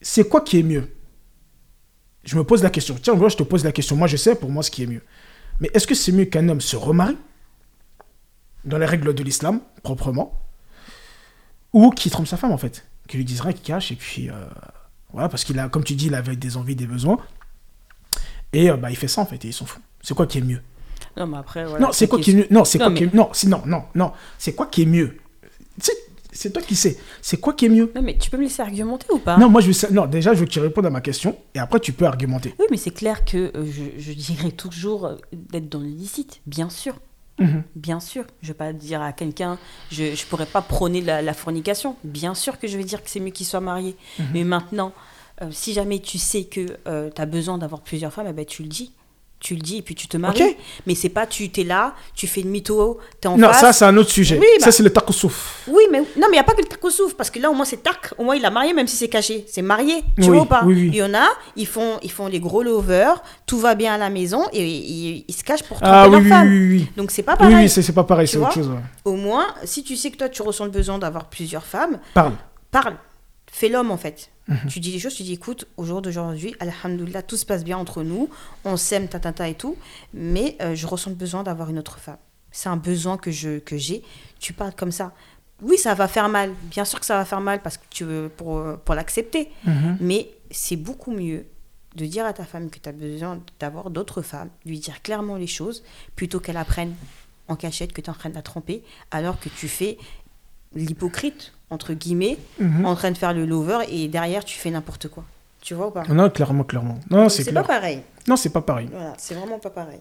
C'est 0.01 0.29
quoi 0.29 0.41
qui 0.41 0.59
est 0.59 0.63
mieux? 0.63 0.95
Je 2.25 2.37
me 2.37 2.45
pose 2.45 2.63
la 2.63 2.71
question. 2.71 2.97
Tiens, 3.01 3.15
moi, 3.15 3.29
je 3.29 3.37
te 3.37 3.43
pose 3.43 3.65
la 3.65 3.73
question. 3.73 3.97
Moi, 3.97 4.07
je 4.07 4.17
sais 4.17 4.35
pour 4.35 4.51
moi 4.51 4.63
ce 4.63 4.71
qui 4.71 4.85
est 4.85 4.87
mieux. 4.87 5.03
Mais 5.61 5.71
est-ce 5.75 5.87
que 5.87 5.95
c'est 5.95 6.13
mieux 6.13 6.27
qu'un 6.27 6.49
homme 6.49 6.61
se 6.61 6.77
remarie 6.77 7.19
dans 8.65 8.79
les 8.79 8.87
règles 8.87 9.13
de 9.15 9.23
l'islam, 9.23 9.61
proprement, 9.83 10.41
ou 11.73 11.91
qu'il 11.91 12.13
trompe 12.13 12.27
sa 12.27 12.37
femme, 12.37 12.53
en 12.53 12.59
fait? 12.59 12.87
Qu'il 13.09 13.19
lui 13.19 13.25
dise 13.25 13.41
rien, 13.41 13.53
qu'il 13.53 13.63
cache, 13.63 13.93
et 13.93 13.97
puis... 13.97 14.31
euh, 14.31 14.47
voilà, 15.13 15.29
parce 15.29 15.45
qu'il 15.45 15.59
a, 15.59 15.69
comme 15.69 15.85
tu 15.85 15.95
dis, 15.95 16.07
il 16.07 16.15
avait 16.15 16.37
des 16.37 16.57
envies, 16.57 16.77
des 16.77 16.87
besoins. 16.87 17.19
Et 18.53 18.71
euh, 18.71 18.77
bah, 18.77 18.91
il 18.91 18.97
fait 18.97 19.09
ça, 19.09 19.21
en 19.21 19.27
fait, 19.27 19.45
et 19.45 19.49
il 19.49 19.53
s'en 19.53 19.67
fout. 19.67 19.83
C'est 20.03 20.15
quoi 20.15 20.27
qui 20.27 20.39
est 20.39 20.43
mieux? 20.43 20.61
Non, 21.17 21.27
mais 21.27 21.39
après, 21.39 21.65
voilà. 21.65 21.87
non, 21.87 21.93
c'est 21.93 22.07
quoi 22.09 22.21
qui 22.21 22.31
est 22.31 22.35
mieux? 22.35 22.47
Non, 22.51 22.65
c'est 22.65 22.79
quoi 22.79 22.91
mais- 22.91 22.97
qui 22.99 23.05
est 23.05 23.15
Non, 23.15 23.31
non, 23.47 23.63
non, 23.67 23.83
non. 23.95 24.13
C'est 24.39 24.55
quoi 24.55 24.67
qui 24.67 24.83
est 24.83 24.87
mieux? 24.87 25.17
C'est 26.31 26.53
toi 26.53 26.63
qui 26.63 26.77
sais. 26.77 26.97
C'est 27.21 27.39
quoi 27.39 27.53
qui 27.53 27.65
est 27.67 27.69
mieux? 27.69 27.91
Non, 27.97 28.03
mais 28.03 28.17
tu 28.17 28.31
peux 28.31 28.37
me 28.37 28.43
laisser 28.45 28.63
argumenter 28.63 29.07
ou 29.13 29.19
pas? 29.19 29.39
Non, 29.39 29.49
moi 29.49 29.61
je 29.61 29.73
veux 29.73 29.93
non, 29.93 30.07
déjà 30.07 30.35
je 30.35 30.39
veux 30.41 30.45
que 30.47 30.51
tu 30.53 30.61
répondes 30.61 30.87
à 30.87 30.91
ma 30.91 31.01
question 31.01 31.37
et 31.55 31.59
après 31.59 31.81
tu 31.81 31.93
peux 31.93 32.05
argumenter. 32.05 32.55
Oui, 32.61 32.67
mais 32.71 32.77
c'est 32.77 32.93
clair 32.93 33.25
que 33.25 33.51
euh, 33.57 33.67
je, 33.67 34.01
je 34.01 34.13
dirais 34.13 34.53
toujours 34.53 35.07
euh, 35.07 35.17
d'être 35.33 35.69
dans 35.69 35.81
le 35.81 35.87
licite, 35.89 36.41
bien 36.47 36.71
sûr. 36.71 36.95
Mhm. 37.41 37.65
Bien 37.75 37.99
sûr, 37.99 38.25
je 38.43 38.49
vais 38.49 38.55
pas 38.55 38.73
dire 38.73 39.03
à 39.03 39.13
quelqu'un, 39.13 39.59
je 39.91 40.05
ne 40.05 40.29
pourrais 40.29 40.47
pas 40.47 40.61
prôner 40.63 41.01
la, 41.01 41.23
la 41.23 41.35
fornication. 41.35 41.97
Bien 42.05 42.35
sûr 42.37 42.61
que 42.61 42.69
je 42.69 42.77
vais 42.77 42.85
dire 42.85 43.03
que 43.03 43.11
c'est 43.11 43.21
mieux 43.21 43.31
qu'il 43.31 43.47
soit 43.47 43.61
marié. 43.61 43.97
Mhm. 44.21 44.27
Mais 44.35 44.45
maintenant, 44.45 44.93
euh, 45.43 45.47
si 45.51 45.73
jamais 45.73 45.99
tu 46.01 46.19
sais 46.19 46.45
que 46.45 46.61
tu 47.11 47.21
as 47.23 47.27
besoin 47.27 47.59
d'avoir 47.59 47.81
plusieurs 47.83 48.13
femmes, 48.13 48.27
eh 48.29 48.33
ben, 48.33 48.45
tu 48.45 48.63
le 48.63 48.69
dis. 48.69 48.93
Tu 49.41 49.55
le 49.55 49.61
dis 49.61 49.77
et 49.77 49.83
puis 49.83 49.95
tu 49.95 50.09
te 50.09 50.17
maries. 50.17 50.57
Mais 50.85 50.97
c'est 50.97 51.11
pas 51.11 51.25
tu 51.25 51.49
es 51.57 51.63
là, 51.63 51.95
tu 52.13 52.27
fais 52.27 52.41
une 52.41 52.49
mytho, 52.49 52.99
tu 53.23 53.29
es 53.29 53.31
en 53.31 53.39
Non, 53.39 53.47
face. 53.51 53.61
ça 53.61 53.73
c'est 53.73 53.85
un 53.85 53.97
autre 53.97 54.11
sujet. 54.11 54.37
Oui, 54.37 54.47
bah- 54.59 54.65
Ça 54.65 54.73
c'est 54.73 54.83
le 54.83 54.91
takoussouf. 54.91 55.63
Oui, 55.69 55.85
mais 55.93 56.01
non, 56.01 56.07
mais 56.23 56.27
il 56.27 56.31
n'y 56.33 56.39
a 56.41 56.43
pas 56.43 56.55
que 56.55 56.61
le 56.63 56.67
takoussouf, 56.67 57.15
parce 57.15 57.31
que 57.31 57.39
là, 57.39 57.49
au 57.49 57.55
moins, 57.55 57.65
c'est 57.65 57.81
tac, 57.81 58.13
au 58.19 58.25
moins, 58.25 58.35
il 58.35 58.45
a 58.45 58.51
marié, 58.51 58.73
même 58.75 58.89
si 58.89 58.97
c'est 58.97 59.07
caché. 59.07 59.45
C'est 59.47 59.63
marié, 59.63 60.03
tu 60.21 60.23
Oui, 60.25 60.29
vois 60.31 60.43
ou 60.43 60.45
pas 60.45 60.65
oui. 60.65 60.89
Il 60.89 60.97
y 60.97 61.03
en 61.05 61.15
a, 61.15 61.29
ils 61.55 61.69
font, 61.69 62.01
ils 62.03 62.11
font 62.11 62.27
les 62.27 62.41
gros 62.41 62.65
lovers, 62.65 63.23
tout 63.47 63.61
va 63.61 63.77
bien 63.77 63.95
à 63.95 63.97
la 63.99 64.11
maison, 64.11 64.45
et 64.53 64.67
ils, 64.69 65.25
ils 65.29 65.33
se 65.33 65.45
cachent 65.45 65.63
pour 65.63 65.77
tromper 65.77 65.93
Ah 65.95 66.07
oui, 66.09 66.11
leur 66.15 66.21
oui, 66.23 66.29
femme. 66.31 66.49
oui, 66.49 66.69
oui. 66.81 66.91
Donc, 66.97 67.13
c'est 67.13 67.23
pas 67.23 67.37
pareil. 67.37 67.55
oui, 67.55 67.69
c'est 67.69 67.83
c'est 67.83 67.93
pas 67.93 68.03
pareil, 68.03 68.27
c'est 68.27 68.39
autre 68.39 68.55
chose. 68.55 68.67
ouais. 68.67 68.81
Au 69.05 69.13
moins, 69.15 69.47
si 69.63 69.85
tu 69.85 69.95
sais 69.95 70.11
que 70.11 70.17
toi, 70.17 70.29
tu 70.29 70.43
ressens 70.43 70.65
le 70.65 70.73
besoin 70.73 70.99
d'avoir 70.99 71.27
plusieurs 71.27 71.65
femmes, 71.65 72.01
Parle. 72.13 72.33
parle. 72.73 72.97
Fais 73.53 73.69
l'homme, 73.69 73.93
en 73.93 73.97
fait. 73.99 74.31
Mhm. 74.49 74.69
Tu 74.69 74.81
dis 74.81 74.91
les 74.93 74.99
choses, 74.99 75.15
tu 75.15 75.23
dis, 75.23 75.35
écoute, 75.35 75.67
au 75.77 75.85
jour 75.85 76.03
d'aujourd'hui, 76.03 76.55
alhamdoulilah, 76.59 77.23
tout 77.23 77.37
se 77.37 77.45
passe 77.47 77.65
bien 77.65 77.77
entre 77.79 78.03
nous, 78.03 78.29
on 78.65 78.77
s'aime, 78.77 79.09
ta, 79.09 79.21
ta, 79.21 79.33
ta 79.33 79.49
et 79.49 79.55
tout, 79.55 79.77
mais 80.15 80.57
euh, 80.61 80.75
je 80.75 80.87
ressens 80.87 81.11
le 81.11 81.17
besoin 81.17 81.43
d'avoir 81.43 81.71
une 81.71 81.79
autre 81.79 81.99
femme. 81.99 82.17
C'est 82.51 82.71
un 82.71 82.77
besoin 82.79 83.19
que 83.19 83.31
je 83.31 83.59
que 83.59 83.77
j'ai. 83.77 84.03
Tu 84.41 84.55
parles 84.55 84.75
comme 84.75 84.91
ça. 84.91 85.13
Oui, 85.61 85.77
ça 85.77 85.95
va 85.95 86.09
faire 86.09 86.29
mal. 86.29 86.53
Bien 86.71 86.85
sûr 86.85 86.99
que 86.99 87.07
ça 87.07 87.17
va 87.17 87.25
faire 87.25 87.43
mal 87.43 87.61
parce 87.61 87.77
que 87.77 87.85
tu 87.91 88.05
veux 88.05 88.31
pour, 88.35 88.63
pour 88.85 88.95
l'accepter. 88.95 89.51
Mhm. 89.65 89.99
Mais 90.01 90.31
c'est 90.51 90.77
beaucoup 90.77 91.13
mieux 91.13 91.47
de 91.95 92.07
dire 92.07 92.25
à 92.25 92.33
ta 92.33 92.45
femme 92.45 92.71
que 92.71 92.79
tu 92.79 92.89
as 92.89 92.93
besoin 92.93 93.41
d'avoir 93.61 93.91
d'autres 93.91 94.23
femmes, 94.23 94.51
lui 94.65 94.79
dire 94.79 95.03
clairement 95.03 95.37
les 95.37 95.47
choses, 95.47 95.83
plutôt 96.17 96.41
qu'elle 96.41 96.57
apprenne 96.57 96.95
en 97.49 97.57
cachette 97.57 97.93
que 97.93 98.01
tu 98.01 98.07
es 98.07 98.11
en 98.11 98.15
train 98.15 98.31
de 98.31 98.35
la 98.35 98.43
tromper, 98.43 98.83
alors 99.11 99.39
que 99.41 99.49
tu 99.49 99.69
fais 99.69 99.99
l'hypocrite, 100.75 101.53
entre 101.71 101.93
guillemets, 101.95 102.39
Mhm. 102.59 102.87
en 102.87 102.95
train 102.95 103.11
de 103.11 103.19
faire 103.19 103.35
le 103.35 103.45
lover 103.45 103.79
et 103.91 104.09
derrière 104.09 104.45
tu 104.45 104.59
fais 104.59 104.71
n'importe 104.71 105.09
quoi. 105.09 105.25
Tu 105.61 105.75
vois 105.75 105.89
ou 105.89 105.91
pas? 105.91 106.05
Non, 106.09 106.31
clairement, 106.31 106.65
clairement. 106.65 106.99
Non, 107.11 107.29
c'est 107.29 107.53
pas 107.53 107.65
pareil. 107.65 108.03
Non, 108.27 108.37
c'est 108.37 108.51
pas 108.51 108.63
pareil. 108.63 108.89
Voilà, 108.91 109.15
c'est 109.19 109.35
vraiment 109.35 109.59
pas 109.59 109.71
pareil. 109.71 110.01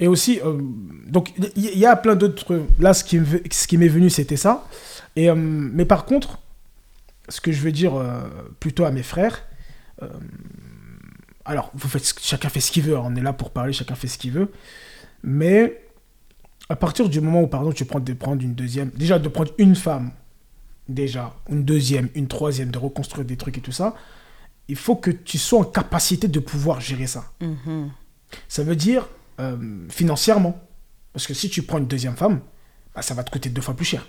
Et 0.00 0.08
aussi, 0.08 0.40
euh, 0.44 0.58
donc 1.06 1.32
il 1.56 1.78
y, 1.78 1.86
a 1.86 1.94
plein 1.94 2.16
d'autres. 2.16 2.66
Là, 2.80 2.92
ce 2.92 3.04
qui 3.04 3.20
ce 3.52 3.68
qui 3.68 3.78
m'est 3.78 3.88
venu, 3.88 4.10
c'était 4.10 4.36
ça. 4.36 4.66
Et, 5.14 5.30
euh, 5.30 5.34
mais 5.36 5.84
par 5.84 6.04
contre, 6.04 6.40
ce 7.28 7.40
que 7.40 7.52
je 7.52 7.60
veux 7.60 7.70
dire 7.70 7.94
euh, 7.94 8.22
plutôt 8.58 8.84
à 8.84 8.90
mes 8.90 9.04
frères, 9.04 9.44
alors, 11.44 11.70
vous 11.74 11.88
faites, 11.88 12.14
chacun 12.20 12.48
fait 12.48 12.60
ce 12.60 12.70
qu'il 12.70 12.82
veut. 12.84 12.96
on 12.98 13.14
est 13.16 13.20
là 13.20 13.32
pour 13.32 13.50
parler, 13.50 13.72
chacun 13.72 13.94
fait 13.94 14.08
ce 14.08 14.18
qu'il 14.18 14.32
veut. 14.32 14.50
Mais 15.22 15.82
à 16.68 16.76
partir 16.76 17.08
du 17.08 17.20
moment 17.20 17.42
où, 17.42 17.46
par 17.46 17.60
exemple, 17.60 17.76
tu 17.76 17.84
prends 17.84 18.00
de 18.00 18.12
prendre 18.12 18.42
une 18.42 18.54
deuxième, 18.54 18.90
déjà 18.90 19.18
de 19.18 19.28
prendre 19.28 19.52
une 19.58 19.74
femme, 19.74 20.10
déjà, 20.88 21.34
une 21.48 21.64
deuxième, 21.64 22.08
une 22.14 22.28
troisième, 22.28 22.70
de 22.70 22.78
reconstruire 22.78 23.24
des 23.24 23.36
trucs 23.36 23.58
et 23.58 23.60
tout 23.60 23.72
ça, 23.72 23.94
il 24.68 24.76
faut 24.76 24.96
que 24.96 25.10
tu 25.10 25.38
sois 25.38 25.60
en 25.60 25.64
capacité 25.64 26.28
de 26.28 26.40
pouvoir 26.40 26.80
gérer 26.80 27.06
ça. 27.06 27.32
Mhm. 27.40 27.90
Ça 28.48 28.62
veut 28.62 28.76
dire 28.76 29.08
euh, 29.40 29.86
financièrement. 29.88 30.60
Parce 31.12 31.26
que 31.26 31.34
si 31.34 31.50
tu 31.50 31.62
prends 31.62 31.78
une 31.78 31.86
deuxième 31.86 32.16
femme, 32.16 32.40
bah, 32.94 33.02
ça 33.02 33.14
va 33.14 33.24
te 33.24 33.30
coûter 33.30 33.48
deux 33.50 33.62
fois 33.62 33.74
plus 33.74 33.84
cher. 33.84 34.06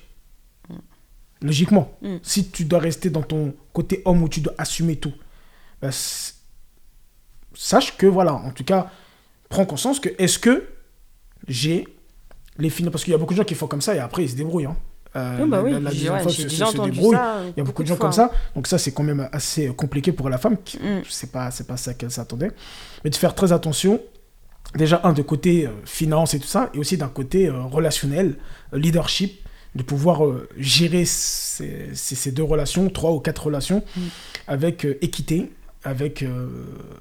Logiquement. 1.42 1.98
Mm. 2.04 2.18
Si 2.22 2.52
tu 2.52 2.66
dois 2.66 2.80
rester 2.80 3.10
dans 3.10 3.24
ton 3.24 3.56
côté 3.74 4.04
homme 4.06 4.22
où 4.22 4.30
tu 4.30 4.42
dois 4.42 4.54
assumer 4.60 4.98
tout, 4.98 5.14
bah, 5.82 5.90
sache 7.56 7.98
que, 7.98 8.06
voilà, 8.06 8.34
en 8.34 8.52
tout 8.52 8.64
cas, 8.64 8.92
prends 9.50 9.66
conscience 9.66 10.00
que 10.00 10.10
est-ce 10.20 10.38
que 10.38 10.68
j'ai 11.48 11.88
les 12.58 12.70
finances? 12.70 12.92
Parce 12.92 13.04
qu'il 13.04 13.12
y 13.12 13.16
a 13.16 13.18
beaucoup 13.18 13.34
de 13.34 13.40
gens 13.40 13.44
qui 13.44 13.56
font 13.56 13.68
comme 13.68 13.82
ça 13.82 13.96
et 13.96 14.00
après 14.00 14.24
ils 14.24 14.30
se 14.30 14.36
débrouillent. 14.36 14.68
hein. 14.68 14.78
Euh, 15.15 15.45
bah 15.45 15.58
la- 15.58 15.63
oui, 15.63 15.71
la- 15.71 15.80
ouais, 15.80 16.19
femme 16.19 16.30
j'ai 16.30 16.43
se- 16.43 16.47
déjà 16.47 16.65
se- 16.67 16.71
se 16.71 16.78
entendu 16.78 16.91
débrouille. 16.91 17.15
ça. 17.15 17.41
Il 17.47 17.58
y 17.58 17.62
a 17.62 17.63
beaucoup 17.65 17.84
de 17.84 17.88
gens 17.88 17.97
comme 17.97 18.12
ça. 18.13 18.32
Donc 18.56 18.67
ça, 18.67 18.78
c'est 18.78 18.91
quand 18.93 19.04
même 19.04 19.28
assez 19.34 19.67
compliqué 19.67 20.12
pour 20.13 20.30
la 20.30 20.38
femme. 20.38 20.54
Mm. 20.82 21.02
C'est 21.10 21.32
pas, 21.32 21.52
c'est 21.52 21.67
pas 21.67 21.76
ça 21.78 21.93
qu'elle 21.93 22.12
s'attendait. 22.12 22.52
Mais 23.04 23.10
de 23.10 23.15
faire 23.15 23.36
très 23.36 23.52
attention. 23.52 24.00
Déjà, 24.76 25.02
un, 25.04 25.12
de 25.12 25.21
côté 25.21 25.67
euh, 25.67 25.71
finance 25.84 26.34
et 26.34 26.39
tout 26.39 26.47
ça, 26.47 26.69
et 26.74 26.78
aussi 26.80 26.95
d'un 26.97 27.10
côté 27.10 27.47
euh, 27.47 27.62
relationnel, 27.63 28.36
euh, 28.74 28.78
leadership, 28.78 29.41
de 29.76 29.84
pouvoir 29.84 30.26
euh, 30.26 30.47
gérer 30.58 31.04
ces, 31.04 31.89
ces- 31.93 32.15
ces 32.15 32.32
deux 32.32 32.43
relations, 32.43 32.89
trois 32.89 33.12
ou 33.12 33.19
quatre 33.19 33.45
relations, 33.47 33.84
Mm. 33.97 34.02
avec 34.47 34.86
euh, 34.86 34.97
équité, 35.02 35.52
avec 35.84 36.24
euh, 36.24 36.47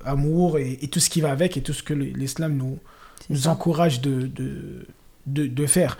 amour 0.05 0.59
et, 0.59 0.79
et 0.83 0.89
tout 0.89 0.99
ce 0.99 1.11
qui 1.11 1.21
va 1.21 1.31
avec, 1.31 1.57
et 1.57 1.63
tout 1.63 1.73
ce 1.75 1.85
que 1.85 1.95
l'islam 1.95 2.57
nous, 2.57 2.79
C'est 3.21 3.35
nous 3.35 3.41
ça. 3.41 3.51
encourage 3.51 4.01
de, 4.01 4.23
de, 4.27 4.87
de, 5.27 5.47
de 5.47 5.67
faire. 5.67 5.97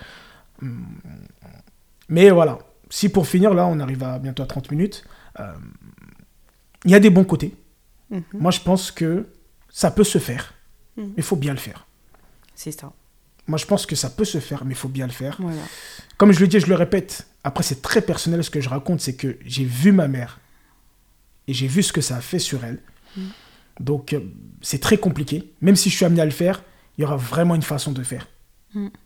Mais 2.11 2.29
voilà, 2.31 2.59
si 2.91 3.09
pour 3.09 3.27
finir, 3.27 3.55
là, 3.55 3.67
on 3.67 3.79
arrive 3.81 4.03
à 4.03 4.19
bientôt 4.19 4.43
à 4.43 4.47
30 4.47 4.71
minutes, 4.73 5.05
euh, 5.39 5.53
il 6.85 6.91
y 6.91 6.95
a 6.95 7.01
des 7.01 7.09
bons 7.11 7.25
côtés. 7.25 7.55
Mhm. 8.11 8.23
Moi, 8.35 8.51
je 8.51 8.61
pense 8.61 8.91
que 8.91 9.29
ça 9.71 9.91
peut 9.91 10.05
se 10.05 10.19
faire, 10.19 10.53
Mhm. 10.97 11.05
mais 11.07 11.13
il 11.19 11.23
faut 11.23 11.37
bien 11.37 11.53
le 11.53 11.59
faire. 11.59 11.87
C'est 12.55 12.73
ça. 12.73 12.93
Moi, 13.47 13.59
je 13.59 13.65
pense 13.67 13.87
que 13.87 13.97
ça 13.97 14.11
peut 14.11 14.25
se 14.25 14.39
faire, 14.39 14.65
mais 14.65 14.73
il 14.73 14.77
faut 14.77 14.89
bien 14.89 15.07
le 15.07 15.13
faire. 15.13 15.37
Voilà. 15.41 15.63
Comme 16.19 16.33
je 16.33 16.41
le 16.41 16.47
dis, 16.49 16.57
et 16.59 16.61
je 16.61 16.67
le 16.67 16.75
répète, 16.75 17.27
après, 17.45 17.63
c'est 17.65 17.81
très 17.81 18.03
personnel 18.03 18.45
ce 18.45 18.51
que 18.51 18.61
je 18.61 18.69
raconte, 18.69 19.01
c'est 19.01 19.15
que 19.17 19.39
j'ai 19.45 19.65
vu 19.65 19.93
ma 19.93 20.09
mère 20.09 20.41
et 21.49 21.55
j'ai 21.55 21.67
vu 21.67 21.83
ce 21.83 21.93
que 21.93 22.01
ça 22.01 22.17
a 22.17 22.21
fait 22.21 22.39
sur 22.39 22.65
elle. 22.65 22.81
Donc, 23.81 24.13
euh, 24.13 24.21
c'est 24.61 24.81
très 24.81 24.99
compliqué. 24.99 25.53
Même 25.63 25.75
si 25.77 25.89
je 25.91 25.97
suis 25.97 26.05
amené 26.05 26.21
à 26.21 26.25
le 26.27 26.31
faire, 26.33 26.63
il 26.99 27.03
y 27.03 27.05
aura 27.05 27.17
vraiment 27.17 27.55
une 27.55 27.63
façon 27.63 27.93
de 27.93 28.03
faire. 28.03 28.29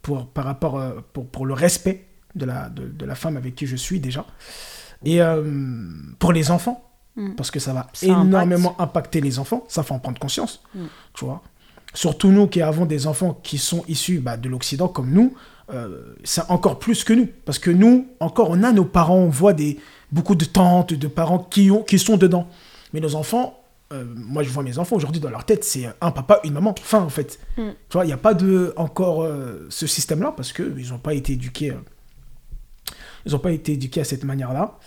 Pour, 0.02 0.28
par 0.28 0.44
rapport, 0.44 0.78
euh, 0.78 1.00
pour, 1.12 1.26
pour 1.28 1.46
le 1.46 1.54
respect 1.54 2.06
de 2.34 2.44
la, 2.44 2.68
de, 2.68 2.86
de 2.86 3.04
la 3.04 3.14
femme 3.14 3.36
avec 3.36 3.54
qui 3.54 3.66
je 3.66 3.76
suis 3.76 4.00
déjà. 4.00 4.24
Et 5.04 5.20
euh, 5.22 5.42
pour 6.18 6.32
les 6.32 6.50
enfants, 6.50 6.80
Mm. 7.16 7.34
parce 7.36 7.52
que 7.52 7.60
ça 7.60 7.72
va 7.72 7.86
Ça 7.92 8.06
impacte. 8.06 8.26
énormément 8.26 8.74
impacter 8.80 9.20
les 9.20 9.38
enfants, 9.38 9.64
ça 9.68 9.84
faut 9.84 9.94
en 9.94 10.00
prendre 10.00 10.18
conscience. 10.18 10.60
Mm. 10.74 10.80
Tu 11.14 11.24
vois 11.24 11.42
surtout 11.94 12.32
nous 12.32 12.48
qui 12.48 12.60
avons 12.60 12.86
des 12.86 13.06
enfants 13.06 13.38
qui 13.44 13.56
sont 13.56 13.84
issus 13.86 14.18
bah, 14.18 14.36
de 14.36 14.48
l'Occident 14.48 14.88
comme 14.88 15.12
nous, 15.12 15.32
euh, 15.72 16.14
c'est 16.24 16.42
encore 16.50 16.80
plus 16.80 17.04
que 17.04 17.12
nous. 17.12 17.28
Parce 17.44 17.60
que 17.60 17.70
nous, 17.70 18.08
encore, 18.18 18.50
on 18.50 18.64
a 18.64 18.72
nos 18.72 18.84
parents, 18.84 19.18
on 19.18 19.28
voit 19.28 19.52
des, 19.52 19.78
beaucoup 20.10 20.34
de 20.34 20.44
tantes, 20.44 20.92
de 20.92 21.06
parents 21.06 21.38
qui, 21.38 21.70
ont, 21.70 21.84
qui 21.84 22.00
sont 22.00 22.16
dedans. 22.16 22.48
Mais 22.92 22.98
nos 22.98 23.14
enfants, 23.14 23.62
euh, 23.92 24.04
moi 24.16 24.42
je 24.42 24.48
vois 24.50 24.64
mes 24.64 24.76
enfants 24.80 24.96
aujourd'hui 24.96 25.20
dans 25.20 25.30
leur 25.30 25.44
tête, 25.44 25.62
c'est 25.62 25.86
un 26.00 26.10
papa, 26.10 26.40
une 26.42 26.54
maman, 26.54 26.74
fin 26.82 27.00
en 27.00 27.08
fait. 27.08 27.38
Mm. 27.56 27.62
Tu 27.88 27.92
vois, 27.92 28.04
il 28.04 28.08
n'y 28.08 28.12
a 28.12 28.16
pas 28.18 28.34
de, 28.34 28.74
encore 28.76 29.22
euh, 29.22 29.68
ce 29.70 29.86
système-là 29.86 30.34
parce 30.36 30.52
qu'ils 30.52 30.88
n'ont 30.90 30.98
pas 30.98 31.14
été 31.14 31.34
éduqués. 31.34 31.72
Ils 33.26 33.32
n'ont 33.32 33.38
pas 33.38 33.52
été 33.52 33.72
éduqués 33.72 34.00
à 34.00 34.04
cette 34.04 34.24
manière-là. 34.24 34.78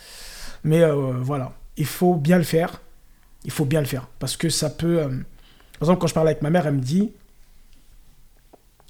Mais 0.64 0.82
voilà, 1.20 1.52
il 1.76 1.86
faut 1.86 2.14
bien 2.14 2.38
le 2.38 2.44
faire. 2.44 2.80
Il 3.44 3.50
faut 3.50 3.64
bien 3.64 3.80
le 3.80 3.86
faire. 3.86 4.08
Parce 4.18 4.36
que 4.36 4.48
ça 4.48 4.70
peut. 4.70 4.96
par 4.98 5.82
exemple, 5.82 6.00
quand 6.00 6.06
je 6.08 6.14
parle 6.14 6.28
avec 6.28 6.42
ma 6.42 6.50
mère, 6.50 6.66
elle 6.66 6.74
me 6.74 6.80
dit 6.80 7.12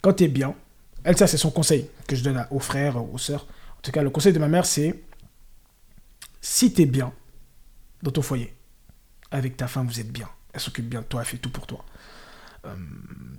quand 0.02 0.14
tu 0.14 0.24
es 0.24 0.28
bien, 0.28 0.54
elle, 1.04 1.16
ça, 1.16 1.26
c'est 1.26 1.36
son 1.36 1.50
conseil 1.50 1.88
que 2.06 2.16
je 2.16 2.22
donne 2.22 2.46
aux 2.50 2.60
frères, 2.60 2.96
aux 2.96 3.18
sœurs. 3.18 3.46
En 3.78 3.80
tout 3.82 3.90
cas, 3.90 4.02
le 4.02 4.10
conseil 4.10 4.32
de 4.32 4.38
ma 4.38 4.48
mère, 4.48 4.66
c'est 4.66 5.02
si 6.40 6.72
tu 6.72 6.82
es 6.82 6.86
bien 6.86 7.12
dans 8.02 8.10
ton 8.10 8.22
foyer, 8.22 8.54
avec 9.30 9.56
ta 9.56 9.68
femme, 9.68 9.86
vous 9.86 10.00
êtes 10.00 10.10
bien. 10.10 10.28
Elle 10.52 10.60
s'occupe 10.60 10.88
bien 10.88 11.00
de 11.00 11.06
toi, 11.06 11.20
elle 11.20 11.26
fait 11.26 11.38
tout 11.38 11.50
pour 11.50 11.66
toi. 11.66 11.84
Euh, 12.64 12.74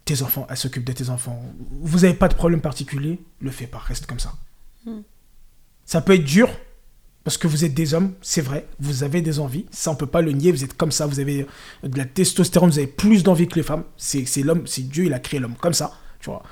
tes 0.06 0.22
enfants, 0.22 0.48
elle 0.50 0.58
s'occupe 0.58 0.84
de 0.84 0.93
tes 0.93 1.10
enfants. 1.10 1.41
Vous 1.72 2.00
n'avez 2.00 2.13
pas 2.13 2.28
de 2.28 2.36
problème 2.36 2.62
particulier, 2.62 3.22
le 3.39 3.52
fais 3.52 3.67
pas, 3.67 3.80
reste 3.80 4.06
comme 4.06 4.19
ça. 4.19 4.34
Hmm. 4.86 5.02
Ça 5.89 6.02
peut 6.02 6.13
être 6.13 6.23
dur, 6.23 6.52
parce 7.23 7.39
que 7.39 7.47
vous 7.47 7.65
êtes 7.65 7.73
des 7.73 7.95
hommes, 7.95 8.13
c'est 8.21 8.41
vrai, 8.41 8.67
vous 8.80 9.02
avez 9.02 9.23
des 9.23 9.39
envies, 9.39 9.65
ça 9.71 9.89
on 9.89 9.95
peut 9.95 10.06
pas 10.06 10.21
le 10.21 10.34
nier, 10.34 10.52
vous 10.52 10.63
êtes 10.63 10.78
comme 10.78 10.91
ça, 10.91 11.08
vous 11.08 11.19
avez 11.19 11.47
de 11.82 11.97
la 11.97 12.06
testostérone, 12.06 12.69
vous 12.69 12.78
avez 12.78 12.86
plus 12.86 13.23
d'envie 13.23 13.47
que 13.47 13.56
les 13.56 13.63
femmes, 13.63 13.84
c'est 13.97 14.43
l'homme, 14.43 14.67
c'est 14.67 14.88
Dieu, 14.88 15.06
il 15.06 15.13
a 15.13 15.19
créé 15.19 15.39
l'homme 15.39 15.56
comme 15.56 15.73
ça, 15.73 15.93
tu 16.19 16.30
vois. 16.30 16.43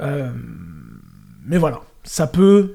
Euh, 0.00 0.32
mais 1.44 1.58
voilà, 1.58 1.82
ça 2.02 2.26
peut. 2.26 2.74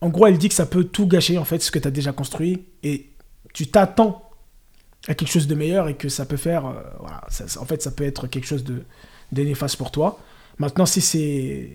En 0.00 0.10
gros, 0.10 0.28
elle 0.28 0.38
dit 0.38 0.48
que 0.48 0.54
ça 0.54 0.64
peut 0.64 0.84
tout 0.84 1.08
gâcher, 1.08 1.38
en 1.38 1.44
fait, 1.44 1.58
ce 1.58 1.72
que 1.72 1.80
tu 1.80 1.88
as 1.88 1.90
déjà 1.90 2.12
construit. 2.12 2.64
Et 2.84 3.10
tu 3.52 3.66
t'attends 3.66 4.30
à 5.08 5.14
quelque 5.14 5.32
chose 5.32 5.48
de 5.48 5.56
meilleur 5.56 5.88
et 5.88 5.96
que 5.96 6.08
ça 6.08 6.24
peut 6.24 6.36
faire. 6.36 6.66
Euh, 6.66 7.58
en 7.58 7.64
fait, 7.64 7.82
ça 7.82 7.90
peut 7.90 8.04
être 8.04 8.28
quelque 8.28 8.46
chose 8.46 8.62
de, 8.62 8.84
de 9.32 9.42
néfaste 9.42 9.76
pour 9.76 9.90
toi. 9.90 10.20
Maintenant, 10.58 10.86
si 10.86 11.00
c'est. 11.00 11.68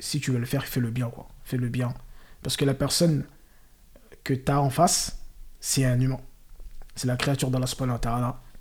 Si 0.00 0.18
tu 0.18 0.32
veux 0.32 0.40
le 0.40 0.46
faire, 0.46 0.66
fais 0.66 0.80
le 0.80 0.90
bien, 0.90 1.10
quoi. 1.10 1.28
Fais 1.44 1.56
le 1.56 1.68
bien. 1.68 1.94
Parce 2.42 2.56
que 2.56 2.64
la 2.64 2.74
personne 2.74 3.24
que 4.24 4.34
tu 4.34 4.50
as 4.50 4.60
en 4.60 4.70
face, 4.70 5.18
c'est 5.60 5.84
un 5.84 6.00
humain. 6.00 6.20
C'est 6.94 7.06
la 7.06 7.16
créature 7.16 7.50
dans 7.50 7.58
la 7.58 7.66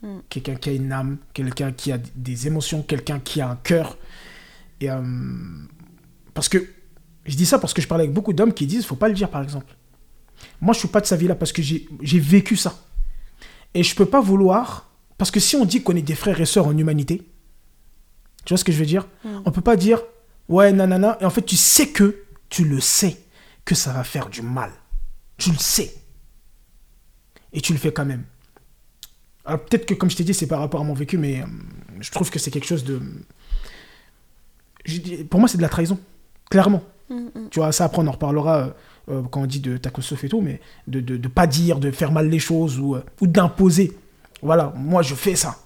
mm. 0.02 0.20
Quelqu'un 0.30 0.56
qui 0.56 0.70
a 0.70 0.74
une 0.74 0.92
âme, 0.92 1.18
quelqu'un 1.34 1.72
qui 1.72 1.92
a 1.92 1.98
des 1.98 2.48
émotions, 2.48 2.84
quelqu'un 2.84 3.20
qui 3.20 3.42
a 3.42 3.50
un 3.50 3.56
cœur, 3.56 3.98
et, 4.82 4.90
euh, 4.90 5.02
parce 6.34 6.50
que, 6.50 6.58
je 7.26 7.36
dis 7.36 7.46
ça 7.46 7.60
parce 7.60 7.74
que 7.74 7.82
je 7.82 7.88
parle 7.88 8.02
avec 8.02 8.14
beaucoup 8.14 8.34
d'hommes 8.34 8.54
qui 8.54 8.66
disent, 8.66 8.86
faut 8.86 8.96
pas 8.96 9.10
le 9.10 9.14
dire 9.14 9.30
par 9.30 9.44
exemple. 9.44 9.76
Moi, 10.62 10.74
je 10.74 10.80
suis 10.80 10.88
pas 10.88 11.02
de 11.02 11.06
sa 11.06 11.18
vie 11.18 11.28
là 11.28 11.36
parce 11.36 11.52
que 11.52 11.62
j'ai 11.62 11.88
vécu 12.02 12.56
ça. 12.56 12.80
Et 13.74 13.84
je 13.84 13.94
peux 13.94 14.06
pas 14.06 14.22
vouloir, 14.22 14.90
parce 15.18 15.32
que 15.32 15.40
si 15.40 15.56
on 15.56 15.66
dit 15.66 15.84
qu'on 15.84 15.96
est 15.96 16.02
des 16.02 16.16
frères 16.16 16.40
et 16.40 16.46
sœurs 16.46 16.68
en 16.68 16.78
humanité, 16.78 17.28
tu 18.46 18.54
vois 18.54 18.58
ce 18.58 18.64
que 18.64 18.72
je 18.72 18.80
veux 18.80 18.86
dire? 18.86 19.08
Mm. 19.24 19.42
On 19.46 19.52
peut 19.52 19.62
pas 19.62 19.76
dire, 19.76 20.02
ouais, 20.48 20.72
nanana, 20.72 21.18
et 21.22 21.26
en 21.26 21.30
fait, 21.30 21.44
tu 21.44 21.58
sais 21.58 21.90
que, 21.90 22.24
tu 22.50 22.64
le 22.64 22.80
sais, 22.80 23.18
que 23.70 23.76
ça 23.76 23.94
va 23.94 24.04
faire 24.04 24.30
du 24.30 24.42
mal. 24.42 24.72
Tu 25.38 25.52
le 25.52 25.58
sais. 25.58 25.94
Et 27.54 27.62
tu 27.62 27.72
le 27.72 27.80
fais 27.80 27.94
quand 27.94 28.06
même. 28.06 28.26
Alors 29.46 29.64
peut-être 29.64 29.86
que, 29.86 29.94
comme 29.94 30.10
je 30.10 30.18
t'ai 30.18 30.24
dit, 30.24 30.34
c'est 30.34 30.48
par 30.48 30.60
rapport 30.60 30.82
à 30.82 30.84
mon 30.84 30.94
vécu, 30.94 31.18
mais 31.18 31.42
euh, 31.42 31.46
je 32.00 32.12
trouve 32.12 32.30
que 32.30 32.40
c'est 32.40 32.52
quelque 32.52 32.68
chose 32.68 32.84
de 32.84 33.02
pour 35.30 35.40
moi, 35.40 35.50
c'est 35.50 35.58
de 35.58 35.62
la 35.62 35.70
trahison, 35.70 36.00
clairement. 36.50 36.84
Mm, 37.10 37.16
mm. 37.16 37.50
Tu 37.52 37.60
vois, 37.60 37.72
ça 37.72 37.86
après, 37.86 38.02
on 38.02 38.08
en 38.08 38.12
reparlera 38.12 38.58
euh, 38.58 38.70
euh, 39.10 39.22
quand 39.30 39.42
on 39.42 39.46
dit 39.46 39.60
de 39.60 39.78
Takosof 39.78 40.24
et 40.24 40.30
tout, 40.30 40.42
mais 40.42 40.60
de 40.88 41.18
ne 41.18 41.28
pas 41.28 41.48
dire, 41.48 41.80
de 41.80 41.92
faire 41.92 42.12
mal 42.12 42.30
les 42.30 42.40
choses 42.40 42.80
ou, 42.80 42.96
euh, 42.96 43.04
ou 43.22 43.28
d'imposer. 43.28 43.98
Voilà, 44.42 44.74
moi, 44.76 45.02
je 45.02 45.16
fais 45.16 45.36
ça. 45.36 45.58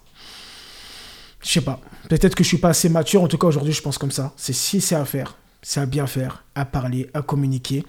Je 1.41 1.49
sais 1.49 1.61
pas. 1.61 1.79
Peut-être 2.09 2.35
que 2.35 2.43
je 2.43 2.47
suis 2.47 2.57
pas 2.57 2.69
assez 2.69 2.89
mature. 2.89 3.21
En 3.21 3.27
tout 3.27 3.37
cas, 3.37 3.47
aujourd'hui, 3.47 3.73
je 3.73 3.81
pense 3.81 3.97
comme 3.97 4.11
ça. 4.11 4.33
C'est 4.37 4.53
si 4.53 4.81
c'est 4.81 4.95
à 4.95 5.05
faire, 5.05 5.35
c'est 5.63 5.79
à 5.79 5.85
bien 5.87 6.05
faire, 6.05 6.43
à 6.53 6.65
parler, 6.65 7.09
à 7.15 7.23
communiquer. 7.23 7.83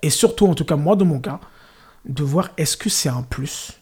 Et 0.00 0.10
surtout, 0.10 0.46
en 0.46 0.54
tout 0.54 0.64
cas, 0.64 0.76
moi, 0.76 0.96
dans 0.96 1.04
mon 1.04 1.20
cas, 1.20 1.40
de 2.06 2.22
voir 2.22 2.50
est-ce 2.56 2.76
que 2.76 2.88
c'est 2.88 3.08
un 3.08 3.22
plus 3.22 3.72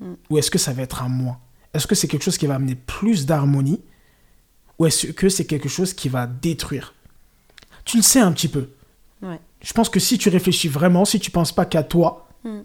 mm. 0.00 0.14
ou 0.30 0.38
est-ce 0.38 0.50
que 0.50 0.58
ça 0.58 0.72
va 0.72 0.82
être 0.82 1.02
un 1.02 1.08
moins. 1.08 1.38
Est-ce 1.74 1.86
que 1.86 1.94
c'est 1.94 2.08
quelque 2.08 2.24
chose 2.24 2.38
qui 2.38 2.46
va 2.46 2.56
amener 2.56 2.74
plus 2.74 3.26
d'harmonie 3.26 3.80
ou 4.78 4.86
est-ce 4.86 5.08
que 5.08 5.28
c'est 5.28 5.44
quelque 5.44 5.68
chose 5.68 5.92
qui 5.92 6.08
va 6.08 6.26
détruire? 6.26 6.94
Tu 7.84 7.98
le 7.98 8.02
sais 8.02 8.20
un 8.20 8.32
petit 8.32 8.48
peu. 8.48 8.70
Je 9.60 9.72
pense 9.72 9.88
que 9.88 9.98
si 9.98 10.18
tu 10.18 10.28
réfléchis 10.28 10.68
vraiment, 10.68 11.04
si 11.04 11.18
tu 11.18 11.30
penses 11.30 11.52
pas 11.52 11.66
qu'à 11.66 11.82
toi, 11.82 12.28
mm. 12.44 12.60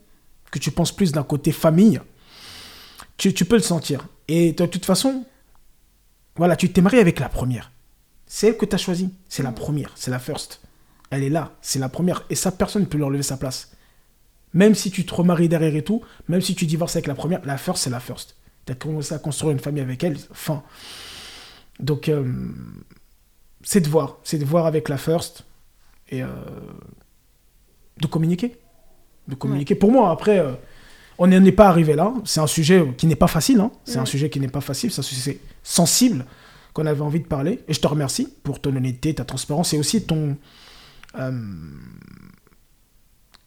que 0.52 0.60
tu 0.60 0.72
penses 0.72 0.92
plus 0.92 1.12
d'un 1.12 1.24
côté 1.24 1.52
famille, 1.52 2.00
tu, 3.18 3.46
peux 3.46 3.56
le 3.56 3.62
sentir. 3.62 4.08
Et 4.28 4.54
de 4.54 4.66
toute 4.66 4.86
façon, 4.86 5.26
voilà, 6.36 6.56
tu 6.56 6.72
t'es 6.72 6.82
marié 6.82 7.00
avec 7.00 7.20
la 7.20 7.30
première. 7.30 7.73
C'est 8.36 8.48
elle 8.48 8.58
que 8.58 8.66
tu 8.66 8.74
as 8.74 8.80
choisie. 8.80 9.12
C'est 9.30 9.44
la 9.44 9.52
mm. 9.52 9.56
première, 9.56 9.92
c'est 9.94 10.10
la 10.10 10.18
first. 10.18 10.60
Elle 11.12 11.22
est 11.22 11.30
là, 11.30 11.52
c'est 11.62 11.78
la 11.78 11.88
première. 11.88 12.26
Et 12.32 12.36
ça, 12.36 12.52
personne 12.52 12.82
ne 12.82 12.88
peut 12.88 12.98
lui 12.98 13.04
enlever 13.04 13.22
sa 13.22 13.38
place. 13.38 13.74
Même 14.56 14.74
si 14.74 14.90
tu 14.90 15.06
te 15.06 15.14
remaries 15.14 15.48
derrière 15.48 15.76
et 15.76 15.84
tout, 15.84 16.02
même 16.28 16.42
si 16.42 16.56
tu 16.56 16.66
divorces 16.66 16.96
avec 16.96 17.06
la 17.06 17.14
première, 17.14 17.46
la 17.46 17.60
first, 17.60 17.84
c'est 17.84 17.92
la 17.92 18.00
first. 18.00 18.36
Tu 18.66 18.72
as 18.72 18.76
commencé 18.76 19.14
à 19.14 19.20
construire 19.20 19.52
une 19.52 19.60
famille 19.60 19.84
avec 19.84 20.04
elle, 20.04 20.18
fin. 20.32 20.64
Donc, 21.80 22.10
euh, 22.10 22.24
c'est 23.62 23.82
de 23.82 23.88
voir. 23.88 24.18
C'est 24.24 24.40
de 24.40 24.46
voir 24.46 24.66
avec 24.66 24.90
la 24.90 24.98
First 24.98 25.44
et 26.10 26.24
euh, 26.24 26.28
de 28.02 28.08
communiquer. 28.08 28.58
De 29.28 29.36
communiquer. 29.36 29.76
Pour 29.76 29.92
moi, 29.92 30.10
après, 30.10 30.40
euh, 30.40 30.54
on 31.20 31.28
n'est 31.28 31.52
pas 31.52 31.68
arrivé 31.68 31.94
là. 31.94 32.12
C'est 32.26 32.40
un 32.40 32.48
sujet 32.48 32.96
qui 32.98 33.06
n'est 33.06 33.16
pas 33.16 33.28
facile. 33.28 33.60
Hein. 33.60 33.72
C'est 33.86 34.00
un 34.00 34.06
sujet 34.06 34.32
qui 34.32 34.40
n'est 34.40 34.48
pas 34.48 34.62
facile. 34.62 34.92
C'est 34.92 35.40
sensible 35.62 36.26
qu'on 36.74 36.86
avait 36.86 37.02
envie 37.02 37.20
de 37.20 37.28
parler. 37.28 37.60
Et 37.68 37.74
je 37.74 37.80
te 37.80 37.88
remercie 37.88 38.28
pour 38.44 38.60
ton 38.60 38.76
honnêteté, 38.76 39.14
ta 39.14 39.26
transparence 39.26 39.74
et 39.74 39.80
aussi 39.80 40.04
ton. 40.06 40.36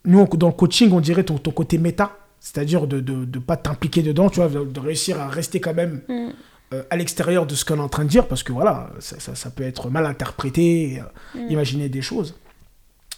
nous, 0.05 0.27
dans 0.27 0.47
le 0.47 0.53
coaching, 0.53 0.91
on 0.93 1.01
dirait 1.01 1.25
ton, 1.25 1.39
ton 1.39 1.51
côté 1.51 1.79
méta. 1.79 2.17
C'est-à-dire 2.41 2.87
de 2.87 3.01
ne 3.01 3.39
pas 3.41 3.57
t'impliquer 3.57 4.03
dedans, 4.03 4.31
tu 4.31 4.41
vois, 4.41 4.49
de, 4.49 4.81
réussir 4.81 5.21
à 5.21 5.29
rester 5.29 5.61
quand 5.61 5.75
même. 5.75 6.03
Mm. 6.09 6.29
Euh, 6.75 6.83
à 6.91 6.97
l'extérieur 6.97 7.47
de 7.47 7.55
ce 7.55 7.65
qu'on 7.65 7.77
est 7.77 7.81
en 7.81 7.89
train 7.89 8.05
de 8.05 8.09
dire, 8.09 8.27
parce 8.27 8.43
que 8.43 8.53
voilà, 8.53 8.91
ça, 8.99 9.37
ça, 9.37 9.51
peut 9.51 9.63
être 9.63 9.89
mal 9.89 10.05
interprété, 10.05 11.01
euh, 11.01 11.39
mm. 11.39 11.51
imaginer 11.53 11.89
des 11.89 12.03
choses. 12.03 12.35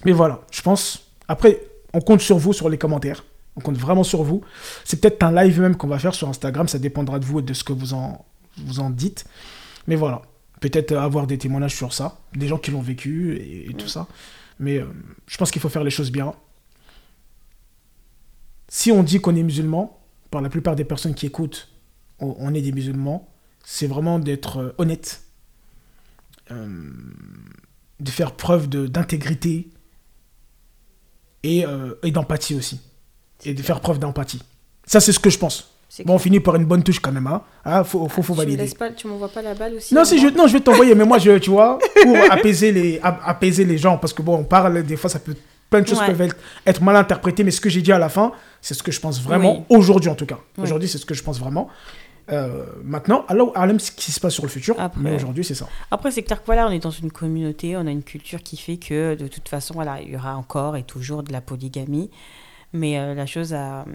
Mais 0.05 0.13
voilà, 0.13 0.41
je 0.51 0.63
pense. 0.63 1.11
Après, 1.29 1.61
on 1.93 2.01
compte 2.01 2.21
sur 2.21 2.39
vous 2.39 2.53
sur 2.53 2.69
les 2.69 2.79
commentaires. 2.79 3.25
On 3.57 3.61
compte 3.61 3.77
vraiment 3.77 4.05
sur 4.05 4.23
vous. 4.23 4.43
C'est 4.85 5.01
peut-être 5.01 5.23
un 5.23 5.33
live 5.33 5.61
même 5.61 5.77
qu'on 5.77 5.89
va 5.89 5.99
faire 5.99 6.15
sur 6.15 6.29
Instagram. 6.29 6.69
Ça 6.69 6.79
dépendra 6.79 7.19
de 7.19 7.25
vous 7.25 7.41
et 7.41 7.43
de 7.43 7.55
ce 7.55 7.65
que 7.65 7.73
vous 7.73 7.95
en, 7.95 8.25
vous 8.59 8.81
en 8.81 8.91
dites. 8.91 9.25
Mais 9.89 9.97
voilà, 9.97 10.23
peut-être 10.61 10.93
avoir 10.93 11.27
des 11.27 11.39
témoignages 11.39 11.75
sur 11.75 11.93
ça, 11.93 12.21
des 12.35 12.47
gens 12.47 12.59
qui 12.59 12.71
l'ont 12.71 12.81
vécu 12.81 13.37
et, 13.37 13.75
tout 13.75 13.89
ça. 13.89 14.07
Mais 14.61 14.79
euh, 14.79 14.87
je 15.27 15.37
pense 15.37 15.51
qu'il 15.51 15.61
faut 15.61 15.69
faire 15.69 15.83
les 15.83 15.91
choses 15.91 16.13
bien. 16.13 16.33
Si 18.69 18.93
on 18.93 19.03
dit 19.03 19.21
qu'on 19.21 19.35
est 19.35 19.43
musulman, 19.43 19.99
par 20.31 20.43
la 20.43 20.49
plupart 20.49 20.77
des 20.77 20.85
personnes 20.85 21.15
qui 21.15 21.27
écoutent, 21.27 21.69
on 22.21 22.55
est 22.55 22.61
des 22.61 22.73
musulmans 22.73 23.29
c'est 23.71 23.87
vraiment 23.87 24.19
d'être 24.19 24.57
euh, 24.57 24.73
honnête, 24.79 25.23
euh, 26.51 26.91
de 28.01 28.11
faire 28.11 28.35
preuve 28.35 28.67
d'intégrité 28.67 29.69
euh, 31.45 31.95
et 32.03 32.11
d'empathie 32.11 32.55
aussi. 32.55 32.81
Et 33.45 33.53
de 33.53 33.63
faire 33.63 33.83
preuve 33.83 33.99
d'empathie. 33.99 34.43
Ça, 34.87 35.01
c'est 35.01 35.13
ce 35.13 35.21
que 35.21 35.29
je 35.29 35.39
pense. 35.39 35.75
Bon, 36.05 36.15
on 36.15 36.19
finit 36.19 36.39
par 36.39 36.55
une 36.57 36.67
bonne 36.67 36.83
touche 36.83 37.01
quand 37.01 37.13
même. 37.13 37.27
Hein. 37.27 37.43
Ah, 37.65 37.83
faut, 37.83 38.09
faut, 38.09 38.23
faut 38.23 38.35
tu 38.35 38.39
valider. 38.39 38.71
Pas, 38.79 38.91
tu 38.91 39.07
m'envoies 39.07 39.29
pas 39.29 39.43
la 39.43 39.55
balle 39.55 39.75
aussi 39.75 39.95
Non, 39.95 40.05
si 40.05 40.19
je, 40.21 40.29
non 40.29 40.47
je 40.47 40.55
vais 40.55 40.61
t'envoyer, 40.61 40.95
mais 40.95 41.05
moi, 41.05 41.19
je, 41.19 41.39
tu 41.39 41.51
vois, 41.51 41.79
pour 42.03 42.17
apaiser 42.31 42.73
les, 42.73 43.01
apaiser 43.03 43.65
les 43.65 43.79
gens, 43.79 43.97
parce 43.97 44.13
que 44.13 44.23
bon, 44.23 44.37
on 44.37 44.45
parle, 44.45 44.83
des 44.83 44.97
fois, 44.97 45.09
ça 45.09 45.19
peut, 45.19 45.35
plein 45.71 45.81
de 45.81 45.87
choses 45.87 46.01
peuvent 46.01 46.31
être, 46.67 46.83
mal 46.83 46.97
interprétées, 46.97 47.45
mais 47.45 47.51
ce 47.51 47.61
que 47.61 47.69
j'ai 47.69 47.83
dit 47.83 47.93
à 47.93 47.99
la 47.99 48.09
fin, 48.09 48.33
c'est 48.61 48.75
ce 48.75 48.83
que 48.83 48.93
je 48.93 49.01
pense 49.01 49.21
vraiment, 49.21 49.65
aujourd'hui 49.69 50.11
en 50.11 50.15
tout 50.15 50.27
cas. 50.27 50.39
Aujourd'hui, 50.59 50.89
c'est 50.89 50.99
ce 50.99 51.07
que 51.07 51.15
je 51.15 51.23
pense 51.23 51.41
vraiment. 51.41 51.69
Euh, 52.31 52.67
maintenant, 52.85 53.25
alors, 53.29 53.53
Harlem, 53.55 53.81
ce 53.81 53.91
qui 53.91 54.13
se 54.13 54.21
passe 54.21 54.35
sur 54.35 54.43
le 54.43 54.51
futur, 54.51 54.77
mais 54.97 55.15
aujourd'hui, 55.15 55.45
c'est 55.45 55.55
ça. 55.55 55.67
Après, 55.91 56.11
c'est 56.11 56.23
clair 56.23 56.41
que 56.41 56.47
voilà, 56.47 56.67
on 56.67 56.71
est 56.71 56.83
dans 56.83 56.91
une 56.91 57.11
communauté, 57.11 57.77
on 57.77 57.87
a 57.87 57.91
une 57.91 58.03
culture 58.03 58.43
qui 58.43 58.57
fait 58.57 58.77
que 58.77 59.15
de 59.15 59.27
toute 59.29 59.49
façon, 59.49 59.75
voilà, 59.75 60.01
il 60.03 60.11
y 60.11 60.17
aura 60.17 60.37
encore 60.37 60.77
et 60.77 60.83
toujours 60.83 61.23
de 61.23 61.33
la 61.33 61.41
polygamie. 61.41 62.11
Mais 62.75 62.99
euh, 62.99 63.15
la 63.15 63.25
chose 63.25 63.55
à. 63.55 63.87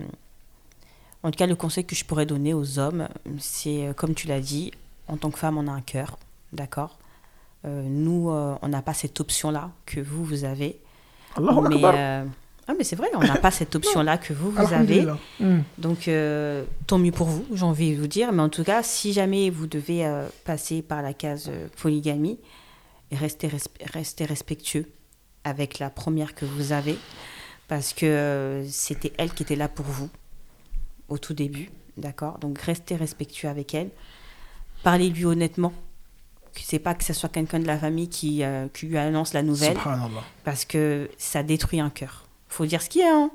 En 1.24 1.32
tout 1.32 1.38
cas, 1.38 1.47
le 1.47 1.55
conseil 1.55 1.86
que 1.86 1.95
je 1.95 2.03
pourrais 2.05 2.26
donner 2.26 2.53
aux 2.53 2.80
hommes, 2.80 3.07
c'est, 3.39 3.88
euh, 3.88 3.93
comme 3.93 4.13
tu 4.13 4.28
l'as 4.28 4.41
dit, 4.41 4.71
en 5.07 5.17
tant 5.17 5.32
que 5.32 5.39
femme, 5.39 5.57
on 5.57 5.67
a 5.67 5.71
un 5.71 5.82
cœur, 5.82 6.17
d'accord? 6.51 6.97
Nous, 7.65 8.30
on 8.30 8.67
n'a 8.67 8.82
pas 8.82 8.93
cette 8.93 9.21
option-là 9.21 9.71
que 9.86 10.01
vous, 10.01 10.26
vous 10.26 10.43
avez. 10.43 10.82
mais, 11.69 11.82
Ah, 12.67 12.74
mais 12.78 12.84
c'est 12.84 12.97
vrai, 12.97 13.07
on 13.15 13.19
n'a 13.21 13.38
pas 13.38 13.51
cette 13.51 13.74
option-là 13.78 14.17
que 14.17 14.34
vous, 14.34 14.51
vous 14.51 14.57
avez. 14.59 14.99
Alhamdulillah. 14.99 15.17
Mm. 15.39 15.59
Donc, 15.78 16.07
euh, 16.09 16.65
tant 16.88 16.97
mieux 16.97 17.11
pour 17.13 17.28
vous, 17.28 17.45
j'ai 17.53 17.63
envie 17.63 17.95
de 17.95 18.01
vous 18.01 18.07
dire. 18.07 18.34
Mais 18.34 18.41
en 18.41 18.49
tout 18.49 18.65
cas, 18.65 18.84
si 18.84 19.13
jamais 19.13 19.49
vous 19.49 19.65
devez 19.67 20.05
euh, 20.05 20.28
passer 20.43 20.82
par 20.82 21.01
la 21.01 21.13
case 21.13 21.45
euh, 21.49 21.67
polygamie, 21.82 22.38
restez, 23.13 23.47
resp- 23.47 23.69
restez 23.93 24.26
respectueux 24.26 24.89
avec 25.45 25.80
la 25.80 25.89
première 25.89 26.36
que 26.36 26.43
vous 26.45 26.74
avez. 26.74 26.97
Parce 27.69 27.93
que 27.93 28.05
euh, 28.05 28.67
c'était 28.67 29.13
elle 29.17 29.32
qui 29.34 29.43
était 29.43 29.55
là 29.55 29.69
pour 29.69 29.86
vous 29.86 30.09
au 31.09 31.17
tout 31.17 31.33
début. 31.33 31.69
D'accord? 31.97 32.37
Donc, 32.39 32.59
restez 32.59 32.95
respectueux 32.95 33.49
avec 33.49 33.73
elle. 33.73 33.89
Parlez-lui 34.83 35.25
honnêtement. 35.25 35.73
C'est 36.55 36.79
pas 36.79 36.93
que 36.93 37.03
ce 37.03 37.13
soit 37.13 37.29
quelqu'un 37.29 37.59
de 37.59 37.65
la 37.67 37.77
famille 37.77 38.09
qui, 38.09 38.43
euh, 38.43 38.67
qui 38.73 38.85
lui 38.87 38.97
annonce 38.97 39.33
la 39.33 39.41
nouvelle. 39.43 39.75
Parce 40.43 40.65
que 40.65 41.09
ça 41.17 41.41
détruit 41.41 41.79
un 41.79 41.89
cœur. 41.89 42.25
faut 42.47 42.65
dire 42.67 42.81
ce 42.81 42.89
qu'il 42.89 43.01
y 43.01 43.05
a. 43.05 43.15
hein. 43.15 43.31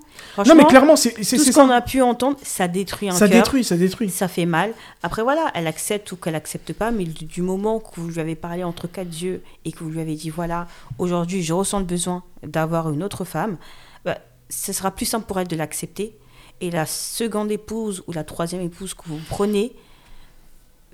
Non, 0.46 0.54
mais 0.54 0.64
clairement, 0.64 0.94
c'est 0.94 1.12
tout 1.14 1.24
ce 1.24 1.50
qu'on 1.52 1.70
a 1.70 1.80
pu 1.80 2.00
entendre, 2.02 2.36
ça 2.44 2.68
détruit 2.68 3.08
un 3.08 3.12
Ça 3.12 3.26
détruit, 3.26 3.64
ça 3.64 3.76
détruit. 3.76 4.10
Ça 4.10 4.28
fait 4.28 4.46
mal. 4.46 4.72
Après, 5.02 5.22
voilà, 5.24 5.50
elle 5.54 5.66
accepte 5.66 6.12
ou 6.12 6.16
qu'elle 6.16 6.36
accepte 6.36 6.72
pas, 6.72 6.92
mais 6.92 7.04
du, 7.04 7.24
du 7.24 7.42
moment 7.42 7.80
que 7.80 8.00
vous 8.00 8.08
lui 8.08 8.20
avez 8.20 8.36
parlé 8.36 8.62
entre 8.62 8.86
quatre 8.86 9.12
yeux 9.20 9.42
et 9.64 9.72
que 9.72 9.82
vous 9.82 9.90
lui 9.90 10.00
avez 10.00 10.14
dit, 10.14 10.30
voilà, 10.30 10.68
aujourd'hui, 10.98 11.42
je 11.42 11.52
ressens 11.52 11.80
le 11.80 11.84
besoin 11.86 12.22
d'avoir 12.44 12.92
une 12.92 13.02
autre 13.02 13.24
femme, 13.24 13.56
bah, 14.04 14.18
ce 14.48 14.72
sera 14.72 14.92
plus 14.92 15.06
simple 15.06 15.26
pour 15.26 15.40
elle 15.40 15.48
de 15.48 15.56
l'accepter. 15.56 16.16
Et 16.61 16.70
la 16.70 16.86
seconde 16.86 17.50
épouse 17.52 18.02
ou 18.06 18.12
la 18.12 18.24
troisième 18.24 18.62
épouse 18.62 18.94
que 18.94 19.02
vous 19.06 19.20
prenez, 19.28 19.72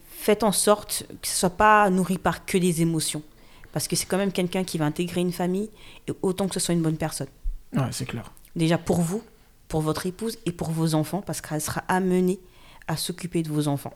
faites 0.08 0.42
en 0.42 0.52
sorte 0.52 1.06
que 1.22 1.28
ce 1.28 1.36
soit 1.36 1.50
pas 1.50 1.88
nourri 1.90 2.18
par 2.18 2.44
que 2.44 2.58
des 2.58 2.82
émotions. 2.82 3.22
Parce 3.72 3.88
que 3.88 3.96
c'est 3.96 4.06
quand 4.06 4.18
même 4.18 4.32
quelqu'un 4.32 4.62
qui 4.64 4.78
va 4.78 4.84
intégrer 4.84 5.20
une 5.20 5.32
famille, 5.32 5.68
et 6.06 6.12
autant 6.22 6.46
que 6.48 6.54
ce 6.54 6.60
soit 6.60 6.74
une 6.74 6.82
bonne 6.82 6.96
personne 6.96 7.26
Ouais, 7.74 7.88
c'est 7.90 8.04
clair. 8.06 8.30
déjà 8.54 8.78
pour 8.78 9.00
vous, 9.00 9.22
pour 9.66 9.80
votre 9.80 10.06
épouse 10.06 10.38
et 10.46 10.52
pour 10.52 10.70
vos 10.70 10.94
enfants, 10.94 11.22
parce 11.22 11.40
qu'elle 11.40 11.60
sera 11.60 11.82
amenée 11.88 12.38
à 12.86 12.96
s'occuper 12.96 13.42
de 13.42 13.48
vos 13.48 13.66
enfants. 13.66 13.94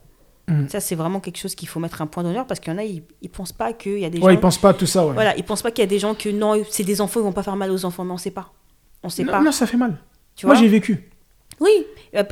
Mhm. 0.48 0.68
Ça, 0.68 0.80
c'est 0.80 0.94
vraiment 0.96 1.20
quelque 1.20 1.36
chose 1.36 1.54
qu'il 1.54 1.68
faut 1.68 1.78
mettre 1.78 2.02
un 2.02 2.06
point 2.08 2.22
d'honneur, 2.24 2.46
parce 2.46 2.58
qu'il 2.58 2.72
y 2.72 2.74
en 2.76 2.78
a, 2.78 2.82
ils 2.84 3.04
ne 3.22 3.28
pensent 3.28 3.52
pas 3.52 3.72
qu'il 3.72 3.98
y 4.00 4.04
a 4.04 4.10
des 4.10 4.18
Ouais, 4.18 4.24
gens... 4.32 4.38
ils 4.38 4.40
pensent 4.40 4.58
pas 4.58 4.70
à 4.70 4.74
tout 4.74 4.86
ça, 4.86 5.06
ouais. 5.06 5.12
Voilà, 5.12 5.36
ils 5.36 5.44
pensent 5.44 5.62
pas 5.62 5.70
qu'il 5.70 5.82
y 5.82 5.86
a 5.86 5.88
des 5.88 5.98
gens 6.00 6.14
que 6.14 6.28
non, 6.30 6.60
c'est 6.70 6.82
des 6.84 7.00
enfants, 7.00 7.20
ils 7.20 7.24
vont 7.24 7.32
pas 7.32 7.42
faire 7.44 7.54
mal 7.56 7.70
aux 7.70 7.84
enfants, 7.84 8.02
mais 8.04 8.12
on 8.12 8.18
sait 8.18 8.30
pas. 8.32 8.52
On 9.04 9.10
sait 9.10 9.22
non, 9.22 9.30
pas. 9.32 9.42
non, 9.42 9.52
ça 9.52 9.66
fait 9.66 9.76
mal. 9.76 9.96
tu 10.34 10.46
Moi, 10.46 10.56
j'ai 10.56 10.66
vécu. 10.68 11.08
Oui, 11.61 11.70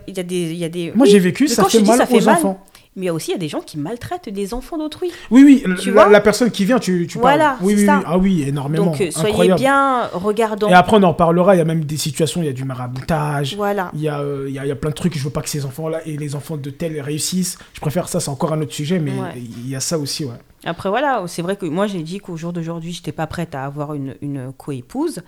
il 0.09 0.17
y 0.17 0.21
a 0.21 0.23
des... 0.23 0.55
Y 0.55 0.65
a 0.65 0.69
des 0.69 0.93
Moi, 0.95 1.05
oui, 1.07 1.11
j'ai 1.11 1.19
vécu, 1.19 1.45
mais 1.45 1.49
ça 1.51 1.65
fait 1.65 1.83
mal 1.83 1.99
ça 1.99 2.07
fait 2.07 2.21
aux 2.23 2.25
mal, 2.25 2.37
enfants. 2.37 2.65
Mais 2.99 3.03
il 3.03 3.07
y 3.07 3.09
a 3.11 3.13
aussi 3.15 3.31
il 3.31 3.35
y 3.35 3.37
a 3.37 3.39
des 3.39 3.49
gens 3.49 3.61
qui 3.61 3.77
maltraitent 3.77 4.31
des 4.31 4.55
enfants 4.55 4.79
d'autrui. 4.79 5.11
Oui, 5.31 5.43
oui, 5.45 5.75
Tu 5.83 5.89
la, 5.91 6.05
vois 6.05 6.11
la 6.11 6.21
personne 6.23 6.51
qui 6.51 6.65
vient, 6.65 6.79
tu, 6.79 7.07
tu 7.07 7.19
Voilà, 7.19 7.51
parles. 7.51 7.59
Oui, 7.61 7.75
oui, 7.77 7.85
ça. 7.85 7.99
oui. 7.99 8.05
Ah 8.07 8.17
oui, 8.17 8.45
énormément. 8.49 8.87
Donc, 8.87 9.01
euh, 9.03 9.11
soyez 9.11 9.29
Incroyable. 9.31 9.61
bien 9.61 10.07
regardants. 10.15 10.69
Et 10.71 10.73
après, 10.73 10.97
on 10.97 11.03
en 11.03 11.13
parlera. 11.13 11.55
Il 11.55 11.59
y 11.59 11.61
a 11.61 11.67
même 11.67 11.85
des 11.85 11.99
situations, 11.99 12.41
il 12.41 12.47
y 12.47 12.49
a 12.49 12.55
du 12.55 12.65
maraboutage. 12.65 13.55
Voilà. 13.55 13.91
Il 13.93 14.01
y, 14.01 14.09
a, 14.09 14.21
euh, 14.21 14.47
il, 14.49 14.55
y 14.55 14.59
a, 14.59 14.65
il 14.65 14.69
y 14.69 14.73
a 14.73 14.77
plein 14.77 14.89
de 14.91 14.95
trucs. 14.95 15.15
Je 15.19 15.23
veux 15.23 15.29
pas 15.31 15.43
que 15.43 15.51
ces 15.51 15.67
enfants-là 15.67 16.01
et 16.07 16.17
les 16.17 16.35
enfants 16.35 16.57
de 16.57 16.71
tel 16.71 16.99
réussissent. 17.03 17.59
Je 17.75 17.81
préfère 17.81 18.09
ça, 18.09 18.19
c'est 18.19 18.31
encore 18.31 18.55
un 18.55 18.63
autre 18.63 18.73
sujet, 18.73 18.99
mais 18.99 19.11
Ouais. 19.11 19.35
il 19.37 19.69
y 19.69 19.77
a 19.77 19.81
ça 19.81 19.99
aussi, 19.99 20.25
ouais. 20.25 20.33
Après, 20.65 20.89
voilà, 20.89 21.23
c'est 21.27 21.43
vrai 21.43 21.57
que 21.57 21.67
moi, 21.67 21.87
j'ai 21.87 22.03
dit 22.03 22.19
qu'au 22.19 22.39
jour 22.39 22.55
d'aujourd'hui, 22.55 22.93
je 22.93 23.01
n'étais 23.01 23.13
pas 23.13 23.27
prête 23.27 23.55
à 23.55 23.65
avoir 23.67 23.93
une, 23.93 24.15
une 24.23 24.53
coépouse. 24.57 25.21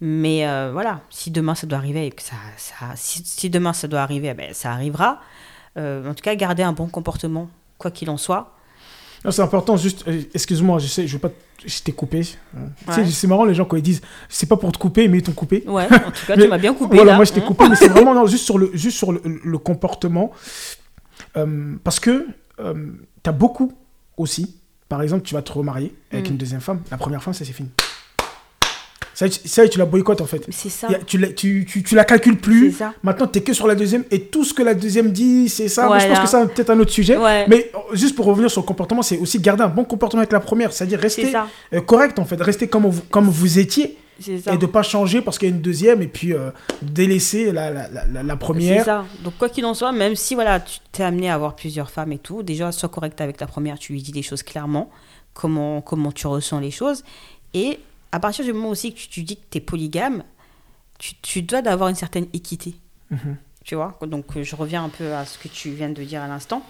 Mais 0.00 0.46
euh, 0.46 0.70
voilà, 0.72 1.00
si 1.10 1.30
demain 1.30 1.54
ça 1.54 1.66
doit 1.66 1.78
arriver, 1.78 2.06
et 2.06 2.10
que 2.10 2.22
ça, 2.22 2.36
ça, 2.56 2.74
si, 2.96 3.22
si 3.24 3.50
demain 3.50 3.72
ça 3.74 3.86
doit 3.88 4.00
arriver, 4.00 4.28
eh 4.28 4.34
ben, 4.34 4.54
ça 4.54 4.72
arrivera. 4.72 5.20
Euh, 5.76 6.08
en 6.08 6.14
tout 6.14 6.22
cas, 6.22 6.34
garder 6.34 6.62
un 6.62 6.72
bon 6.72 6.86
comportement, 6.88 7.48
quoi 7.78 7.90
qu'il 7.90 8.08
en 8.10 8.16
soit. 8.16 8.54
C'est 9.28 9.42
important, 9.42 9.76
juste, 9.76 10.08
euh, 10.08 10.22
excuse-moi, 10.32 10.78
je 10.78 10.86
sais, 10.86 11.06
je 11.06 11.12
veux 11.12 11.18
pas, 11.18 11.28
je 11.66 11.82
t'ai 11.82 11.92
coupé. 11.92 12.20
Tu 12.22 12.26
sais, 12.94 13.00
Ouais. 13.02 13.10
c'est 13.10 13.26
marrant 13.26 13.44
les 13.44 13.52
gens 13.54 13.66
quand 13.66 13.76
ils 13.76 13.82
disent, 13.82 14.00
c'est 14.30 14.48
pas 14.48 14.56
pour 14.56 14.72
te 14.72 14.78
couper, 14.78 15.08
mais 15.08 15.18
ils 15.18 15.22
t'ont 15.22 15.32
coupé. 15.32 15.62
Ouais, 15.66 15.84
en 15.84 16.10
tout 16.10 16.26
cas, 16.26 16.34
Mais 16.36 16.44
tu 16.44 16.48
m'as 16.48 16.56
bien 16.56 16.72
coupé. 16.72 16.96
Voilà, 16.96 17.10
là. 17.12 17.16
moi 17.16 17.26
je 17.26 17.32
t'ai 17.34 17.42
Hein. 17.42 17.46
coupé, 17.46 17.68
mais 17.68 17.76
c'est 17.76 17.88
vraiment 17.90 18.14
non, 18.14 18.24
juste 18.26 18.46
sur 18.46 18.56
le, 18.56 18.70
juste 18.72 18.96
sur 18.96 19.12
le, 19.12 19.20
le 19.44 19.58
comportement. 19.58 20.30
Euh, 21.36 21.76
parce 21.84 22.00
que 22.00 22.26
euh, 22.60 22.92
t'as 23.22 23.32
beaucoup 23.32 23.72
aussi. 24.16 24.56
Par 24.88 25.02
exemple, 25.02 25.22
tu 25.22 25.34
vas 25.34 25.42
te 25.42 25.52
remarier 25.52 25.94
avec 26.10 26.26
Mm. 26.26 26.30
une 26.32 26.36
deuxième 26.38 26.60
femme. 26.62 26.80
La 26.90 26.96
première 26.96 27.22
femme, 27.22 27.34
ça 27.34 27.44
c'est 27.44 27.52
fini. 27.52 27.68
Ça, 29.28 29.64
tu- 29.64 29.70
tu 29.70 29.78
la 29.78 29.84
boycottes 29.84 30.20
en 30.22 30.26
fait. 30.26 30.46
C'est 30.50 30.68
ça. 30.70 30.88
A- 30.88 30.94
tu, 30.94 31.18
la, 31.18 31.28
tu, 31.28 31.66
tu, 31.68 31.82
tu 31.82 31.94
la 31.94 32.04
calcules 32.04 32.38
plus. 32.38 32.70
C'est 32.72 32.78
ça. 32.78 32.94
Maintenant, 33.02 33.26
t'es 33.26 33.42
que 33.42 33.52
sur 33.52 33.66
la 33.66 33.74
deuxième. 33.74 34.04
Et 34.10 34.20
tout 34.22 34.44
ce 34.44 34.54
que 34.54 34.62
la 34.62 34.74
deuxième 34.74 35.10
dit, 35.12 35.48
c'est 35.48 35.68
ça. 35.68 35.82
Je 35.98 36.06
pense 36.08 36.20
que 36.20 36.26
ça, 36.28 36.46
peut-être 36.46 36.70
un 36.70 36.78
autre 36.80 36.90
sujet. 36.92 37.16
Ouais. 37.16 37.46
Mais 37.48 37.70
euh, 37.74 37.94
juste 37.94 38.14
pour 38.16 38.24
revenir 38.26 38.50
sur 38.50 38.62
le 38.62 38.66
comportement, 38.66 39.02
c'est 39.02 39.18
aussi 39.18 39.38
garder 39.38 39.62
un 39.62 39.68
bon 39.68 39.84
comportement 39.84 40.20
avec 40.20 40.32
la 40.32 40.40
première. 40.40 40.72
C'est-à-dire 40.72 40.98
C'est 41.00 41.22
rester 41.22 41.36
euh, 41.74 41.80
correct 41.80 42.18
en 42.18 42.24
fait. 42.24 42.40
Rester 42.40 42.66
comme 42.68 42.86
vous, 42.86 43.02
comme 43.10 43.28
vous 43.28 43.58
étiez. 43.58 43.98
C'est 44.22 44.38
ça. 44.38 44.52
Et 44.52 44.58
de 44.58 44.66
pas 44.66 44.82
changer 44.82 45.22
parce 45.22 45.38
qu'il 45.38 45.48
y 45.48 45.52
a 45.52 45.54
une 45.54 45.62
deuxième. 45.62 46.02
Et 46.02 46.06
puis 46.06 46.32
euh, 46.32 46.50
délaisser 46.80 47.52
la, 47.52 47.70
la, 47.70 47.88
la, 47.88 48.04
la- 48.06 48.22
la 48.22 48.32
C'est 48.34 48.38
première. 48.38 48.84
ça. 48.84 49.04
Donc, 49.24 49.34
quoi 49.38 49.48
qu'il 49.48 49.64
en 49.64 49.74
soit, 49.74 49.92
même 49.92 50.16
si 50.16 50.34
voilà, 50.34 50.60
tu 50.60 50.78
t'es 50.92 51.02
amené 51.02 51.30
à 51.30 51.34
avoir 51.34 51.56
plusieurs 51.56 51.90
femmes 51.90 52.12
et 52.12 52.18
tout, 52.18 52.42
déjà, 52.42 52.72
sois 52.72 52.88
correct 52.88 53.20
avec 53.20 53.36
ta 53.36 53.46
première, 53.46 53.78
tu 53.78 53.92
lui 53.92 54.02
dis 54.02 54.12
les 54.12 54.22
choses 54.22 54.42
clairement, 54.42 54.90
comment, 55.34 55.80
comment 55.80 56.12
tu 56.12 56.26
ressens 56.26 56.60
les 56.60 56.70
choses. 56.70 57.02
Et 57.54 57.78
à 58.12 58.20
partir 58.20 58.44
du 58.44 58.52
moment 58.52 58.68
aussi 58.70 58.92
que 58.92 58.98
tu, 58.98 59.08
tu 59.08 59.22
dis 59.22 59.36
que 59.36 59.44
tu 59.50 59.58
es 59.58 59.60
polygame, 59.60 60.22
tu, 60.98 61.14
tu 61.22 61.42
dois 61.42 61.62
d'avoir 61.62 61.88
une 61.88 61.94
certaine 61.94 62.26
équité. 62.32 62.74
Mhm. 63.10 63.36
Tu 63.64 63.74
vois 63.74 63.98
Donc, 64.06 64.36
euh, 64.36 64.42
je 64.42 64.56
reviens 64.56 64.84
un 64.84 64.88
peu 64.88 65.14
à 65.14 65.24
ce 65.26 65.38
que 65.38 65.48
tu 65.48 65.70
viens 65.70 65.90
de 65.90 66.02
dire 66.02 66.22
à 66.22 66.28
l'instant. 66.28 66.62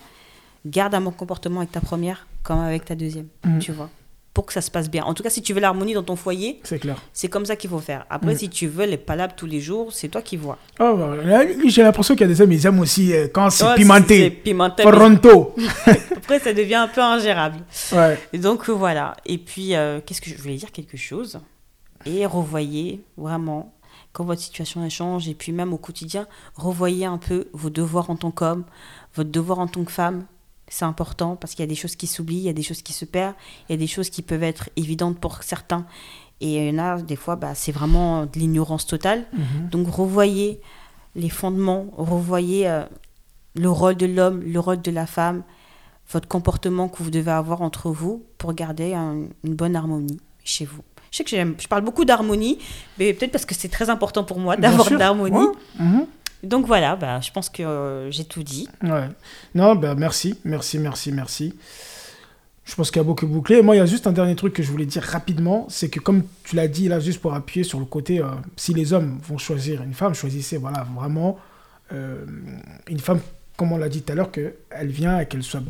Garde 0.67 0.95
un 0.95 1.01
bon 1.01 1.13
comportement 1.13 1.61
avec 1.61 1.73
ta 1.73 1.81
première 1.81 2.27
comme 2.43 2.59
avec 2.61 2.85
ta 2.85 2.95
deuxième, 2.95 3.29
Mhm. 3.45 3.59
tu 3.61 3.73
vois 3.73 3.89
pour 4.33 4.47
que 4.47 4.53
ça 4.53 4.61
se 4.61 4.71
passe 4.71 4.89
bien. 4.89 5.03
En 5.05 5.13
tout 5.15 5.23
cas, 5.25 5.31
si 5.31 5.43
tu 5.43 5.53
veux 5.53 5.61
l'harmonie 5.61 5.93
dans 5.93 6.05
ton 6.05 6.15
foyer, 6.15 6.61
C'est 6.63 6.79
clair. 6.79 6.97
c'est 7.13 7.29
comme 7.29 7.45
ça 7.45 7.57
qu'il 7.57 7.69
faut 7.69 7.81
faire. 7.81 8.07
Après, 8.11 8.33
Mhm. 8.33 8.39
si 8.39 8.49
tu 8.49 8.69
veux 8.69 8.87
les 8.87 8.97
palabres 8.97 9.35
tous 9.37 9.47
les 9.47 9.61
jours, 9.61 9.93
c'est 9.93 10.09
toi 10.09 10.23
qui 10.23 10.37
vois. 10.37 10.57
Oh, 10.79 10.95
bah, 10.97 11.43
J'ai 11.67 11.83
l'impression 11.83 12.15
qu'il 12.15 12.23
y 12.23 12.31
a 12.31 12.33
des 12.33 12.41
hommes, 12.41 12.53
ils 12.53 12.65
aiment 12.65 12.79
aussi 12.81 13.13
euh, 13.13 13.27
quand 13.33 13.51
c'est 13.51 13.65
c'est 13.65 13.75
pimenté. 13.75 14.31
pimenté, 14.31 14.85
mais 14.85 14.91
Toronto. 14.93 15.55
Après, 16.17 16.39
ça 16.39 16.53
devient 16.53 16.77
un 16.77 16.89
peu 16.89 17.01
ingérable. 17.03 17.59
ouais. 17.93 18.19
Et 18.33 18.39
donc, 18.39 18.69
euh, 18.69 18.73
voilà. 18.73 19.17
Et 19.27 19.37
puis, 19.39 19.75
euh, 19.75 20.01
qu'est-ce 20.05 20.21
que 20.21 20.31
je 20.31 20.37
voulais 20.37 20.57
dire 20.57 20.71
quelque 20.71 20.97
chose? 20.97 21.41
Et 22.07 22.25
revoyez 22.25 23.03
vraiment, 23.17 23.75
quand 24.13 24.25
votre 24.25 24.41
situation 24.41 24.89
change, 24.89 25.29
et 25.29 25.35
puis 25.35 25.51
même 25.53 25.73
au 25.73 25.77
quotidien, 25.79 26.27
revoyez 26.55 27.05
un 27.05 27.19
peu 27.19 27.49
vos 27.53 27.69
devoirs 27.69 28.11
en 28.11 28.17
tant 28.17 28.31
qu'homme, 28.31 28.65
votre 29.17 29.31
devoir 29.31 29.59
en 29.59 29.67
tant 29.67 29.83
que 29.85 29.91
femme. 29.93 30.25
C'est 30.71 30.85
important 30.87 31.37
parce 31.37 31.53
qu'il 31.55 31.63
y 31.63 31.69
a 31.69 31.69
des 31.69 31.75
choses 31.75 31.97
qui 31.97 32.07
s'oublient, 32.07 32.39
il 32.39 32.45
y 32.45 32.49
a 32.49 32.53
des 32.55 32.63
choses 32.63 32.81
qui 32.81 32.93
se 32.95 33.05
perdent, 33.05 33.35
il 33.69 33.73
y 33.73 33.75
a 33.75 33.79
des 33.79 33.87
choses 33.87 34.09
qui 34.09 34.23
peuvent 34.23 34.43
être 34.45 34.71
évidentes 34.77 35.19
pour 35.21 35.43
certains. 35.43 35.85
Et 36.41 36.57
il 36.69 36.75
y 36.75 36.81
en 36.81 36.83
a, 36.83 37.03
des 37.03 37.17
fois, 37.17 37.37
bah, 37.37 37.55
c'est 37.55 37.73
vraiment 37.73 38.25
de 38.25 38.39
l'ignorance 38.39 38.87
totale. 38.87 39.27
Mhm. 39.35 39.69
Donc 39.71 39.89
revoyez 39.95 40.61
les 41.17 41.29
fondements, 41.29 41.87
revoyez 41.97 42.67
euh, 42.69 42.85
le 43.57 43.69
rôle 43.71 43.97
de 43.97 44.07
l'homme, 44.07 44.41
le 44.43 44.59
rôle 44.61 44.81
de 44.81 44.91
la 44.91 45.07
femme, 45.07 45.43
votre 46.13 46.29
comportement 46.29 46.89
que 46.89 47.03
vous 47.03 47.11
devez 47.11 47.31
avoir 47.33 47.63
entre 47.63 47.91
vous 47.91 48.25
pour 48.39 48.55
garder 48.55 48.95
un- 48.95 49.25
une 49.45 49.55
bonne 49.55 49.77
harmonie 49.77 50.19
chez 50.45 50.65
vous. 50.65 50.83
Je 51.11 51.17
sais 51.19 51.25
que 51.25 51.31
je 51.59 51.67
parle 51.69 51.83
beaucoup 51.83 52.05
d'harmonie, 52.05 52.59
mais 52.99 53.13
peut-être 53.13 53.33
parce 53.33 53.45
que 53.45 53.55
c'est 53.57 53.69
très 53.69 53.91
important 53.91 54.23
pour 54.23 54.39
moi 54.39 54.57
d'avoir 54.57 54.85
de 54.95 54.99
l'harmonie. 55.01 55.37
Ouais. 55.37 55.85
Mhm. 55.85 56.07
Donc 56.43 56.67
voilà, 56.67 56.97
bah, 56.97 57.21
je 57.21 57.31
pense 57.33 57.49
que 57.51 57.63
euh, 57.63 58.11
j'ai 58.11 58.25
tout 58.25 58.43
dit. 58.43 58.69
Ouais. 58.83 59.09
Non, 59.55 59.75
bah 59.75 59.95
merci, 59.95 60.39
merci, 60.45 60.79
merci, 60.79 61.13
merci. 61.13 61.55
Je 62.65 62.75
pense 62.77 62.91
qu'il 62.91 62.99
y 62.99 63.05
a 63.05 63.05
beaucoup 63.05 63.27
bouclé. 63.27 63.63
Moi, 63.63 63.75
il 63.75 63.79
y 63.79 63.83
a 63.83 63.87
juste 63.87 64.07
un 64.07 64.13
dernier 64.13 64.37
truc 64.37 64.53
que 64.53 64.63
je 64.63 64.71
voulais 64.71 64.87
dire 64.87 65.03
rapidement, 65.03 65.67
c'est 65.69 65.89
que 65.89 65.99
comme 65.99 66.23
tu 66.45 66.55
l'as 66.57 66.69
dit 66.69 66.89
là, 66.89 67.01
juste 67.01 67.21
pour 67.21 67.35
appuyer 67.35 67.65
sur 67.65 67.81
le 67.81 67.85
côté, 67.85 68.21
euh, 68.21 68.27
si 68.57 68.73
les 68.75 68.93
hommes 68.93 69.19
vont 69.27 69.39
choisir 69.39 69.83
une 69.83 69.95
femme, 69.95 70.15
choisissez 70.15 70.57
voilà 70.57 70.87
vraiment 70.97 71.37
euh, 71.93 72.25
une 72.89 73.01
femme, 73.01 73.21
comme 73.57 73.73
on 73.73 73.77
l'a 73.79 73.89
dit 73.89 74.03
tout 74.03 74.13
à 74.13 74.15
l'heure, 74.17 74.31
qu'elle 74.31 74.53
vient 74.87 75.19
et 75.19 75.27
qu'elle 75.27 75.43
soit 75.43 75.63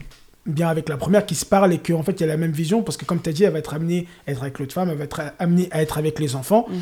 bien 0.46 0.68
avec 0.68 0.88
la 0.88 0.96
première, 0.98 1.24
qui 1.26 1.34
se 1.34 1.46
parle 1.46 1.72
et 1.72 1.78
qu'en 1.78 2.02
fait 2.02 2.12
il 2.12 2.20
y 2.20 2.24
a 2.24 2.26
la 2.26 2.36
même 2.36 2.50
vision, 2.52 2.82
parce 2.82 2.96
que 2.96 3.04
comme 3.06 3.20
tu 3.22 3.30
as 3.30 3.32
dit, 3.32 3.44
elle 3.44 3.52
va 3.52 3.58
être 3.60 3.72
amenée 3.74 4.06
à 4.26 4.32
être 4.32 4.42
avec 4.42 4.58
l'autre 4.58 4.74
femme, 4.74 4.90
elle 4.90 4.98
va 4.98 5.04
être 5.04 5.22
amenée 5.38 5.68
à 5.70 5.80
être 5.82 5.96
avec 5.96 6.18
les 6.18 6.34
enfants, 6.36 6.66
Mhm. 6.68 6.78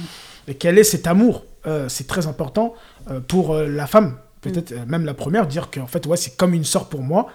et 0.49 0.55
qu'elle 0.55 0.79
ait 0.79 0.85
cet 0.85 1.07
amour. 1.07 1.45
Euh, 1.67 1.89
c'est 1.89 2.07
très 2.07 2.27
important 2.27 2.75
euh, 3.11 3.21
pour 3.21 3.53
euh, 3.55 3.67
la 3.67 3.87
femme, 3.87 4.17
peut-être 4.41 4.73
euh, 4.73 4.85
même 4.87 5.05
la 5.05 5.15
première, 5.15 5.47
dire 5.47 5.71
qu'en 5.71 5.87
fait, 5.87 6.07
ouais, 6.07 6.17
c'est 6.17 6.37
comme 6.37 6.55
une 6.55 6.65
sœur 6.65 6.89
pour 6.89 7.03
moi, 7.03 7.29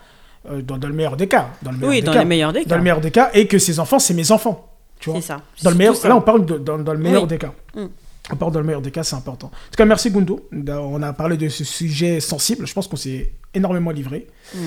dans, 0.50 0.78
dans 0.78 0.88
le 0.88 0.94
meilleur 0.94 1.16
des 1.18 1.28
cas. 1.28 1.50
Dans 1.62 1.72
le 1.72 1.78
meilleur 1.78 1.90
Oui, 1.90 2.00
des 2.02 2.06
dans 2.06 2.14
cas. 2.14 2.20
les 2.20 2.26
meilleurs 2.26 2.54
des 2.54 2.64
Dans 2.64 2.70
cas. 2.72 2.76
le 2.78 2.84
meilleur 2.84 3.02
des 3.02 3.12
cas, 3.12 3.30
et 3.34 3.48
que 3.48 3.58
ses 3.58 3.80
enfants, 3.80 4.00
c'est 4.00 4.14
mes 4.14 4.32
enfants. 4.32 4.70
Tu 5.00 5.10
vois 5.10 5.20
C'est 5.22 5.28
ça. 5.28 5.42
dans 5.64 5.70
le 5.72 5.76
meilleur, 5.78 5.96
ça. 5.96 6.08
là, 6.10 6.16
on 6.18 6.22
parle 6.22 6.46
de, 6.46 6.58
dans, 6.58 6.78
dans 6.78 6.94
le 6.94 7.00
meilleur 7.00 7.24
Oui. 7.24 7.28
des 7.28 7.38
cas. 7.38 7.54
Mm. 7.76 7.86
On 8.32 8.36
parle 8.38 8.52
dans 8.54 8.60
le 8.60 8.66
meilleur 8.66 8.82
des 8.82 8.92
cas, 8.92 9.04
c'est 9.04 9.16
important. 9.18 9.48
En 9.48 9.50
tout 9.72 9.76
cas, 9.78 9.86
merci 9.86 10.10
Gundo. 10.10 10.48
On 10.52 11.02
a 11.04 11.12
parlé 11.14 11.36
de 11.36 11.50
ce 11.50 11.64
sujet 11.66 12.20
sensible. 12.22 12.66
Je 12.66 12.74
pense 12.74 12.88
qu'on 12.88 12.96
s'est 12.96 13.34
énormément 13.54 13.92
livré. 13.92 14.28
Mm, 14.56 14.60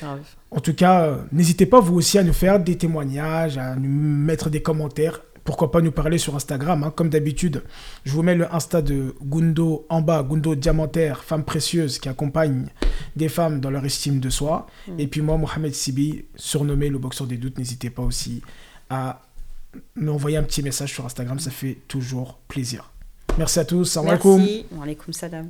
grave. 0.00 0.18
En 0.50 0.60
tout 0.60 0.74
cas, 0.74 1.16
n'hésitez 1.32 1.64
pas 1.66 1.80
vous 1.80 1.96
aussi 1.96 2.18
à 2.18 2.22
nous 2.22 2.34
faire 2.34 2.60
des 2.60 2.76
témoignages, 2.76 3.56
à 3.58 3.76
nous 3.76 3.88
mettre 3.88 4.50
des 4.50 4.60
commentaires. 4.62 5.20
Pourquoi 5.48 5.70
pas 5.70 5.80
nous 5.80 5.92
parler 5.92 6.18
sur 6.18 6.36
Instagram, 6.36 6.84
hein. 6.84 6.92
comme 6.94 7.08
d'habitude. 7.08 7.62
Je 8.04 8.12
vous 8.12 8.22
mets 8.22 8.34
le 8.34 8.54
Insta 8.54 8.82
de 8.82 9.14
Gundo 9.22 9.86
en 9.88 10.02
bas, 10.02 10.22
Gundo 10.22 10.54
Diamantaire, 10.54 11.24
femme 11.24 11.42
précieuse 11.42 11.98
qui 11.98 12.10
accompagne 12.10 12.66
des 13.16 13.30
femmes 13.30 13.58
dans 13.58 13.70
leur 13.70 13.82
estime 13.86 14.20
de 14.20 14.28
soi. 14.28 14.66
Mm. 14.86 15.00
Et 15.00 15.06
puis 15.06 15.22
moi, 15.22 15.38
Mohamed 15.38 15.74
Sibi, 15.74 16.26
surnommé 16.36 16.90
le 16.90 16.98
boxeur 16.98 17.26
des 17.26 17.38
doutes, 17.38 17.56
n'hésitez 17.56 17.88
pas 17.88 18.02
aussi 18.02 18.42
à 18.90 19.22
m'envoyer 19.94 20.36
un 20.36 20.42
petit 20.42 20.62
message 20.62 20.92
sur 20.92 21.06
Instagram, 21.06 21.38
ça 21.38 21.50
fait 21.50 21.78
toujours 21.88 22.40
plaisir. 22.46 22.90
Merci 23.38 23.60
à 23.60 23.64
tous. 23.64 23.86
Salam 23.86 24.10
alaikum. 24.10 24.36
Merci. 24.36 24.66
Wa 24.70 24.84
alaikum 24.84 25.14
salam. 25.14 25.48